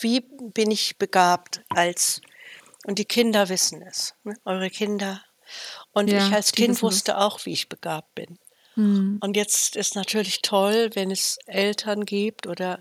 wie 0.00 0.20
bin 0.20 0.70
ich 0.70 0.98
begabt 0.98 1.62
als, 1.68 2.20
und 2.84 2.98
die 2.98 3.04
Kinder 3.04 3.48
wissen 3.48 3.82
es, 3.82 4.14
ne? 4.24 4.34
eure 4.44 4.70
Kinder. 4.70 5.22
Und 5.92 6.10
Ja, 6.10 6.26
ich 6.26 6.32
als 6.32 6.52
Kind 6.52 6.82
wusste 6.82 7.18
auch, 7.18 7.44
wie 7.44 7.52
ich 7.52 7.68
begabt 7.68 8.14
bin. 8.14 8.38
Hm. 8.74 9.18
Und 9.20 9.36
jetzt 9.36 9.76
ist 9.76 9.94
natürlich 9.96 10.42
toll, 10.42 10.90
wenn 10.94 11.10
es 11.10 11.38
Eltern 11.46 12.04
gibt 12.04 12.46
oder 12.46 12.80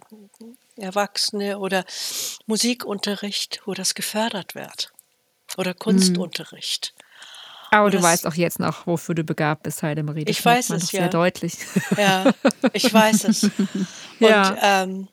Erwachsene 0.78 1.60
oder 1.60 1.84
Musikunterricht, 2.46 3.62
wo 3.66 3.74
das 3.74 3.96
gefördert 3.96 4.56
wird. 4.56 4.94
Oder 5.60 5.74
Kunstunterricht. 5.74 6.94
Aber 7.72 7.86
Und 7.86 7.94
du 7.94 7.98
das- 7.98 8.06
weißt 8.06 8.28
auch 8.28 8.34
jetzt 8.34 8.60
noch, 8.60 8.88
wofür 8.88 9.14
du 9.14 9.24
begabt 9.24 9.64
bist, 9.64 9.84
Heidemarie. 9.84 10.26
Das 10.26 10.38
Ich 10.38 10.44
weiß 10.46 10.70
es, 10.72 10.82
doch 10.84 10.90
sehr 10.90 11.02
ja. 11.02 11.08
deutlich. 11.10 11.58
Ja, 11.98 12.34
ich 12.74 12.92
weiß 12.94 13.26
es. 13.26 13.44
Und 13.60 13.86
Ja. 14.20 14.58
ähm, 14.84 15.08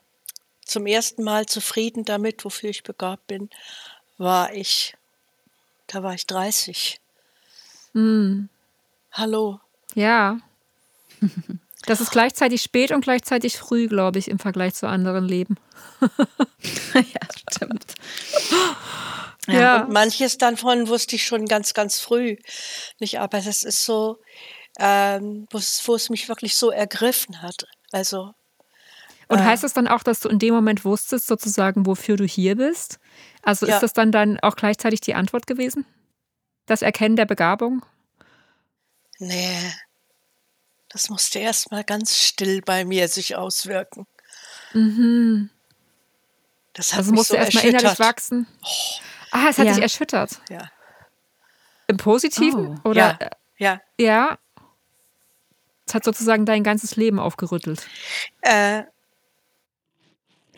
zum 0.65 0.85
ersten 0.87 1.23
Mal 1.23 1.45
zufrieden 1.45 2.03
damit, 2.05 2.43
wofür 2.45 2.69
ich 2.69 2.83
begabt 2.83 3.27
bin, 3.27 3.49
war 4.17 4.53
ich, 4.53 4.95
da 5.87 6.01
war 6.01 6.13
ich 6.13 6.25
30. 6.27 6.99
Hm. 7.93 8.49
Hallo. 9.11 9.59
Ja. 9.95 10.39
Das 11.85 12.01
ist 12.01 12.11
gleichzeitig 12.11 12.61
spät 12.63 12.91
und 12.91 12.99
gleichzeitig 13.01 13.57
früh, 13.57 13.87
glaube 13.87 14.19
ich, 14.19 14.27
im 14.29 14.39
Vergleich 14.39 14.73
zu 14.73 14.89
anderen 14.89 15.23
Leben. 15.23 15.55
ja, 16.95 17.21
stimmt. 17.49 17.93
Ja. 19.47 19.83
Und 19.83 19.93
manches 19.93 20.37
davon 20.37 20.87
wusste 20.87 21.15
ich 21.15 21.23
schon 21.23 21.45
ganz, 21.45 21.73
ganz 21.73 21.99
früh. 21.99 22.37
Nicht, 22.99 23.19
aber 23.19 23.41
das 23.41 23.63
ist 23.63 23.83
so, 23.85 24.17
ähm, 24.79 25.47
wo 25.51 25.95
es 25.95 26.09
mich 26.09 26.27
wirklich 26.29 26.55
so 26.55 26.69
ergriffen 26.69 27.41
hat. 27.41 27.65
Also, 27.91 28.33
Und 29.29 29.43
heißt 29.43 29.63
das 29.63 29.73
dann 29.73 29.87
auch, 29.87 30.03
dass 30.03 30.19
du 30.19 30.29
in 30.29 30.39
dem 30.39 30.53
Moment 30.53 30.85
wusstest, 30.85 31.27
sozusagen, 31.27 31.85
wofür 31.85 32.17
du 32.17 32.25
hier 32.25 32.55
bist? 32.55 32.99
Also 33.41 33.65
Ja. 33.65 33.75
ist 33.75 33.83
das 33.83 33.93
dann 33.93 34.11
dann 34.11 34.39
auch 34.41 34.55
gleichzeitig 34.55 35.01
die 35.01 35.15
Antwort 35.15 35.47
gewesen? 35.47 35.85
Das 36.65 36.81
Erkennen 36.81 37.15
der 37.15 37.25
Begabung? 37.25 37.85
nee, 39.19 39.73
das 40.89 41.09
musste 41.09 41.39
erst 41.39 41.71
mal 41.71 41.83
ganz 41.83 42.17
still 42.17 42.61
bei 42.61 42.85
mir 42.85 43.07
sich 43.07 43.35
auswirken. 43.35 44.05
Das 46.73 46.91
hat 46.91 46.99
Also 46.99 47.13
musste 47.13 47.33
so 47.33 47.37
erstmal 47.37 47.65
innerlich 47.65 47.99
wachsen. 47.99 48.47
Ah, 49.31 49.47
es 49.49 49.57
hat 49.57 49.65
Ja. 49.67 49.73
dich 49.73 49.81
erschüttert. 49.83 50.39
Ja, 50.49 50.69
Im 51.87 51.97
Positiven? 51.97 52.79
Oh. 52.83 52.89
Oder 52.89 53.17
ja, 53.19 53.29
ja. 53.57 53.81
ja. 53.97 54.39
Es 55.87 55.93
hat 55.93 56.03
sozusagen 56.03 56.45
dein 56.45 56.63
ganzes 56.63 56.95
Leben 56.97 57.19
aufgerüttelt. 57.19 57.87
Äh, 58.41 58.83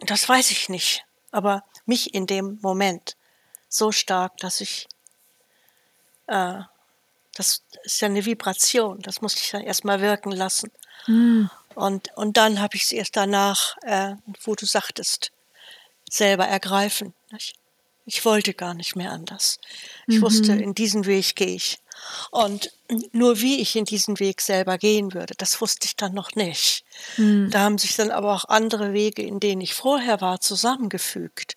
das 0.01 0.27
weiß 0.27 0.49
ich 0.51 0.69
nicht, 0.69 1.05
aber 1.31 1.63
mich 1.85 2.13
in 2.13 2.25
dem 2.25 2.57
Moment 2.61 3.15
so 3.67 3.91
stark, 3.91 4.37
dass 4.37 4.59
ich, 4.61 4.87
äh, 6.27 6.61
das 7.35 7.63
ist 7.83 8.01
ja 8.01 8.07
eine 8.07 8.25
Vibration, 8.25 8.99
das 9.01 9.21
musste 9.21 9.41
ich 9.41 9.51
dann 9.51 9.61
erstmal 9.61 10.01
wirken 10.01 10.31
lassen. 10.31 10.71
Und, 11.75 12.09
und 12.15 12.37
dann 12.37 12.59
habe 12.59 12.75
ich 12.75 12.83
es 12.83 12.91
erst 12.91 13.15
danach, 13.15 13.77
äh, 13.83 14.15
wo 14.43 14.55
du 14.55 14.65
sagtest, 14.65 15.31
selber 16.09 16.45
ergreifen. 16.47 17.13
Nicht? 17.31 17.58
Ich 18.11 18.25
wollte 18.25 18.55
gar 18.55 18.73
nicht 18.73 18.95
mehr 18.95 19.11
anders. 19.11 19.59
Ich 20.07 20.19
wusste, 20.21 20.53
in 20.53 20.73
diesen 20.73 21.05
Weg 21.05 21.35
gehe 21.35 21.55
ich. 21.55 21.77
Und 22.31 22.71
nur 23.11 23.39
wie 23.41 23.61
ich 23.61 23.75
in 23.75 23.85
diesen 23.85 24.19
Weg 24.19 24.41
selber 24.41 24.79
gehen 24.79 25.13
würde, 25.13 25.35
das 25.37 25.61
wusste 25.61 25.85
ich 25.85 25.95
dann 25.95 26.15
noch 26.15 26.33
nicht. 26.33 26.83
Da 27.17 27.59
haben 27.59 27.77
sich 27.77 27.95
dann 27.95 28.09
aber 28.09 28.33
auch 28.33 28.45
andere 28.45 28.93
Wege, 28.93 29.21
in 29.21 29.39
denen 29.39 29.61
ich 29.61 29.75
vorher 29.75 30.21
war, 30.21 30.41
zusammengefügt. 30.41 31.53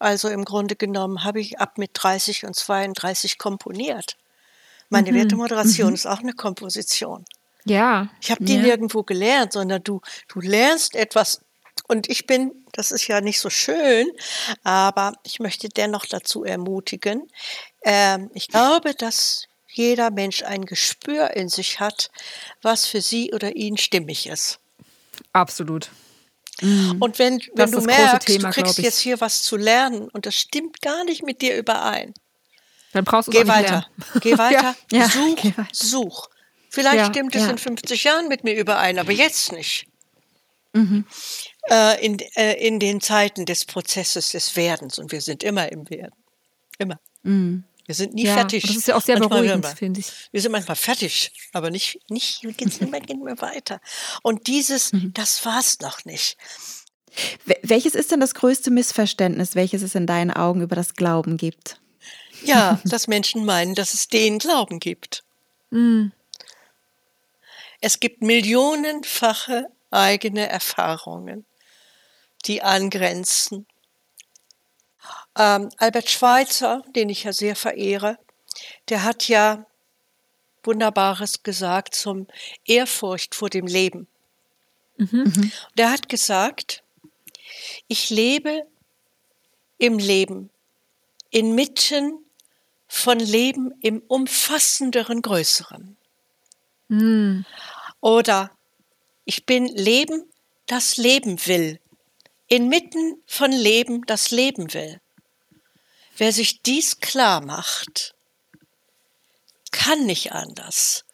Also 0.00 0.28
im 0.28 0.44
Grunde 0.44 0.74
genommen 0.74 1.22
habe 1.22 1.40
ich 1.40 1.60
ab 1.60 1.78
mit 1.78 1.90
30 1.94 2.46
und 2.46 2.56
32 2.56 3.38
komponiert. 3.38 4.16
Meine 4.88 5.14
Wertemoderation 5.14 5.94
ist 5.94 6.06
auch 6.06 6.18
eine 6.18 6.32
Komposition. 6.32 7.24
Ja. 7.64 8.08
Ich 8.20 8.32
habe 8.32 8.44
die 8.44 8.56
Ja. 8.56 8.62
nirgendwo 8.62 9.04
gelernt, 9.04 9.52
sondern 9.52 9.84
du, 9.84 10.00
du 10.28 10.40
lernst 10.40 10.96
etwas. 10.96 11.42
Und 11.88 12.08
ich 12.08 12.26
bin, 12.26 12.52
das 12.72 12.90
ist 12.90 13.06
ja 13.06 13.20
nicht 13.20 13.40
so 13.40 13.50
schön, 13.50 14.06
aber 14.62 15.12
ich 15.24 15.40
möchte 15.40 15.68
dennoch 15.68 16.06
dazu 16.06 16.44
ermutigen. 16.44 17.28
Ähm, 17.84 18.30
ich 18.34 18.48
glaube, 18.48 18.94
dass 18.94 19.46
jeder 19.68 20.10
Mensch 20.10 20.42
ein 20.42 20.64
Gespür 20.66 21.30
in 21.30 21.48
sich 21.48 21.80
hat, 21.80 22.10
was 22.62 22.86
für 22.86 23.00
sie 23.00 23.32
oder 23.32 23.56
ihn 23.56 23.76
stimmig 23.78 24.26
ist. 24.26 24.58
Absolut. 25.32 25.90
Und 26.60 27.18
wenn, 27.18 27.38
Das 27.38 27.48
wenn 27.54 27.70
du 27.72 27.80
merkst, 27.80 28.26
Thema, 28.26 28.50
du 28.50 28.54
kriegst 28.62 28.78
jetzt 28.78 29.00
hier 29.00 29.20
was 29.20 29.42
zu 29.42 29.56
lernen 29.56 30.08
und 30.10 30.26
das 30.26 30.34
stimmt 30.36 30.80
gar 30.80 31.04
nicht 31.04 31.22
mit 31.24 31.42
dir 31.42 31.56
überein, 31.56 32.14
Dann 32.92 33.04
brauchst 33.04 33.28
du 33.28 33.32
es 33.32 33.38
geh 33.42 33.48
weiter. 33.48 33.86
Geh 34.20 34.36
weiter, 34.38 34.76
Ja, 34.92 35.08
such, 35.08 35.36
geh 35.42 35.48
weiter. 35.56 35.68
such. 35.72 36.28
Vielleicht 36.68 36.96
Ja, 36.98 37.06
stimmt 37.06 37.34
es 37.34 37.42
ja. 37.42 37.50
in 37.50 37.58
50 37.58 38.04
Jahren 38.04 38.28
mit 38.28 38.44
mir 38.44 38.54
überein, 38.54 38.98
aber 38.98 39.12
jetzt 39.12 39.52
nicht. 39.52 39.86
Mhm. 40.72 41.04
Äh, 41.70 42.04
in, 42.04 42.18
äh, 42.36 42.54
in 42.66 42.80
den 42.80 43.00
Zeiten 43.00 43.46
des 43.46 43.64
Prozesses 43.64 44.30
des 44.30 44.56
Werdens 44.56 44.98
und 44.98 45.12
wir 45.12 45.20
sind 45.20 45.42
immer 45.44 45.70
im 45.70 45.88
Werden. 45.90 46.14
Immer. 46.78 46.98
Wir 47.22 47.94
sind 47.94 48.14
nie 48.14 48.24
Ja, 48.24 48.34
fertig. 48.34 48.64
das 48.66 48.74
ist 48.76 48.88
ja 48.88 48.96
auch 48.96 49.02
sehr 49.02 49.18
Manchmal 49.20 49.42
beruhigend, 49.42 49.66
finde 49.78 50.00
ich. 50.00 50.06
Wir 50.32 50.40
sind 50.40 50.50
manchmal 50.50 50.74
fertig, 50.76 51.30
aber 51.52 51.70
nicht, 51.70 52.00
nicht, 52.10 52.40
gehen 52.56 52.72
immer 52.80 52.98
gehen 52.98 53.20
wir 53.24 53.40
weiter. 53.40 53.80
Und 54.22 54.48
dieses, 54.48 54.92
Mhm. 54.92 55.12
das 55.14 55.44
war's 55.46 55.78
noch 55.80 56.04
nicht. 56.04 56.36
Wel- 57.46 57.58
Welches 57.62 57.94
ist 57.94 58.10
denn 58.10 58.18
das 58.20 58.34
größte 58.34 58.72
Missverständnis, 58.72 59.54
welches 59.54 59.82
es 59.82 59.94
in 59.94 60.06
deinen 60.06 60.32
Augen 60.32 60.62
über 60.62 60.74
das 60.74 60.94
Glauben 60.94 61.36
gibt? 61.36 61.80
Ja, 62.42 62.80
dass 62.84 63.06
Menschen 63.06 63.44
meinen, 63.44 63.76
dass 63.76 63.94
es 63.94 64.08
den 64.08 64.38
Glauben 64.40 64.80
gibt. 64.80 65.22
Mhm. 65.70 66.10
Es 67.80 68.00
gibt 68.00 68.22
millionenfache 68.22 69.66
eigene 69.90 70.48
Erfahrungen, 70.48 71.44
die 72.44 72.62
angrenzen. 72.62 73.66
Ähm, 75.36 75.70
Albert 75.78 76.10
Schweitzer, 76.10 76.82
den 76.94 77.08
ich 77.08 77.24
ja 77.24 77.32
sehr 77.32 77.56
verehre, 77.56 78.18
der 78.88 79.02
hat 79.04 79.28
ja 79.28 79.66
Wunderbares 80.64 81.42
gesagt 81.42 81.94
zum 81.94 82.26
Ehrfurcht 82.64 83.34
vor 83.34 83.50
dem 83.50 83.66
Leben. 83.66 84.06
Der 85.76 85.90
hat 85.90 86.08
gesagt, 86.08 86.84
ich 87.88 88.10
lebe 88.10 88.66
im 89.78 89.98
Leben, 89.98 90.50
inmitten 91.30 92.24
von 92.86 93.18
Leben 93.18 93.72
im 93.80 94.02
umfassenderen 94.06 95.22
Größeren. 95.22 95.96
Oder 98.00 98.50
ich 99.24 99.46
bin 99.46 99.66
Leben, 99.66 100.24
das 100.66 100.98
leben 100.98 101.44
will, 101.46 101.80
inmitten 102.52 103.16
von 103.26 103.50
Leben, 103.50 104.02
das 104.04 104.30
leben 104.30 104.74
will. 104.74 105.00
Wer 106.18 106.32
sich 106.32 106.60
dies 106.60 107.00
klar 107.00 107.40
macht, 107.40 108.14
kann 109.70 110.04
nicht 110.04 110.32
anders, 110.32 111.06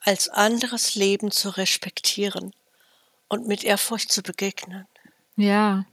als 0.00 0.28
anderes 0.28 0.94
Leben 0.94 1.30
zu 1.30 1.48
respektieren 1.48 2.52
und 3.28 3.48
mit 3.48 3.64
Ehrfurcht 3.64 4.12
zu 4.12 4.22
begegnen. 4.22 4.86
Ja. 5.36 5.86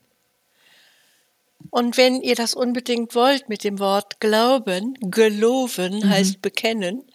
Und 1.69 1.95
wenn 1.95 2.21
ihr 2.21 2.35
das 2.35 2.53
unbedingt 2.53 3.15
wollt 3.15 3.47
mit 3.47 3.63
dem 3.63 3.79
Wort 3.79 4.19
glauben, 4.19 4.95
geloven 4.99 6.09
heißt 6.09 6.41
bekennen, 6.41 7.09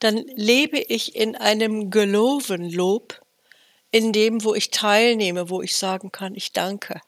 dann 0.00 0.18
lebe 0.36 0.78
ich 0.78 1.16
in 1.16 1.34
einem 1.34 1.90
Gelovenlob, 1.90 3.22
in 3.90 4.12
dem, 4.12 4.44
wo 4.44 4.54
ich 4.54 4.70
teilnehme, 4.70 5.50
wo 5.50 5.62
ich 5.62 5.76
sagen 5.76 6.12
kann, 6.12 6.34
ich 6.34 6.52
danke. 6.52 7.00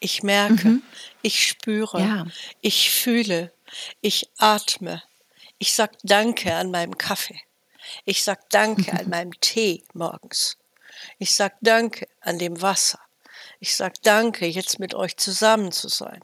Ich 0.00 0.22
merke, 0.22 0.80
ich 1.22 1.44
spüre, 1.44 2.00
Ja. 2.00 2.26
ich 2.60 2.90
fühle, 2.90 3.52
ich 4.00 4.28
atme. 4.38 5.02
Ich 5.58 5.72
sag 5.72 5.90
Danke 6.04 6.54
an 6.54 6.70
meinem 6.70 6.96
Kaffee. 6.96 7.40
Ich 8.04 8.22
sag 8.22 8.48
Danke 8.50 8.92
an 8.92 9.08
meinem 9.10 9.32
Tee 9.40 9.82
morgens. 9.94 10.56
Ich 11.18 11.34
sag 11.34 11.56
Danke 11.62 12.06
an 12.20 12.38
dem 12.38 12.62
Wasser. 12.62 13.00
Ich 13.60 13.74
sage 13.74 13.94
danke, 14.02 14.46
jetzt 14.46 14.78
mit 14.78 14.94
euch 14.94 15.16
zusammen 15.16 15.72
zu 15.72 15.88
sein. 15.88 16.20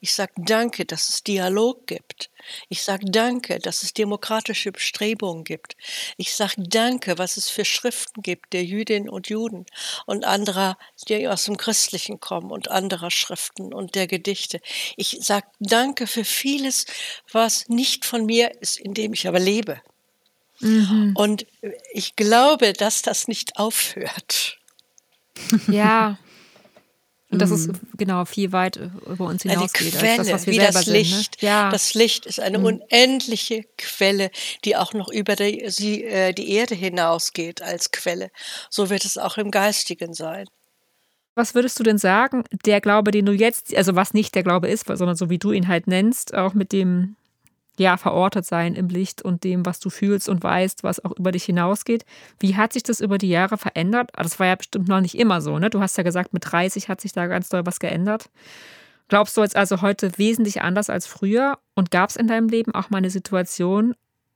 Ich 0.00 0.12
sage 0.12 0.32
danke, 0.36 0.84
dass 0.84 1.08
es 1.08 1.24
Dialog 1.24 1.86
gibt. 1.86 2.30
Ich 2.68 2.82
sage 2.82 3.06
danke, 3.10 3.58
dass 3.58 3.82
es 3.82 3.92
demokratische 3.92 4.70
Bestrebungen 4.70 5.42
gibt. 5.42 5.76
Ich 6.16 6.34
sage 6.34 6.54
danke, 6.58 7.18
was 7.18 7.36
es 7.36 7.48
für 7.48 7.64
Schriften 7.64 8.22
gibt, 8.22 8.52
der 8.52 8.64
Jüdinnen 8.64 9.08
und 9.08 9.28
Juden 9.28 9.66
und 10.06 10.24
anderer, 10.24 10.78
die 11.08 11.26
aus 11.26 11.44
dem 11.44 11.56
Christlichen 11.56 12.20
kommen 12.20 12.52
und 12.52 12.70
anderer 12.70 13.10
Schriften 13.10 13.74
und 13.74 13.96
der 13.96 14.06
Gedichte. 14.06 14.60
Ich 14.96 15.18
sage 15.20 15.48
danke 15.58 16.06
für 16.06 16.24
vieles, 16.24 16.86
was 17.32 17.68
nicht 17.68 18.04
von 18.04 18.26
mir 18.26 18.62
ist, 18.62 18.78
in 18.78 18.94
dem 18.94 19.12
ich 19.12 19.26
aber 19.26 19.40
lebe. 19.40 19.80
Mhm. 20.60 21.14
Und 21.16 21.46
ich 21.92 22.14
glaube, 22.16 22.72
dass 22.72 23.02
das 23.02 23.26
nicht 23.26 23.58
aufhört. 23.58 24.58
Ja. 25.66 26.18
Und 27.28 27.42
das 27.42 27.50
ist 27.50 27.68
mhm. 27.68 27.80
genau 27.96 28.24
viel 28.24 28.52
weit 28.52 28.76
über 28.76 29.26
uns 29.26 29.42
hinausgeht. 29.42 29.94
Eine 29.94 30.00
Quelle, 30.00 30.10
als 30.10 30.28
das, 30.28 30.32
was 30.32 30.46
wir 30.46 30.52
wie 30.52 30.58
das 30.58 30.86
Licht. 30.86 31.10
Sind, 31.10 31.42
ne? 31.42 31.48
ja. 31.48 31.70
Das 31.70 31.94
Licht 31.94 32.24
ist 32.24 32.38
eine 32.38 32.58
mhm. 32.58 32.64
unendliche 32.66 33.64
Quelle, 33.76 34.30
die 34.64 34.76
auch 34.76 34.92
noch 34.92 35.10
über 35.10 35.34
die, 35.34 35.64
sie, 35.68 36.04
äh, 36.04 36.32
die 36.32 36.50
Erde 36.52 36.76
hinausgeht 36.76 37.62
als 37.62 37.90
Quelle. 37.90 38.30
So 38.70 38.90
wird 38.90 39.04
es 39.04 39.18
auch 39.18 39.38
im 39.38 39.50
Geistigen 39.50 40.14
sein. 40.14 40.46
Was 41.34 41.54
würdest 41.54 41.78
du 41.78 41.82
denn 41.82 41.98
sagen, 41.98 42.44
der 42.64 42.80
Glaube, 42.80 43.10
den 43.10 43.26
du 43.26 43.32
jetzt, 43.32 43.74
also 43.76 43.94
was 43.96 44.14
nicht 44.14 44.34
der 44.34 44.42
Glaube 44.42 44.68
ist, 44.68 44.86
sondern 44.86 45.16
so 45.16 45.28
wie 45.28 45.38
du 45.38 45.52
ihn 45.52 45.68
halt 45.68 45.88
nennst, 45.88 46.32
auch 46.32 46.54
mit 46.54 46.72
dem 46.72 47.16
ja, 47.78 47.96
verortet 47.96 48.46
sein 48.46 48.74
im 48.74 48.88
Licht 48.88 49.22
und 49.22 49.44
dem, 49.44 49.66
was 49.66 49.80
du 49.80 49.90
fühlst 49.90 50.28
und 50.28 50.42
weißt, 50.42 50.82
was 50.82 51.04
auch 51.04 51.12
über 51.12 51.32
dich 51.32 51.44
hinausgeht. 51.44 52.04
Wie 52.38 52.56
hat 52.56 52.72
sich 52.72 52.82
das 52.82 53.00
über 53.00 53.18
die 53.18 53.28
Jahre 53.28 53.58
verändert? 53.58 54.10
Ah, 54.14 54.22
das 54.22 54.38
war 54.38 54.46
ja 54.46 54.54
bestimmt 54.54 54.88
noch 54.88 55.00
nicht 55.00 55.16
immer 55.16 55.40
so, 55.40 55.58
ne? 55.58 55.70
Du 55.70 55.80
hast 55.80 55.96
ja 55.96 56.02
gesagt, 56.02 56.32
mit 56.32 56.50
30 56.50 56.88
hat 56.88 57.00
sich 57.00 57.12
da 57.12 57.26
ganz 57.26 57.48
doll 57.48 57.66
was 57.66 57.78
geändert. 57.78 58.30
Glaubst 59.08 59.36
du 59.36 59.42
jetzt 59.42 59.56
also 59.56 59.82
heute 59.82 60.18
wesentlich 60.18 60.62
anders 60.62 60.90
als 60.90 61.06
früher? 61.06 61.58
Und 61.74 61.90
gab 61.90 62.10
es 62.10 62.16
in 62.16 62.26
deinem 62.26 62.48
Leben 62.48 62.74
auch 62.74 62.90
mal 62.90 62.98
eine 62.98 63.10
Situation, 63.10 63.94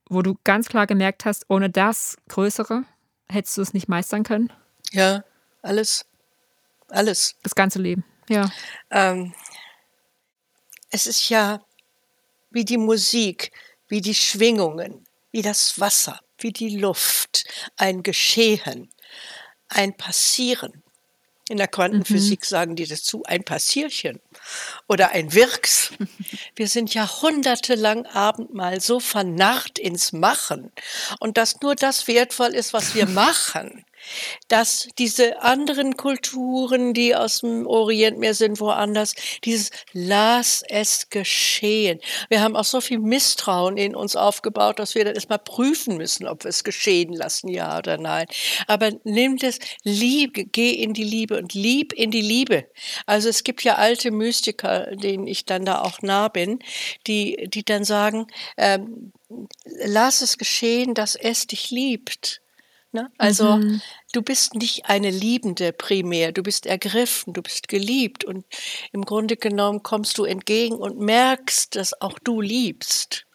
wo 0.08 0.22
du 0.22 0.36
ganz 0.44 0.68
klar 0.68 0.86
gemerkt 0.86 1.24
hast, 1.24 1.46
ohne 1.48 1.70
das 1.70 2.16
Größere 2.28 2.84
hättest 3.28 3.56
du 3.56 3.62
es 3.62 3.72
nicht 3.74 3.88
meistern 3.88 4.22
können? 4.22 4.52
Ja, 4.92 5.24
alles. 5.62 6.04
Alles. 6.88 7.36
Das 7.42 7.54
ganze 7.54 7.78
Leben, 7.78 8.04
ja. 8.28 8.50
Ähm, 8.90 9.32
es 10.90 11.06
ist 11.06 11.28
ja 11.28 11.60
wie 12.50 12.64
die 12.64 12.78
Musik, 12.78 13.52
wie 13.88 14.00
die 14.00 14.14
Schwingungen, 14.14 15.06
wie 15.32 15.42
das 15.42 15.78
Wasser, 15.78 16.20
wie 16.38 16.52
die 16.52 16.76
Luft, 16.76 17.44
ein 17.76 18.02
Geschehen, 18.02 18.90
ein 19.68 19.96
Passieren. 19.96 20.82
In 21.48 21.56
der 21.56 21.66
Quantenphysik 21.66 22.42
mhm. 22.42 22.44
sagen 22.44 22.76
die 22.76 22.86
dazu 22.86 23.24
ein 23.24 23.42
Passierchen 23.42 24.20
oder 24.86 25.10
ein 25.10 25.34
Wirks. 25.34 25.90
Wir 26.54 26.68
sind 26.68 26.94
jahrhundertelang 26.94 28.06
Abendmahl 28.06 28.80
so 28.80 29.00
vernarrt 29.00 29.80
ins 29.80 30.12
Machen 30.12 30.70
und 31.18 31.36
dass 31.36 31.60
nur 31.60 31.74
das 31.74 32.06
wertvoll 32.06 32.54
ist, 32.54 32.72
was 32.72 32.94
wir 32.94 33.06
machen 33.08 33.84
dass 34.48 34.88
diese 34.98 35.42
anderen 35.42 35.96
Kulturen, 35.96 36.94
die 36.94 37.14
aus 37.14 37.40
dem 37.40 37.66
Orient 37.66 38.18
mehr 38.18 38.34
sind, 38.34 38.60
woanders, 38.60 39.14
dieses 39.44 39.70
lass 39.92 40.62
es 40.68 41.10
geschehen. 41.10 42.00
Wir 42.28 42.40
haben 42.40 42.56
auch 42.56 42.64
so 42.64 42.80
viel 42.80 42.98
Misstrauen 42.98 43.76
in 43.76 43.94
uns 43.94 44.16
aufgebaut, 44.16 44.78
dass 44.78 44.94
wir 44.94 45.04
dann 45.04 45.14
erstmal 45.14 45.38
prüfen 45.38 45.96
müssen, 45.96 46.26
ob 46.26 46.44
wir 46.44 46.48
es 46.48 46.64
geschehen 46.64 47.12
lassen, 47.12 47.48
ja 47.48 47.78
oder 47.78 47.98
nein. 47.98 48.26
Aber 48.66 48.90
nimm 49.04 49.36
das, 49.36 49.58
lieb, 49.82 50.52
geh 50.52 50.70
in 50.70 50.94
die 50.94 51.04
Liebe 51.04 51.38
und 51.38 51.54
lieb 51.54 51.92
in 51.92 52.10
die 52.10 52.22
Liebe. 52.22 52.66
Also 53.06 53.28
es 53.28 53.44
gibt 53.44 53.62
ja 53.62 53.76
alte 53.76 54.10
Mystiker, 54.10 54.94
denen 54.96 55.26
ich 55.26 55.44
dann 55.44 55.64
da 55.64 55.82
auch 55.82 56.02
nah 56.02 56.28
bin, 56.28 56.60
die, 57.06 57.48
die 57.48 57.64
dann 57.64 57.84
sagen, 57.84 58.26
ähm, 58.56 59.12
lass 59.64 60.22
es 60.22 60.38
geschehen, 60.38 60.94
dass 60.94 61.14
es 61.14 61.46
dich 61.46 61.70
liebt. 61.70 62.42
Ne? 62.92 63.10
Also 63.18 63.56
mhm. 63.56 63.80
du 64.12 64.22
bist 64.22 64.54
nicht 64.54 64.86
eine 64.86 65.10
Liebende 65.10 65.72
primär, 65.72 66.32
du 66.32 66.42
bist 66.42 66.66
ergriffen, 66.66 67.32
du 67.32 67.42
bist 67.42 67.68
geliebt 67.68 68.24
und 68.24 68.44
im 68.92 69.04
Grunde 69.04 69.36
genommen 69.36 69.82
kommst 69.82 70.18
du 70.18 70.24
entgegen 70.24 70.74
und 70.74 70.98
merkst, 70.98 71.76
dass 71.76 72.00
auch 72.00 72.18
du 72.18 72.40
liebst. 72.40 73.26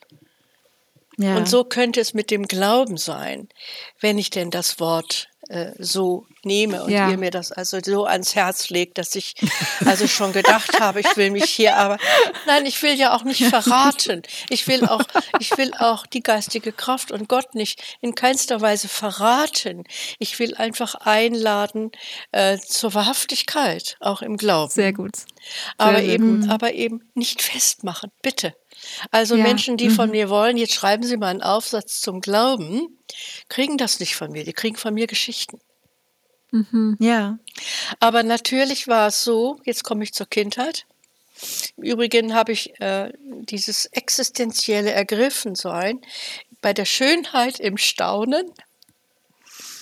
Ja. 1.18 1.38
Und 1.38 1.48
so 1.48 1.64
könnte 1.64 2.02
es 2.02 2.14
mit 2.14 2.30
dem 2.32 2.44
Glauben 2.44 2.98
sein, 2.98 3.48
wenn 4.02 4.18
ich 4.18 4.30
denn 4.30 4.52
das 4.52 4.80
Wort 4.82 5.30
äh, 5.50 5.72
so 5.78 6.26
nehme 6.44 6.84
und 6.84 6.92
ja. 6.92 7.10
ihr 7.10 7.18
mir 7.18 7.32
das 7.32 7.52
also 7.52 7.80
so 7.84 8.06
ans 8.06 8.36
Herz 8.36 8.70
legt, 8.70 8.98
dass 8.98 9.16
ich 9.16 9.36
also 9.86 10.08
schon 10.08 10.32
gedacht 10.32 10.80
habe, 10.80 11.02
ich 11.02 11.18
will 11.18 11.32
mich 11.32 11.46
hier 11.46 11.76
aber 11.76 11.98
nein, 12.46 12.66
ich 12.66 12.82
will 12.84 12.94
ja 12.94 13.16
auch 13.16 13.24
nicht 13.24 13.44
verraten. 13.44 14.22
Ich 14.50 14.68
will 14.68 14.86
auch 14.86 15.04
ich 15.40 15.58
will 15.58 15.72
auch 15.80 16.06
die 16.06 16.22
geistige 16.22 16.72
Kraft 16.72 17.12
und 17.12 17.28
Gott 17.28 17.56
nicht 17.56 17.98
in 18.02 18.16
keinster 18.16 18.62
Weise 18.62 18.88
verraten. 18.88 19.84
Ich 20.20 20.40
will 20.40 20.56
einfach 20.56 20.96
einladen 20.96 21.92
äh, 22.32 22.58
zur 22.58 22.94
Wahrhaftigkeit, 22.94 23.98
auch 24.00 24.22
im 24.22 24.38
Glauben. 24.38 24.72
Sehr 24.72 24.94
gut. 24.94 25.16
Sehr 25.16 25.26
aber 25.78 26.02
eben 26.02 26.42
gut. 26.42 26.50
aber 26.50 26.74
eben 26.74 27.10
nicht 27.14 27.42
festmachen, 27.42 28.12
bitte. 28.22 28.54
Also 29.12 29.36
ja. 29.36 29.44
Menschen, 29.44 29.78
die 29.78 29.90
mhm. 29.90 29.96
von 29.96 30.12
mir 30.12 30.30
wollen, 30.30 30.58
jetzt 30.58 30.74
schreiben 30.74 31.04
Sie 31.04 31.18
mal 31.18 31.28
einen 31.28 31.42
Aufsatz 31.42 32.02
zum 32.02 32.22
Glauben, 32.22 32.98
kriegen 33.50 33.78
das 33.78 34.00
nicht 34.00 34.16
von 34.16 34.32
mir. 34.32 34.44
Die 34.44 34.54
kriegen 34.54 34.76
von 34.76 34.94
mir 34.94 35.08
Geschichten. 35.08 35.60
Mhm. 36.52 36.98
Ja. 37.00 37.38
Aber 38.00 38.24
natürlich 38.24 38.88
war 38.88 39.08
es 39.08 39.24
so, 39.24 39.60
jetzt 39.64 39.84
komme 39.84 40.04
ich 40.04 40.14
zur 40.14 40.28
Kindheit. 40.28 40.86
Im 41.76 41.84
Übrigen 41.84 42.34
habe 42.34 42.54
ich 42.54 42.80
äh, 42.80 43.12
dieses 43.20 43.88
existenzielle 43.88 44.92
Ergriffensein 44.92 46.02
bei 46.62 46.74
der 46.74 46.86
Schönheit 46.86 47.60
im 47.60 47.78
Staunen. 47.78 48.52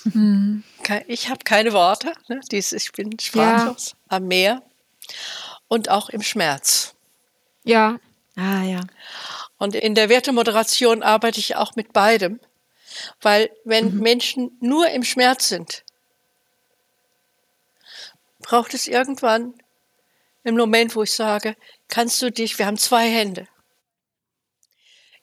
Mhm. 0.05 0.63
Ich 1.07 1.29
habe 1.29 1.43
keine 1.45 1.71
Worte, 1.73 2.13
ne? 2.27 2.41
Dies, 2.51 2.71
ich 2.71 2.91
bin 2.91 3.17
sprachlos 3.19 3.91
ja. 3.91 4.17
am 4.17 4.27
Meer 4.27 4.63
und 5.67 5.89
auch 5.89 6.09
im 6.09 6.21
Schmerz. 6.21 6.95
Ja. 7.63 7.99
Ah, 8.35 8.63
ja. 8.63 8.81
Und 9.57 9.75
in 9.75 9.95
der 9.95 10.09
Wertemoderation 10.09 11.03
arbeite 11.03 11.39
ich 11.39 11.55
auch 11.55 11.75
mit 11.75 11.93
beidem. 11.93 12.39
Weil 13.21 13.51
wenn 13.63 13.95
mhm. 13.95 14.01
Menschen 14.01 14.57
nur 14.59 14.89
im 14.89 15.03
Schmerz 15.03 15.49
sind, 15.49 15.83
braucht 18.39 18.73
es 18.73 18.87
irgendwann 18.87 19.53
im 20.43 20.55
Moment, 20.55 20.95
wo 20.95 21.03
ich 21.03 21.13
sage, 21.13 21.55
kannst 21.87 22.21
du 22.21 22.31
dich, 22.31 22.59
wir 22.59 22.65
haben 22.65 22.77
zwei 22.77 23.09
Hände, 23.09 23.47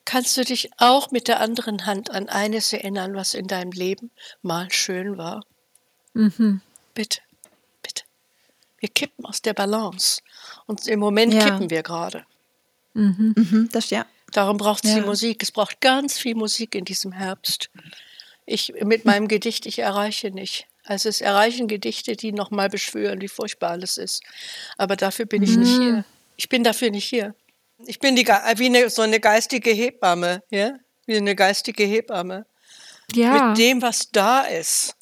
kannst 0.05 0.37
du 0.37 0.45
dich 0.45 0.71
auch 0.79 1.11
mit 1.11 1.29
der 1.29 1.41
anderen 1.41 1.87
Hand 1.87 2.11
an 2.11 2.29
eines 2.29 2.73
erinnern, 2.73 3.15
was 3.15 3.35
in 3.35 3.47
deinem 3.47 3.73
Leben 3.73 4.11
mal 4.43 4.71
schön 4.73 5.19
war? 5.19 5.45
Mhm. 6.15 6.63
Bitte, 6.95 7.21
bitte. 7.83 8.05
Wir 8.79 8.89
kippen 8.89 9.25
aus 9.27 9.43
der 9.43 9.55
Balance. 9.55 10.23
Und 10.67 10.87
im 10.89 10.99
Moment 10.99 11.35
ja. 11.35 11.45
kippen 11.45 11.71
wir 11.71 11.83
gerade. 11.83 12.25
Mhm. 12.95 13.34
Mhm, 13.36 13.68
das 13.72 13.91
ja. 13.91 14.07
Darum 14.32 14.57
braucht 14.57 14.84
es 14.84 14.91
ja. 14.91 15.01
die 15.01 15.07
Musik. 15.07 15.43
Es 15.43 15.51
braucht 15.51 15.80
ganz 15.80 16.18
viel 16.18 16.34
Musik 16.34 16.74
in 16.74 16.84
diesem 16.84 17.12
Herbst. 17.12 17.70
Ich 18.47 18.72
mit 18.82 19.05
meinem 19.05 19.28
Gedicht, 19.28 19.66
ich 19.66 19.78
erreiche 19.78 20.30
nicht. 20.30 20.66
Also 20.84 21.09
es 21.09 21.20
erreichen 21.20 21.68
Gedichte, 21.68 22.16
die 22.16 22.32
nochmal 22.32 22.68
beschwören, 22.68 23.20
wie 23.20 23.28
furchtbar 23.28 23.70
alles 23.70 23.97
ist. 23.97 24.22
Aber 24.76 24.97
dafür 24.97 25.26
bin 25.26 25.43
ich 25.43 25.51
mhm. 25.51 25.61
nicht 25.61 25.76
hier. 25.76 26.05
Ich 26.36 26.49
bin 26.49 26.64
dafür 26.64 26.91
nicht 26.91 27.05
hier. 27.05 27.34
Ich 27.86 27.99
bin 27.99 28.16
die, 28.16 28.26
wie 28.26 28.66
eine, 28.66 28.91
so 28.91 29.03
eine 29.03 29.20
geistige 29.20 29.70
Hebamme, 29.70 30.43
ja? 30.51 30.74
Wie 31.07 31.16
eine 31.16 31.34
geistige 31.34 31.84
Hebamme. 31.84 32.47
Ja. 33.12 33.49
Mit 33.49 33.59
dem, 33.59 33.82
was 33.82 34.11
da 34.11 34.43
ist. 34.43 34.97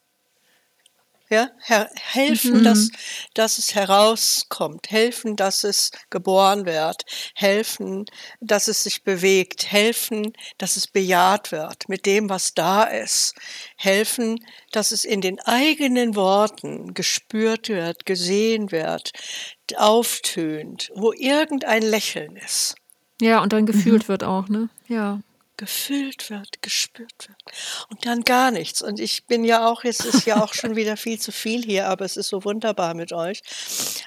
Ja, 1.31 1.51
helfen, 1.61 2.61
mhm. 2.61 2.64
dass, 2.64 2.91
dass 3.35 3.59
es 3.59 3.74
herauskommt, 3.74 4.91
helfen, 4.91 5.37
dass 5.37 5.62
es 5.62 5.91
geboren 6.09 6.64
wird, 6.64 7.05
helfen, 7.35 8.07
dass 8.41 8.66
es 8.66 8.83
sich 8.83 9.03
bewegt, 9.03 9.70
helfen, 9.70 10.33
dass 10.57 10.79
es 10.79 10.87
bejaht 10.87 11.53
wird 11.53 11.87
mit 11.89 12.07
dem, 12.07 12.31
was 12.31 12.55
da 12.55 12.85
ist, 12.85 13.35
helfen, 13.76 14.43
dass 14.72 14.91
es 14.91 15.05
in 15.05 15.20
den 15.20 15.39
eigenen 15.41 16.16
Worten 16.16 16.95
gespürt 16.95 17.68
wird, 17.68 18.07
gesehen 18.07 18.72
wird, 18.72 19.12
auftönt, 19.76 20.91
wo 20.95 21.12
irgendein 21.12 21.83
Lächeln 21.83 22.37
ist. 22.37 22.74
Ja, 23.20 23.43
und 23.43 23.53
dann 23.53 23.66
gefühlt 23.66 24.05
mhm. 24.05 24.09
wird 24.09 24.24
auch, 24.24 24.49
ne? 24.49 24.70
Ja 24.87 25.20
gefühlt 25.59 26.31
wird, 26.31 26.63
gespürt 26.63 27.29
wird 27.29 27.43
und 27.91 28.07
dann 28.07 28.23
gar 28.23 28.51
nichts. 28.51 28.81
Und 28.81 28.99
ich 28.99 29.27
bin 29.27 29.45
ja 29.45 29.69
auch, 29.69 29.85
jetzt 29.85 30.05
ist 30.07 30.25
ja 30.25 30.43
auch 30.43 30.55
schon 30.55 30.77
wieder 30.77 30.97
viel 30.97 31.21
zu 31.21 31.33
viel 31.33 31.63
hier, 31.63 31.89
aber 31.89 32.07
es 32.07 32.17
ist 32.17 32.29
so 32.29 32.45
wunderbar 32.45 32.95
mit 32.95 33.13
euch, 33.13 33.43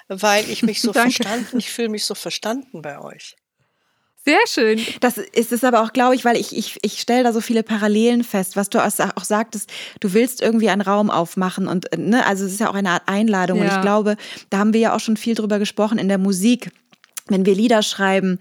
weil 0.07 0.49
ich 0.49 0.63
mich 0.63 0.81
so 0.81 0.93
verstanden, 0.93 1.59
ich 1.59 1.69
fühle 1.69 1.89
mich 1.89 2.05
so 2.05 2.15
verstanden 2.15 2.81
bei 2.81 2.99
euch. 2.99 3.35
Sehr 4.23 4.39
schön. 4.47 4.79
Das 4.99 5.17
ist 5.17 5.51
es 5.51 5.63
aber 5.63 5.81
auch, 5.81 5.93
glaube 5.93 6.13
ich, 6.13 6.23
weil 6.23 6.37
ich, 6.37 6.55
ich, 6.55 6.77
ich 6.83 7.01
stelle 7.01 7.23
da 7.23 7.33
so 7.33 7.41
viele 7.41 7.63
Parallelen 7.63 8.23
fest, 8.23 8.55
was 8.55 8.69
du 8.69 8.83
auch 8.83 9.23
sagtest, 9.23 9.71
du 9.99 10.13
willst 10.13 10.41
irgendwie 10.41 10.69
einen 10.69 10.81
Raum 10.81 11.09
aufmachen 11.09 11.67
und, 11.67 11.87
ne, 11.97 12.23
also 12.25 12.45
es 12.45 12.53
ist 12.53 12.59
ja 12.59 12.69
auch 12.69 12.75
eine 12.75 12.91
Art 12.91 13.03
Einladung 13.07 13.57
ja. 13.57 13.63
und 13.63 13.71
ich 13.71 13.81
glaube, 13.81 14.17
da 14.51 14.59
haben 14.59 14.73
wir 14.73 14.79
ja 14.79 14.95
auch 14.95 14.99
schon 14.99 15.17
viel 15.17 15.33
drüber 15.33 15.57
gesprochen 15.57 15.97
in 15.97 16.07
der 16.07 16.19
Musik, 16.19 16.69
wenn 17.27 17.47
wir 17.47 17.55
Lieder 17.55 17.81
schreiben, 17.81 18.37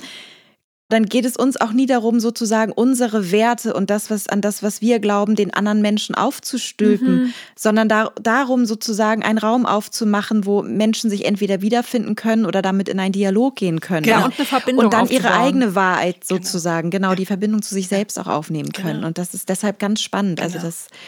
dann 0.91 1.07
geht 1.07 1.25
es 1.25 1.37
uns 1.37 1.61
auch 1.61 1.73
nie 1.73 1.87
darum, 1.87 2.21
sozusagen 2.21 2.73
unsere 2.73 3.31
Werte 3.33 3.75
und 3.75 3.91
das, 3.91 4.11
was 4.11 4.29
an 4.29 4.41
das, 4.41 4.63
was 4.63 4.81
wir 4.81 4.99
glauben, 4.99 5.37
den 5.37 5.55
anderen 5.55 5.81
Menschen 5.83 6.15
aufzustülpen, 6.15 7.25
mhm. 7.25 7.35
sondern 7.57 7.89
da, 7.89 8.11
darum, 8.21 8.67
sozusagen 8.67 9.23
einen 9.23 9.39
Raum 9.39 9.67
aufzumachen, 9.67 10.47
wo 10.47 10.63
Menschen 10.63 11.11
sich 11.11 11.25
entweder 11.25 11.63
wiederfinden 11.63 12.15
können 12.17 12.47
oder 12.47 12.63
damit 12.63 12.89
in 12.89 13.01
einen 13.01 13.13
Dialog 13.13 13.57
gehen 13.57 13.81
können. 13.81 14.05
Genau, 14.05 14.27
und 14.27 14.35
eine 14.37 14.47
Verbindung. 14.47 14.85
Und 14.85 14.93
dann 14.93 15.09
ihre 15.09 15.33
eigene 15.33 15.75
Wahrheit 15.75 16.27
genau. 16.27 16.41
sozusagen, 16.41 16.91
genau, 16.91 17.09
genau 17.09 17.15
die 17.17 17.27
Verbindung 17.27 17.63
zu 17.63 17.75
sich 17.75 17.89
selbst 17.89 18.19
auch 18.19 18.27
aufnehmen 18.27 18.73
können. 18.73 18.97
Genau. 18.97 19.07
Und 19.07 19.19
das 19.19 19.35
ist 19.35 19.49
deshalb 19.49 19.79
ganz 19.79 20.03
spannend. 20.03 20.41
Also 20.41 20.59
genau. 20.59 20.67
Also 20.67 20.79
das 20.79 20.99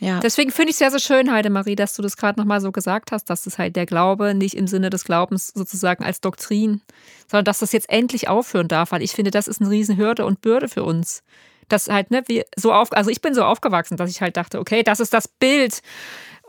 ja. 0.00 0.20
Deswegen 0.20 0.50
finde 0.50 0.70
ich 0.70 0.76
es 0.76 0.80
ja 0.80 0.90
so 0.90 0.98
schön, 0.98 1.32
Heidemarie, 1.32 1.74
dass 1.74 1.94
du 1.94 2.02
das 2.02 2.16
gerade 2.16 2.38
nochmal 2.38 2.60
so 2.60 2.70
gesagt 2.70 3.12
hast, 3.12 3.30
dass 3.30 3.46
es 3.46 3.58
halt 3.58 3.76
der 3.76 3.86
Glaube 3.86 4.34
nicht 4.34 4.54
im 4.54 4.66
Sinne 4.66 4.90
des 4.90 5.04
Glaubens 5.04 5.48
sozusagen 5.48 6.04
als 6.04 6.20
Doktrin, 6.20 6.82
sondern 7.30 7.46
dass 7.46 7.60
das 7.60 7.72
jetzt 7.72 7.88
endlich 7.88 8.28
aufhören 8.28 8.68
darf, 8.68 8.92
weil 8.92 9.02
ich 9.02 9.12
finde, 9.12 9.30
das 9.30 9.48
ist 9.48 9.60
eine 9.60 9.70
Riesenhürde 9.70 10.26
und 10.26 10.42
Bürde 10.42 10.68
für 10.68 10.84
uns. 10.84 11.22
Das 11.68 11.88
halt, 11.88 12.10
ne, 12.10 12.22
wie 12.26 12.44
so 12.56 12.72
auf, 12.72 12.92
also 12.92 13.10
ich 13.10 13.20
bin 13.20 13.34
so 13.34 13.42
aufgewachsen, 13.42 13.96
dass 13.96 14.10
ich 14.10 14.20
halt 14.20 14.36
dachte, 14.36 14.60
okay, 14.60 14.82
das 14.82 15.00
ist 15.00 15.12
das 15.12 15.26
Bild 15.26 15.80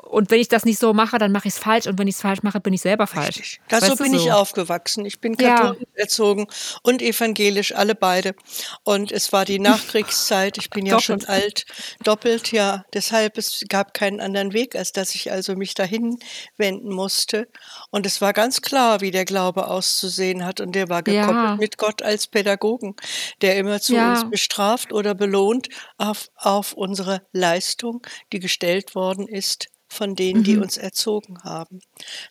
und 0.10 0.32
wenn 0.32 0.40
ich 0.40 0.48
das 0.48 0.66
nicht 0.66 0.80
so 0.80 0.94
mache, 0.94 1.18
dann 1.18 1.32
mache 1.32 1.48
ich 1.48 1.56
es 1.56 1.60
falsch. 1.60 1.88
Und 1.88 2.00
wenn 2.00 2.08
ich 2.08 2.16
es 2.16 2.22
falsch 2.22 2.42
mache, 2.44 2.60
bin 2.60 2.74
ich 2.74 2.82
selber 2.82 3.08
falsch. 3.08 3.38
Richtig. 3.40 3.62
Da 3.68 3.82
so 3.82 3.96
bin 3.96 4.14
so? 4.14 4.18
ich 4.18 4.32
aufgewachsen. 4.32 5.06
Ich 5.06 5.20
bin 5.20 5.36
katholisch 5.36 5.82
ja. 5.82 6.02
erzogen 6.02 6.48
und 6.84 7.02
evangelisch, 7.02 7.76
alle 7.76 7.96
beide. 7.96 8.36
Und 8.84 9.12
es 9.12 9.34
war 9.34 9.46
die 9.46 9.60
Nachkriegszeit. 9.60 10.58
Ich 10.58 10.70
bin 10.70 10.86
ja 10.86 11.00
schon 11.00 11.26
alt, 11.26 11.66
doppelt, 12.04 12.52
ja. 12.52 12.86
Deshalb 12.94 13.38
es 13.38 13.64
gab 13.68 13.94
keinen 13.94 14.22
anderen 14.22 14.54
Weg, 14.54 14.76
als 14.76 14.92
dass 14.92 15.14
ich 15.14 15.32
also 15.32 15.56
mich 15.56 15.74
dahin 15.74 16.20
wenden 16.58 16.90
musste. 16.90 17.48
Und 17.90 18.06
es 18.06 18.22
war 18.22 18.34
ganz 18.34 18.62
klar, 18.62 19.02
wie 19.02 19.12
der 19.12 19.26
Glaube 19.26 19.68
auszusehen 19.68 20.46
hat. 20.46 20.62
Und 20.62 20.74
der 20.74 20.90
war 20.90 21.04
gekoppelt 21.04 21.36
ja. 21.36 21.56
mit 21.58 21.78
Gott 21.78 22.02
als 22.02 22.28
Pädagogen, 22.28 22.96
der 23.42 23.58
immer 23.58 23.82
zu 23.82 23.96
ja. 23.96 24.12
uns 24.12 24.30
bestraft 24.30 24.94
oder 24.94 25.16
belohnt 25.16 25.70
auf, 25.98 26.30
auf 26.36 26.74
unsere 26.74 27.24
Leistung, 27.34 28.06
die 28.32 28.40
gestellt 28.40 28.96
worden 28.96 29.28
ist 29.28 29.68
von 29.90 30.16
denen, 30.16 30.44
die 30.44 30.56
mhm. 30.56 30.64
uns 30.64 30.78
erzogen 30.78 31.38
haben. 31.44 31.80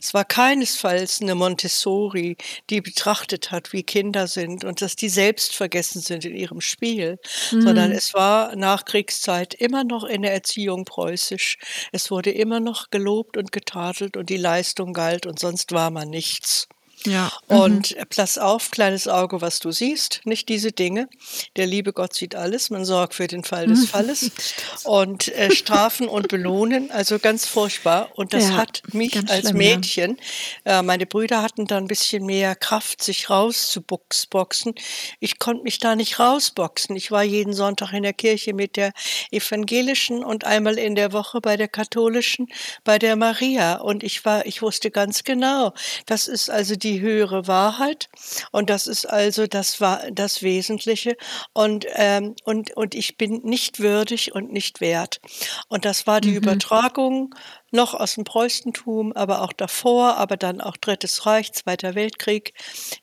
Es 0.01 0.15
war 0.15 0.25
keinesfalls 0.25 1.21
eine 1.21 1.35
Montessori, 1.35 2.37
die 2.71 2.81
betrachtet 2.81 3.51
hat, 3.51 3.73
wie 3.73 3.83
Kinder 3.83 4.27
sind 4.27 4.65
und 4.65 4.83
dass 4.83 4.97
die 4.97 5.09
selbst 5.09 5.55
vergessen 5.55 6.01
sind 6.01 6.25
in 6.25 6.37
ihrem 6.37 6.61
Spiel, 6.61 7.19
mhm. 7.51 7.63
sondern 7.63 7.93
es 7.93 8.15
war 8.15 8.55
nach 8.57 8.85
Kriegszeit 8.85 9.55
immer 9.55 9.85
noch 9.85 10.05
in 10.05 10.23
der 10.23 10.33
Erziehung 10.33 10.85
preußisch. 10.85 11.59
Es 11.93 12.11
wurde 12.11 12.31
immer 12.31 12.61
noch 12.61 12.91
gelobt 12.91 13.37
und 13.37 13.53
getadelt 13.53 14.17
und 14.17 14.31
die 14.31 14.37
Leistung 14.37 14.93
galt 14.93 15.27
und 15.27 15.39
sonst 15.39 15.73
war 15.73 15.91
man 15.91 16.11
nichts. 16.11 16.69
Ja. 17.07 17.33
Und 17.49 17.97
mhm. 17.97 18.03
pass 18.15 18.39
auf, 18.39 18.71
kleines 18.71 19.09
Auge, 19.09 19.41
was 19.41 19.61
du 19.61 19.71
siehst, 19.71 20.21
nicht 20.25 20.49
diese 20.49 20.73
Dinge. 20.73 21.09
Der 21.57 21.67
liebe 21.67 21.93
Gott 21.93 22.15
sieht 22.15 22.35
alles, 22.35 22.71
man 22.71 22.85
sorgt 22.85 23.15
für 23.15 23.27
den 23.27 23.45
Fall 23.45 23.67
des 23.67 23.89
Falles. 23.89 24.31
und 24.85 25.29
äh, 25.29 25.51
strafen 25.55 26.09
und 26.09 26.29
belohnen, 26.29 26.91
also 26.91 27.19
ganz 27.19 27.47
furchtbar. 27.47 28.11
Und 28.15 28.33
das 28.33 28.51
ja, 28.51 28.57
hat 28.57 28.83
mich 28.93 29.17
als 29.29 29.49
schlimm, 29.49 29.57
Mädchen, 29.57 30.21
ja. 30.65 30.81
äh, 30.81 30.83
meine 30.83 31.07
Brüder 31.07 31.43
hatten 31.43 31.67
da 31.67 31.77
ein 31.77 31.87
bisschen 31.87 32.27
mehr 32.27 32.55
Kraft, 32.55 33.03
sich 33.03 33.31
rauszuboxen. 33.31 34.75
Ich 35.21 35.39
konnte 35.39 35.63
mich 35.63 35.79
da 35.79 35.97
nicht 35.97 36.19
rausboxen. 36.19 36.97
Ich 36.97 37.11
war 37.11 37.23
jeden 37.23 37.53
Sonntag 37.53 37.93
in 37.93 38.03
der 38.03 38.13
Kirche 38.13 38.55
mit 38.55 38.77
der 38.77 38.93
evangelischen 39.31 40.25
und 40.25 40.45
einmal 40.45 40.79
in 40.79 40.95
der 40.95 41.13
Woche 41.13 41.41
bei 41.41 41.57
der 41.57 41.69
katholischen, 41.69 42.49
bei 42.85 42.99
der 42.99 43.17
Maria. 43.17 43.77
Und 43.77 44.03
ich 44.03 44.25
war, 44.25 44.47
ich 44.47 44.63
wusste 44.63 44.91
ganz 44.91 45.25
genau, 45.25 45.73
das 46.07 46.29
ist 46.29 46.51
also 46.51 46.77
die 46.77 46.96
die 46.97 47.03
höhere 47.03 47.47
Wahrheit 47.47 48.09
und 48.53 48.71
das 48.71 48.87
ist 48.87 49.07
also 49.07 49.47
das, 49.47 49.79
das 50.13 50.43
Wesentliche 50.43 51.17
und, 51.53 51.87
ähm, 51.95 52.35
und, 52.45 52.75
und 52.77 52.95
ich 52.95 53.17
bin 53.17 53.43
nicht 53.45 53.81
würdig 53.81 54.35
und 54.35 54.53
nicht 54.53 54.81
wert. 54.81 55.21
Und 55.69 55.85
das 55.85 56.07
war 56.07 56.21
die 56.21 56.31
mhm. 56.31 56.37
Übertragung 56.37 57.35
noch 57.77 57.95
aus 57.95 58.15
dem 58.15 58.25
Preußentum, 58.25 59.13
aber 59.13 59.43
auch 59.43 59.53
davor, 59.53 60.17
aber 60.17 60.37
dann 60.37 60.61
auch 60.61 60.77
Drittes 60.77 61.27
Reich, 61.27 61.53
Zweiter 61.53 61.95
Weltkrieg. 61.95 62.55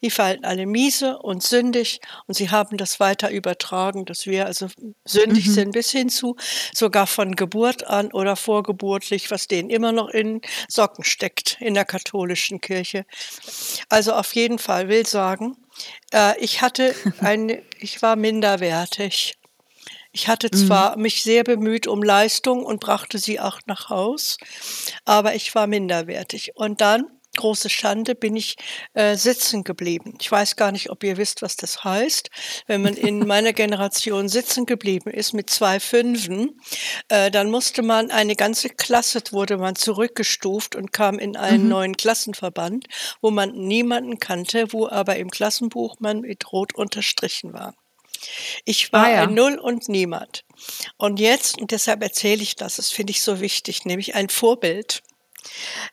Die 0.01 0.09
fallen 0.09 0.43
alle 0.43 0.65
miese 0.65 1.19
und 1.19 1.41
sündig 1.41 2.01
und 2.27 2.33
sie 2.33 2.49
haben 2.49 2.75
das 2.75 2.99
weiter 2.99 3.31
übertragen, 3.31 4.03
dass 4.03 4.25
wir 4.25 4.45
also 4.45 4.67
sündig 5.05 5.47
mhm. 5.47 5.51
sind 5.51 5.71
bis 5.71 5.91
hin 5.91 6.09
zu 6.09 6.35
sogar 6.73 7.07
von 7.07 7.35
Geburt 7.35 7.87
an 7.87 8.11
oder 8.11 8.35
vorgeburtlich, 8.35 9.31
was 9.31 9.47
denen 9.47 9.69
immer 9.69 9.93
noch 9.93 10.09
in 10.09 10.41
Socken 10.67 11.05
steckt 11.05 11.57
in 11.61 11.73
der 11.73 11.85
katholischen 11.85 12.59
Kirche. 12.59 13.05
Also 13.87 14.13
auf 14.13 14.35
jeden 14.35 14.59
Fall 14.59 14.89
will 14.89 15.05
sagen, 15.05 15.55
äh, 16.11 16.37
ich 16.39 16.61
hatte 16.61 16.95
eine, 17.19 17.61
ich 17.79 18.01
war 18.01 18.15
minderwertig. 18.15 19.35
Ich 20.13 20.27
hatte 20.27 20.49
mhm. 20.53 20.67
zwar 20.67 20.95
mhm. 20.95 21.01
mich 21.01 21.23
sehr 21.23 21.43
bemüht 21.43 21.87
um 21.87 22.01
Leistung 22.01 22.63
und 22.63 22.79
brachte 22.79 23.17
sie 23.17 23.39
auch 23.39 23.59
nach 23.65 23.89
Haus, 23.89 24.37
aber 25.03 25.35
ich 25.35 25.53
war 25.55 25.67
minderwertig. 25.67 26.51
Und 26.55 26.79
dann 26.81 27.07
große 27.35 27.69
Schande, 27.69 28.15
bin 28.15 28.35
ich 28.35 28.57
äh, 28.93 29.15
sitzen 29.15 29.63
geblieben. 29.63 30.15
Ich 30.21 30.31
weiß 30.31 30.55
gar 30.55 30.71
nicht, 30.71 30.89
ob 30.91 31.03
ihr 31.03 31.17
wisst, 31.17 31.41
was 31.41 31.55
das 31.55 31.83
heißt. 31.83 32.29
Wenn 32.67 32.83
man 32.83 32.93
in 32.93 33.19
meiner 33.27 33.53
Generation 33.53 34.29
sitzen 34.29 34.65
geblieben 34.65 35.09
ist 35.09 35.33
mit 35.33 35.49
zwei 35.49 35.79
Fünfen, 35.79 36.59
äh, 37.09 37.31
dann 37.31 37.49
musste 37.49 37.81
man 37.81 38.11
eine 38.11 38.35
ganze 38.35 38.69
Klasse, 38.69 39.21
wurde 39.31 39.57
man 39.57 39.75
zurückgestuft 39.75 40.75
und 40.75 40.93
kam 40.93 41.17
in 41.17 41.35
einen 41.35 41.63
mhm. 41.63 41.69
neuen 41.69 41.97
Klassenverband, 41.97 42.85
wo 43.21 43.31
man 43.31 43.51
niemanden 43.51 44.19
kannte, 44.19 44.71
wo 44.71 44.87
aber 44.87 45.15
im 45.17 45.31
Klassenbuch 45.31 45.99
man 45.99 46.21
mit 46.21 46.51
rot 46.51 46.75
unterstrichen 46.75 47.53
war. 47.53 47.73
Ich 48.65 48.91
war 48.93 49.05
ah, 49.05 49.11
ja. 49.11 49.23
ein 49.23 49.33
Null 49.33 49.55
und 49.57 49.89
Niemand. 49.89 50.43
Und 50.97 51.19
jetzt, 51.19 51.59
und 51.59 51.71
deshalb 51.71 52.01
erzähle 52.01 52.41
ich 52.41 52.55
das, 52.55 52.77
das 52.77 52.91
finde 52.91 53.11
ich 53.11 53.21
so 53.21 53.39
wichtig, 53.39 53.85
nämlich 53.85 54.15
ein 54.15 54.29
Vorbild. 54.29 55.01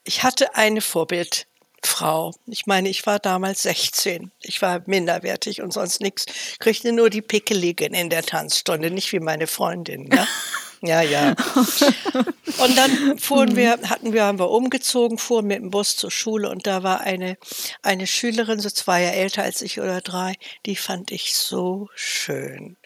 Ich 0.04 0.22
hatte 0.22 0.54
eine 0.54 0.80
Vorbildfrau. 0.80 2.32
Ich 2.46 2.66
meine, 2.66 2.88
ich 2.88 3.06
war 3.06 3.18
damals 3.18 3.62
16. 3.62 4.30
Ich 4.42 4.62
war 4.62 4.82
minderwertig 4.86 5.62
und 5.62 5.72
sonst 5.72 6.00
nichts. 6.00 6.26
Kriegte 6.58 6.92
nur 6.92 7.10
die 7.10 7.22
Pickeligen 7.22 7.94
in 7.94 8.10
der 8.10 8.22
Tanzstunde, 8.22 8.90
nicht 8.90 9.12
wie 9.12 9.20
meine 9.20 9.46
Freundin. 9.46 10.04
Ne? 10.04 10.26
Ja, 10.82 11.02
ja. 11.02 11.30
Und 12.58 12.76
dann 12.76 13.18
fuhren 13.18 13.54
wir, 13.54 13.78
hatten 13.88 14.12
wir, 14.12 14.24
haben 14.24 14.38
wir 14.38 14.50
umgezogen, 14.50 15.18
fuhren 15.18 15.46
mit 15.46 15.58
dem 15.58 15.70
Bus 15.70 15.96
zur 15.96 16.10
Schule 16.10 16.50
und 16.50 16.66
da 16.66 16.82
war 16.82 17.00
eine, 17.00 17.36
eine 17.82 18.06
Schülerin, 18.06 18.60
so 18.60 18.70
zwei 18.70 19.02
Jahre 19.02 19.14
älter 19.14 19.42
als 19.42 19.62
ich 19.62 19.78
oder 19.80 20.00
drei, 20.00 20.36
die 20.66 20.76
fand 20.76 21.10
ich 21.10 21.34
so 21.36 21.88
schön. 21.94 22.76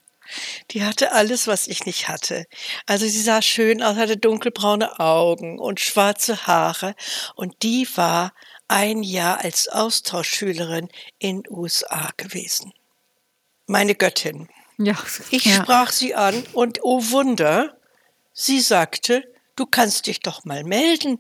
Die 0.71 0.85
hatte 0.85 1.13
alles, 1.13 1.47
was 1.47 1.67
ich 1.67 1.87
nicht 1.87 2.09
hatte. 2.09 2.47
Also 2.87 3.07
sie 3.07 3.21
sah 3.21 3.43
schön 3.43 3.83
aus, 3.83 3.97
hatte 3.97 4.17
dunkelbraune 4.17 4.99
Augen 4.99 5.59
und 5.59 5.81
schwarze 5.81 6.47
Haare 6.47 6.95
und 7.37 7.63
die 7.63 7.87
war 7.95 8.33
ein 8.69 9.03
Jahr 9.03 9.41
als 9.45 9.69
Austauschschülerin 9.69 10.89
in 11.19 11.43
USA 11.49 12.11
gewesen. 12.17 12.73
Meine 13.67 13.95
Göttin. 13.95 14.49
Ja. 14.79 14.95
Ich 15.31 15.45
ja. 15.45 15.63
sprach 15.63 15.93
sie 15.93 16.15
an 16.15 16.45
und 16.53 16.81
oh 16.83 17.03
Wunder, 17.11 17.77
Sie 18.35 18.61
sagte, 18.61 19.25
du 19.57 19.65
kannst 19.65 20.09
dich 20.09 20.21
doch 20.21 20.45
mal 20.45 20.65
melden, 20.65 21.19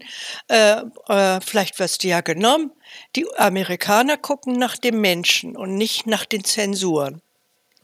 äh, 0.48 0.82
äh, 1.06 1.40
vielleicht 1.40 1.78
wirst 1.78 2.02
du 2.02 2.08
ja 2.08 2.20
genommen. 2.20 2.72
Die 3.16 3.26
Amerikaner 3.36 4.16
gucken 4.16 4.54
nach 4.54 4.76
dem 4.76 5.00
Menschen 5.00 5.56
und 5.56 5.76
nicht 5.76 6.06
nach 6.06 6.24
den 6.24 6.44
Zensuren. 6.44 7.22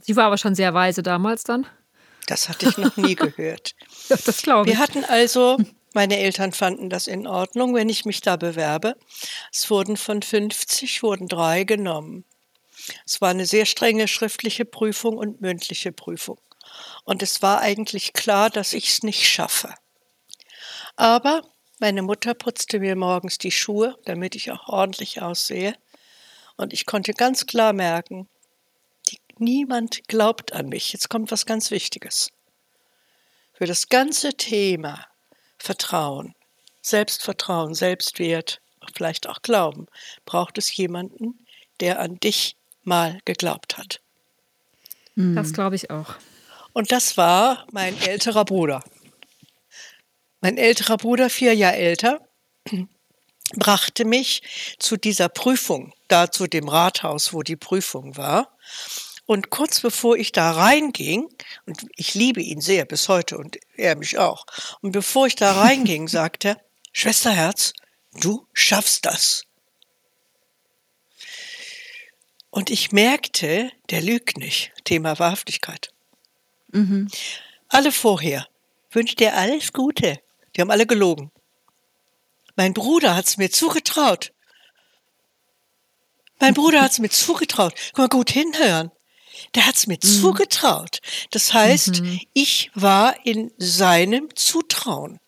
Sie 0.01 0.17
war 0.17 0.25
aber 0.25 0.39
schon 0.39 0.55
sehr 0.55 0.75
weise 0.75 1.03
damals 1.03 1.45
dann. 1.45 1.67
Das 2.27 2.49
hatte 2.49 2.69
ich 2.69 2.77
noch 2.77 2.97
nie 2.97 3.15
gehört. 3.15 3.75
ja, 4.09 4.17
das 4.25 4.43
glaube 4.43 4.69
ich. 4.69 4.77
Wir 4.77 4.83
hatten 4.83 5.05
also, 5.05 5.59
meine 5.95 6.19
Eltern 6.19 6.53
fanden 6.53 6.91
das 6.91 7.07
in 7.07 7.27
Ordnung, 7.27 7.75
wenn 7.75 7.89
ich 7.89 8.05
mich 8.05 8.21
da 8.21 8.37
bewerbe. 8.37 8.97
Es 9.53 9.71
wurden 9.71 9.97
von 9.97 10.23
50, 10.23 11.03
wurden 11.03 11.29
drei 11.29 11.65
genommen. 11.65 12.25
Es 13.07 13.21
war 13.21 13.31
eine 13.31 13.47
sehr 13.47 13.67
strenge 13.67 14.09
schriftliche 14.09 14.65
Prüfung 14.65 15.17
und 15.17 15.41
mündliche 15.41 15.93
Prüfung. 15.93 16.41
Und 17.05 17.23
es 17.23 17.43
war 17.43 17.61
eigentlich 17.61 18.13
klar, 18.13 18.51
dass 18.51 18.73
ich 18.73 18.91
es 18.91 19.03
nicht 19.03 19.27
schaffe. 19.29 19.75
Aber 20.97 21.43
meine 21.79 22.03
Mutter 22.03 22.35
putzte 22.35 22.79
mir 22.79 22.95
morgens 22.95 23.39
die 23.39 23.51
Schuhe, 23.51 23.97
damit 24.05 24.35
ich 24.35 24.51
auch 24.51 24.69
ordentlich 24.69 25.23
aussehe. 25.23 25.75
Und 26.57 26.73
ich 26.75 26.85
konnte 26.85 27.13
ganz 27.15 27.47
klar 27.47 27.73
merken, 27.73 28.29
die, 29.09 29.19
niemand 29.39 30.07
glaubt 30.09 30.53
an 30.53 30.69
mich. 30.69 30.93
Jetzt 30.93 31.09
kommt 31.09 31.31
was 31.31 31.47
ganz 31.47 31.71
Wichtiges. 31.71 32.31
Für 33.55 33.67
das 33.67 33.89
ganze 33.89 34.35
Thema 34.35 35.07
Vertrauen, 35.59 36.35
Selbstvertrauen, 36.83 37.75
Selbstwert, 37.75 38.61
vielleicht 38.95 39.29
auch 39.29 39.43
Glauben, 39.43 39.87
braucht 40.25 40.59
es 40.59 40.75
jemanden, 40.77 41.47
der 41.81 42.01
an 42.01 42.17
dich 42.17 42.57
mal 42.83 43.21
geglaubt 43.25 43.79
hat. 43.79 44.01
Das 45.35 45.53
glaube 45.53 45.77
ich 45.77 45.91
auch. 45.91 46.15
Und 46.73 46.93
das 46.93 47.17
war 47.17 47.67
mein 47.73 48.01
älterer 48.01 48.45
Bruder. 48.45 48.83
Mein 50.41 50.57
älterer 50.57 50.97
Bruder, 50.97 51.29
vier 51.29 51.55
Jahre 51.55 51.77
älter, 51.77 52.21
brachte 53.57 54.05
mich 54.05 54.43
zu 54.79 54.97
dieser 54.97 55.29
Prüfung, 55.29 55.93
da 56.09 56.31
zu 56.31 56.47
dem 56.47 56.69
Rathaus, 56.69 57.33
wo 57.33 57.43
die 57.43 57.57
Prüfung 57.57 58.17
war. 58.17 58.57
Und 59.27 59.51
kurz 59.51 59.81
bevor 59.81 60.17
ich 60.17 60.33
da 60.33 60.53
reinging, 60.53 61.29
und 61.67 61.87
ich 61.95 62.15
liebe 62.15 62.41
ihn 62.41 62.61
sehr 62.61 62.85
bis 62.85 63.09
heute 63.09 63.39
und 63.39 63.59
er 63.77 63.97
mich 63.97 64.19
auch, 64.19 64.45
und 64.81 64.93
bevor 64.93 65.27
ich 65.27 65.37
da 65.37 65.53
reinging, 65.61 66.09
sagte 66.09 66.49
er, 66.49 66.61
Schwesterherz, 66.93 67.73
du 68.21 68.47
schaffst 68.53 69.07
das. 69.07 69.45
Und 72.51 72.71
ich 72.71 72.91
merkte, 72.91 73.71
der 73.91 74.03
lügt 74.03 74.37
nicht. 74.37 74.73
Thema 74.85 75.21
Wahrhaftigkeit. 75.21 75.93
Mhm. 76.73 77.09
Alle 77.69 77.93
vorher 77.93 78.47
wünscht 78.91 79.21
er 79.21 79.37
alles 79.37 79.73
Gute. 79.73 80.21
Die 80.55 80.61
haben 80.61 80.71
alle 80.71 80.87
gelogen. 80.87 81.31
Mein 82.57 82.75
Bruder 82.75 83.15
hat 83.15 83.27
es 83.27 83.37
mir 83.37 83.51
zugetraut. 83.51 84.33
Mein 86.41 86.55
Bruder 86.55 86.83
hat 86.83 86.93
es 86.93 86.99
mir 86.99 87.11
zugetraut. 87.11 87.75
Guck 87.89 87.99
mal 87.99 88.09
gut 88.09 88.31
hinhören. 88.31 88.91
Der 89.55 89.67
hat 89.67 89.77
es 89.77 89.87
mir 89.87 89.99
mhm. 90.03 90.07
zugetraut. 90.07 91.01
Das 91.31 91.53
heißt, 91.53 92.03
mhm. 92.03 92.21
ich 92.33 92.71
war 92.75 93.15
in 93.25 93.53
seinem 93.59 94.35
Zutrauen. 94.35 95.21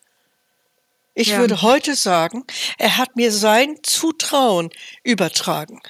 Ich 1.14 1.28
ja. 1.28 1.38
würde 1.38 1.62
heute 1.62 1.94
sagen, 1.94 2.44
er 2.78 2.96
hat 2.96 3.16
mir 3.16 3.30
sein 3.32 3.78
Zutrauen 3.82 4.70
übertragen. 5.02 5.80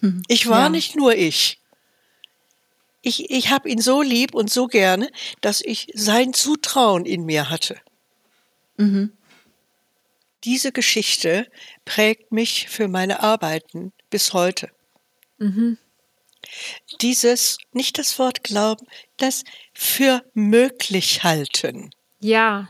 Mhm. 0.00 0.22
Ich 0.28 0.48
war 0.48 0.64
ja. 0.64 0.68
nicht 0.70 0.96
nur 0.96 1.14
ich. 1.14 1.61
Ich, 3.02 3.30
ich 3.30 3.50
habe 3.50 3.68
ihn 3.68 3.80
so 3.80 4.00
lieb 4.00 4.34
und 4.34 4.50
so 4.50 4.68
gerne, 4.68 5.10
dass 5.40 5.60
ich 5.60 5.88
sein 5.94 6.32
Zutrauen 6.32 7.04
in 7.04 7.24
mir 7.24 7.50
hatte. 7.50 7.80
Mhm. 8.76 9.12
Diese 10.44 10.72
Geschichte 10.72 11.48
prägt 11.84 12.32
mich 12.32 12.68
für 12.68 12.88
meine 12.88 13.20
Arbeiten 13.20 13.92
bis 14.10 14.32
heute. 14.32 14.70
Mhm. 15.38 15.78
Dieses, 17.00 17.58
nicht 17.72 17.98
das 17.98 18.18
Wort 18.18 18.42
glauben, 18.42 18.86
das 19.16 19.44
für 19.72 20.24
möglich 20.34 21.22
halten. 21.22 21.90
Ja, 22.20 22.68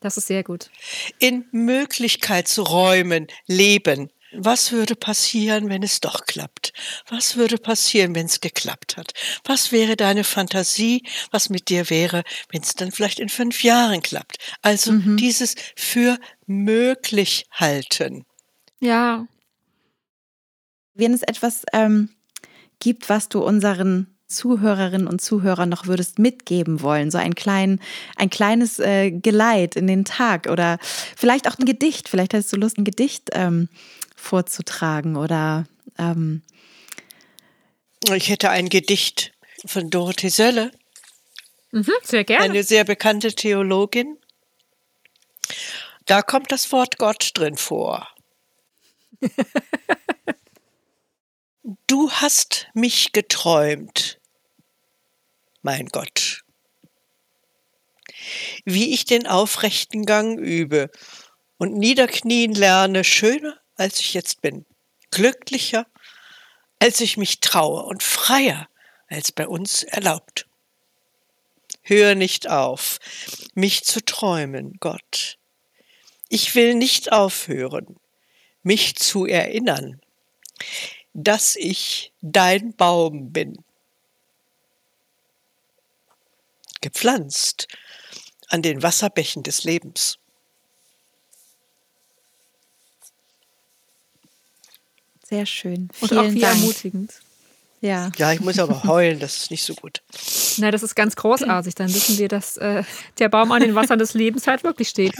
das 0.00 0.16
ist 0.16 0.26
sehr 0.26 0.42
gut. 0.42 0.70
In 1.18 1.46
Möglichkeitsräumen 1.52 3.28
leben. 3.46 4.10
Was 4.32 4.70
würde 4.70 4.94
passieren, 4.94 5.68
wenn 5.68 5.82
es 5.82 6.00
doch 6.00 6.24
klappt? 6.26 6.72
Was 7.08 7.36
würde 7.36 7.58
passieren, 7.58 8.14
wenn 8.14 8.26
es 8.26 8.40
geklappt 8.40 8.96
hat? 8.96 9.12
Was 9.44 9.72
wäre 9.72 9.96
deine 9.96 10.22
Fantasie, 10.22 11.02
was 11.30 11.50
mit 11.50 11.68
dir 11.68 11.90
wäre, 11.90 12.22
wenn 12.50 12.62
es 12.62 12.74
dann 12.74 12.92
vielleicht 12.92 13.18
in 13.18 13.28
fünf 13.28 13.62
Jahren 13.64 14.02
klappt? 14.02 14.38
Also 14.62 14.92
mhm. 14.92 15.16
dieses 15.16 15.56
für 15.74 16.18
möglich 16.46 17.46
halten. 17.50 18.24
Ja. 18.78 19.26
Wenn 20.94 21.12
es 21.12 21.22
etwas 21.22 21.64
ähm, 21.72 22.10
gibt, 22.78 23.08
was 23.08 23.28
du 23.28 23.42
unseren 23.42 24.16
Zuhörerinnen 24.28 25.08
und 25.08 25.20
Zuhörern 25.20 25.68
noch 25.68 25.86
würdest 25.86 26.20
mitgeben 26.20 26.82
wollen? 26.82 27.10
So 27.10 27.18
ein, 27.18 27.34
klein, 27.34 27.80
ein 28.16 28.30
kleines 28.30 28.78
äh, 28.78 29.10
Geleit 29.10 29.74
in 29.74 29.88
den 29.88 30.04
Tag 30.04 30.46
oder 30.48 30.78
vielleicht 31.16 31.48
auch 31.48 31.58
ein 31.58 31.64
Gedicht. 31.64 32.08
Vielleicht 32.08 32.32
hättest 32.32 32.52
du 32.52 32.56
Lust, 32.56 32.78
ein 32.78 32.84
Gedicht 32.84 33.30
ähm, 33.32 33.68
vorzutragen 34.20 35.16
oder 35.16 35.66
ähm 35.98 36.42
ich 38.14 38.28
hätte 38.28 38.50
ein 38.50 38.68
Gedicht 38.68 39.32
von 39.66 39.90
Dorothee 39.90 40.30
Sölle. 40.30 40.72
Mhm, 41.70 41.92
sehr 42.02 42.24
gerne. 42.24 42.44
Eine 42.44 42.64
sehr 42.64 42.84
bekannte 42.84 43.32
Theologin. 43.32 44.18
Da 46.06 46.22
kommt 46.22 46.50
das 46.50 46.72
Wort 46.72 46.98
Gott 46.98 47.30
drin 47.34 47.56
vor. 47.56 48.08
du 51.86 52.10
hast 52.10 52.68
mich 52.74 53.12
geträumt, 53.12 54.18
mein 55.62 55.86
Gott. 55.86 56.42
Wie 58.64 58.92
ich 58.92 59.04
den 59.04 59.26
aufrechten 59.26 60.04
Gang 60.06 60.38
übe 60.38 60.90
und 61.58 61.76
niederknien 61.76 62.54
lerne, 62.54 63.04
schöner 63.04 63.60
als 63.80 63.98
ich 63.98 64.14
jetzt 64.14 64.42
bin, 64.42 64.66
glücklicher, 65.10 65.86
als 66.78 67.00
ich 67.00 67.16
mich 67.16 67.40
traue 67.40 67.82
und 67.82 68.02
freier, 68.02 68.68
als 69.08 69.32
bei 69.32 69.48
uns 69.48 69.82
erlaubt. 69.82 70.46
Hör 71.82 72.14
nicht 72.14 72.48
auf, 72.48 72.98
mich 73.54 73.84
zu 73.84 74.04
träumen, 74.04 74.76
Gott. 74.80 75.38
Ich 76.28 76.54
will 76.54 76.74
nicht 76.74 77.10
aufhören, 77.10 77.96
mich 78.62 78.96
zu 78.96 79.26
erinnern, 79.26 80.00
dass 81.14 81.56
ich 81.56 82.12
dein 82.20 82.74
Baum 82.76 83.32
bin. 83.32 83.64
Gepflanzt 86.82 87.66
an 88.48 88.62
den 88.62 88.82
Wasserbächen 88.82 89.42
des 89.42 89.64
Lebens. 89.64 90.18
Sehr 95.30 95.46
schön. 95.46 95.88
Vielen 95.92 96.10
Und 96.10 96.18
auch 96.18 96.32
wie 96.32 96.40
Dank. 96.40 96.56
ermutigend. 96.56 97.12
Ja. 97.80 98.10
ja, 98.18 98.32
ich 98.32 98.40
muss 98.40 98.58
aber 98.58 98.84
heulen, 98.84 99.20
das 99.20 99.38
ist 99.38 99.50
nicht 99.50 99.64
so 99.64 99.74
gut. 99.74 100.02
Na, 100.58 100.70
das 100.70 100.82
ist 100.82 100.94
ganz 100.94 101.16
großartig. 101.16 101.74
Dann 101.74 101.88
wissen 101.88 102.18
wir, 102.18 102.28
dass 102.28 102.58
äh, 102.58 102.82
der 103.18 103.30
Baum 103.30 103.52
an 103.52 103.62
den 103.62 103.74
Wassern 103.74 103.98
des 103.98 104.12
Lebens 104.12 104.46
halt 104.46 104.64
wirklich 104.64 104.90
steht. 104.90 105.14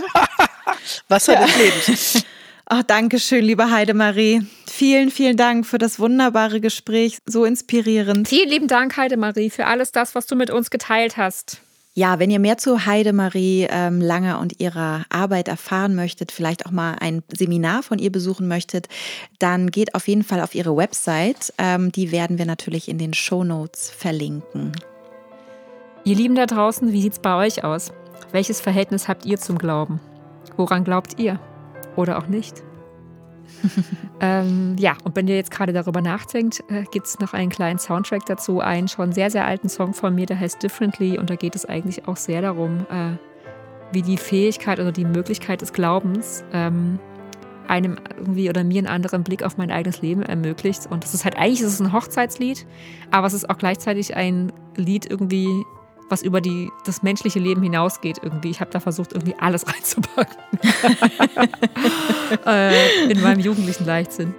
Wasser 1.08 1.34
ja. 1.34 1.46
des 1.46 1.56
Lebens. 1.56 2.24
Oh, 2.72 2.82
danke 2.86 3.18
schön, 3.18 3.44
liebe 3.44 3.72
Heidemarie. 3.72 4.46
Vielen, 4.70 5.10
vielen 5.10 5.36
Dank 5.36 5.66
für 5.66 5.78
das 5.78 5.98
wunderbare 5.98 6.60
Gespräch. 6.60 7.18
So 7.26 7.44
inspirierend. 7.44 8.28
Vielen 8.28 8.48
lieben 8.48 8.68
Dank, 8.68 8.96
Heidemarie, 8.96 9.50
für 9.50 9.66
alles 9.66 9.90
das, 9.90 10.14
was 10.14 10.26
du 10.28 10.36
mit 10.36 10.50
uns 10.50 10.70
geteilt 10.70 11.16
hast. 11.16 11.62
Ja, 11.92 12.20
wenn 12.20 12.30
ihr 12.30 12.38
mehr 12.38 12.56
zu 12.56 12.86
Heidemarie 12.86 13.66
ähm, 13.68 14.00
Langer 14.00 14.38
und 14.38 14.60
ihrer 14.60 15.04
Arbeit 15.08 15.48
erfahren 15.48 15.96
möchtet, 15.96 16.30
vielleicht 16.30 16.64
auch 16.64 16.70
mal 16.70 16.94
ein 17.00 17.24
Seminar 17.36 17.82
von 17.82 17.98
ihr 17.98 18.12
besuchen 18.12 18.46
möchtet, 18.46 18.88
dann 19.40 19.72
geht 19.72 19.96
auf 19.96 20.06
jeden 20.06 20.22
Fall 20.22 20.40
auf 20.40 20.54
ihre 20.54 20.76
Website. 20.76 21.52
Ähm, 21.58 21.90
die 21.90 22.12
werden 22.12 22.38
wir 22.38 22.46
natürlich 22.46 22.88
in 22.88 22.98
den 22.98 23.12
Show 23.12 23.42
Notes 23.42 23.90
verlinken. 23.90 24.72
Ihr 26.04 26.14
Lieben 26.14 26.36
da 26.36 26.46
draußen, 26.46 26.92
wie 26.92 27.02
sieht's 27.02 27.18
bei 27.18 27.36
euch 27.36 27.64
aus? 27.64 27.92
Welches 28.30 28.60
Verhältnis 28.60 29.08
habt 29.08 29.26
ihr 29.26 29.38
zum 29.38 29.58
Glauben? 29.58 30.00
Woran 30.56 30.84
glaubt 30.84 31.18
ihr? 31.18 31.40
Oder 31.96 32.18
auch 32.18 32.28
nicht? 32.28 32.62
ähm, 34.20 34.76
ja, 34.78 34.96
und 35.04 35.16
wenn 35.16 35.28
ihr 35.28 35.36
jetzt 35.36 35.50
gerade 35.50 35.72
darüber 35.72 36.00
nachdenkt, 36.00 36.62
äh, 36.68 36.84
gibt 36.90 37.06
es 37.06 37.18
noch 37.18 37.34
einen 37.34 37.50
kleinen 37.50 37.78
Soundtrack 37.78 38.26
dazu, 38.26 38.60
einen 38.60 38.88
schon 38.88 39.12
sehr, 39.12 39.30
sehr 39.30 39.46
alten 39.46 39.68
Song 39.68 39.94
von 39.94 40.14
mir, 40.14 40.26
der 40.26 40.38
heißt 40.38 40.62
Differently. 40.62 41.18
Und 41.18 41.30
da 41.30 41.36
geht 41.36 41.54
es 41.54 41.64
eigentlich 41.64 42.08
auch 42.08 42.16
sehr 42.16 42.42
darum, 42.42 42.86
äh, 42.90 43.12
wie 43.92 44.02
die 44.02 44.16
Fähigkeit 44.16 44.78
oder 44.78 44.92
die 44.92 45.04
Möglichkeit 45.04 45.60
des 45.62 45.72
Glaubens 45.72 46.44
ähm, 46.52 46.98
einem 47.70 47.98
irgendwie 48.18 48.50
oder 48.50 48.64
mir 48.64 48.78
einen 48.78 48.88
anderen 48.88 49.22
Blick 49.22 49.42
auf 49.44 49.56
mein 49.56 49.70
eigenes 49.70 50.02
Leben 50.02 50.22
ermöglicht. 50.22 50.86
Und 50.90 51.04
das 51.04 51.14
ist 51.14 51.24
halt 51.24 51.36
eigentlich 51.36 51.60
ist 51.60 51.74
es 51.74 51.80
ein 51.80 51.92
Hochzeitslied, 51.92 52.66
aber 53.10 53.26
es 53.26 53.32
ist 53.32 53.48
auch 53.48 53.58
gleichzeitig 53.58 54.16
ein 54.16 54.52
Lied 54.76 55.08
irgendwie 55.08 55.48
was 56.10 56.22
über 56.22 56.40
die, 56.40 56.70
das 56.84 57.02
menschliche 57.02 57.38
Leben 57.38 57.62
hinausgeht 57.62 58.18
irgendwie. 58.22 58.50
Ich 58.50 58.60
habe 58.60 58.70
da 58.70 58.80
versucht, 58.80 59.12
irgendwie 59.12 59.34
alles 59.38 59.66
reinzupacken. 59.72 60.36
äh, 62.46 63.10
in 63.10 63.20
meinem 63.22 63.40
jugendlichen 63.40 63.86
Leichtsinn. 63.86 64.34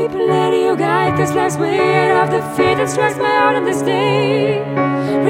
Me 0.00 0.08
plenty, 0.08 0.64
oh 0.64 0.76
guide 0.76 1.16
this 1.18 1.32
last 1.32 1.58
weight 1.58 2.10
of 2.10 2.30
the 2.30 2.40
fear 2.56 2.76
that 2.76 2.88
strikes 2.88 3.16
my 3.16 3.28
heart 3.28 3.56
on 3.56 3.64
this 3.64 3.82
day. 3.82 4.60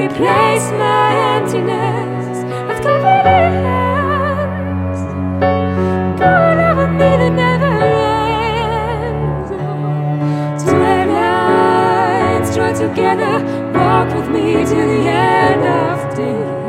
replace 0.04 0.70
my 0.72 1.12
emptiness 1.34 2.38
with 2.68 2.80
confident 2.82 3.54
hands. 3.66 5.00
Go 6.20 6.30
love 6.60 6.76
with 6.76 6.92
me 7.00 7.10
that 7.20 7.32
never 7.42 7.72
ends. 9.08 9.50
Two 10.62 10.78
lines 11.18 12.54
join 12.54 12.74
together, 12.74 13.34
walk 13.72 14.08
with 14.14 14.28
me 14.28 14.64
to 14.64 14.74
the 14.92 15.08
end 15.08 15.64
of 15.64 16.16
days. 16.16 16.59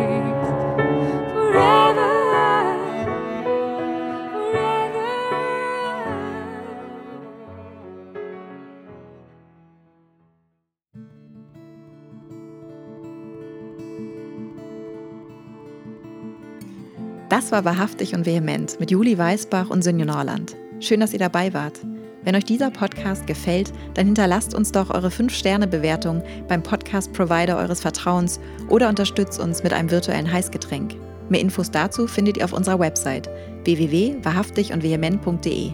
War 17.52 17.66
Wahrhaftig 17.66 18.16
und 18.16 18.26
Vehement 18.26 18.80
mit 18.80 18.90
Juli 18.92 19.18
Weisbach 19.18 19.70
und 19.70 19.84
Sönje 19.84 20.06
Norland. 20.06 20.56
Schön, 20.80 21.02
dass 21.02 21.12
ihr 21.12 21.20
dabei 21.20 21.54
wart. 21.54 21.82
Wenn 22.24 22.36
euch 22.36 22.46
dieser 22.46 22.72
Podcast 22.72 23.28
gefällt, 23.28 23.74
dann 23.94 24.06
hinterlasst 24.06 24.54
uns 24.54 24.72
doch 24.72 24.90
eure 24.90 25.10
5-Sterne-Bewertung 25.10 26.24
beim 26.48 26.64
Podcast-Provider 26.64 27.58
eures 27.58 27.82
Vertrauens 27.82 28.40
oder 28.70 28.88
unterstützt 28.88 29.38
uns 29.38 29.64
mit 29.64 29.74
einem 29.74 29.92
virtuellen 29.92 30.32
Heißgetränk. 30.32 30.96
Mehr 31.28 31.42
Infos 31.42 31.70
dazu 31.70 32.08
findet 32.08 32.38
ihr 32.38 32.46
auf 32.46 32.54
unserer 32.54 32.80
Website 32.80 33.30
www.wahrhaftigundvehement.de. 33.66 35.72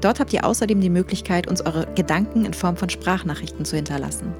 Dort 0.00 0.20
habt 0.20 0.32
ihr 0.32 0.46
außerdem 0.46 0.80
die 0.80 0.88
Möglichkeit, 0.88 1.48
uns 1.48 1.60
eure 1.60 1.86
Gedanken 1.94 2.46
in 2.46 2.54
Form 2.54 2.78
von 2.78 2.88
Sprachnachrichten 2.88 3.66
zu 3.66 3.76
hinterlassen. 3.76 4.32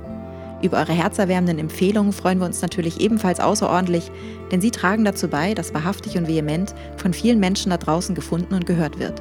Über 0.65 0.79
eure 0.79 0.95
herzerwärmenden 0.95 1.59
Empfehlungen 1.59 2.15
freuen 2.15 2.39
wir 2.39 2.47
uns 2.47 2.63
natürlich 2.63 2.99
ebenfalls 2.99 3.39
außerordentlich, 3.39 4.11
denn 4.51 4.63
sie 4.63 4.71
tragen 4.71 5.05
dazu 5.05 5.29
bei, 5.29 5.53
dass 5.53 5.75
wahrhaftig 5.75 6.17
und 6.17 6.27
vehement 6.27 6.75
von 6.97 7.13
vielen 7.13 7.39
Menschen 7.39 7.69
da 7.69 7.77
draußen 7.77 8.15
gefunden 8.15 8.55
und 8.55 8.65
gehört 8.65 8.99
wird. 8.99 9.21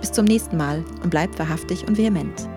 Bis 0.00 0.12
zum 0.12 0.24
nächsten 0.24 0.56
Mal 0.56 0.84
und 1.02 1.10
bleibt 1.10 1.36
wahrhaftig 1.40 1.88
und 1.88 1.98
vehement. 1.98 2.48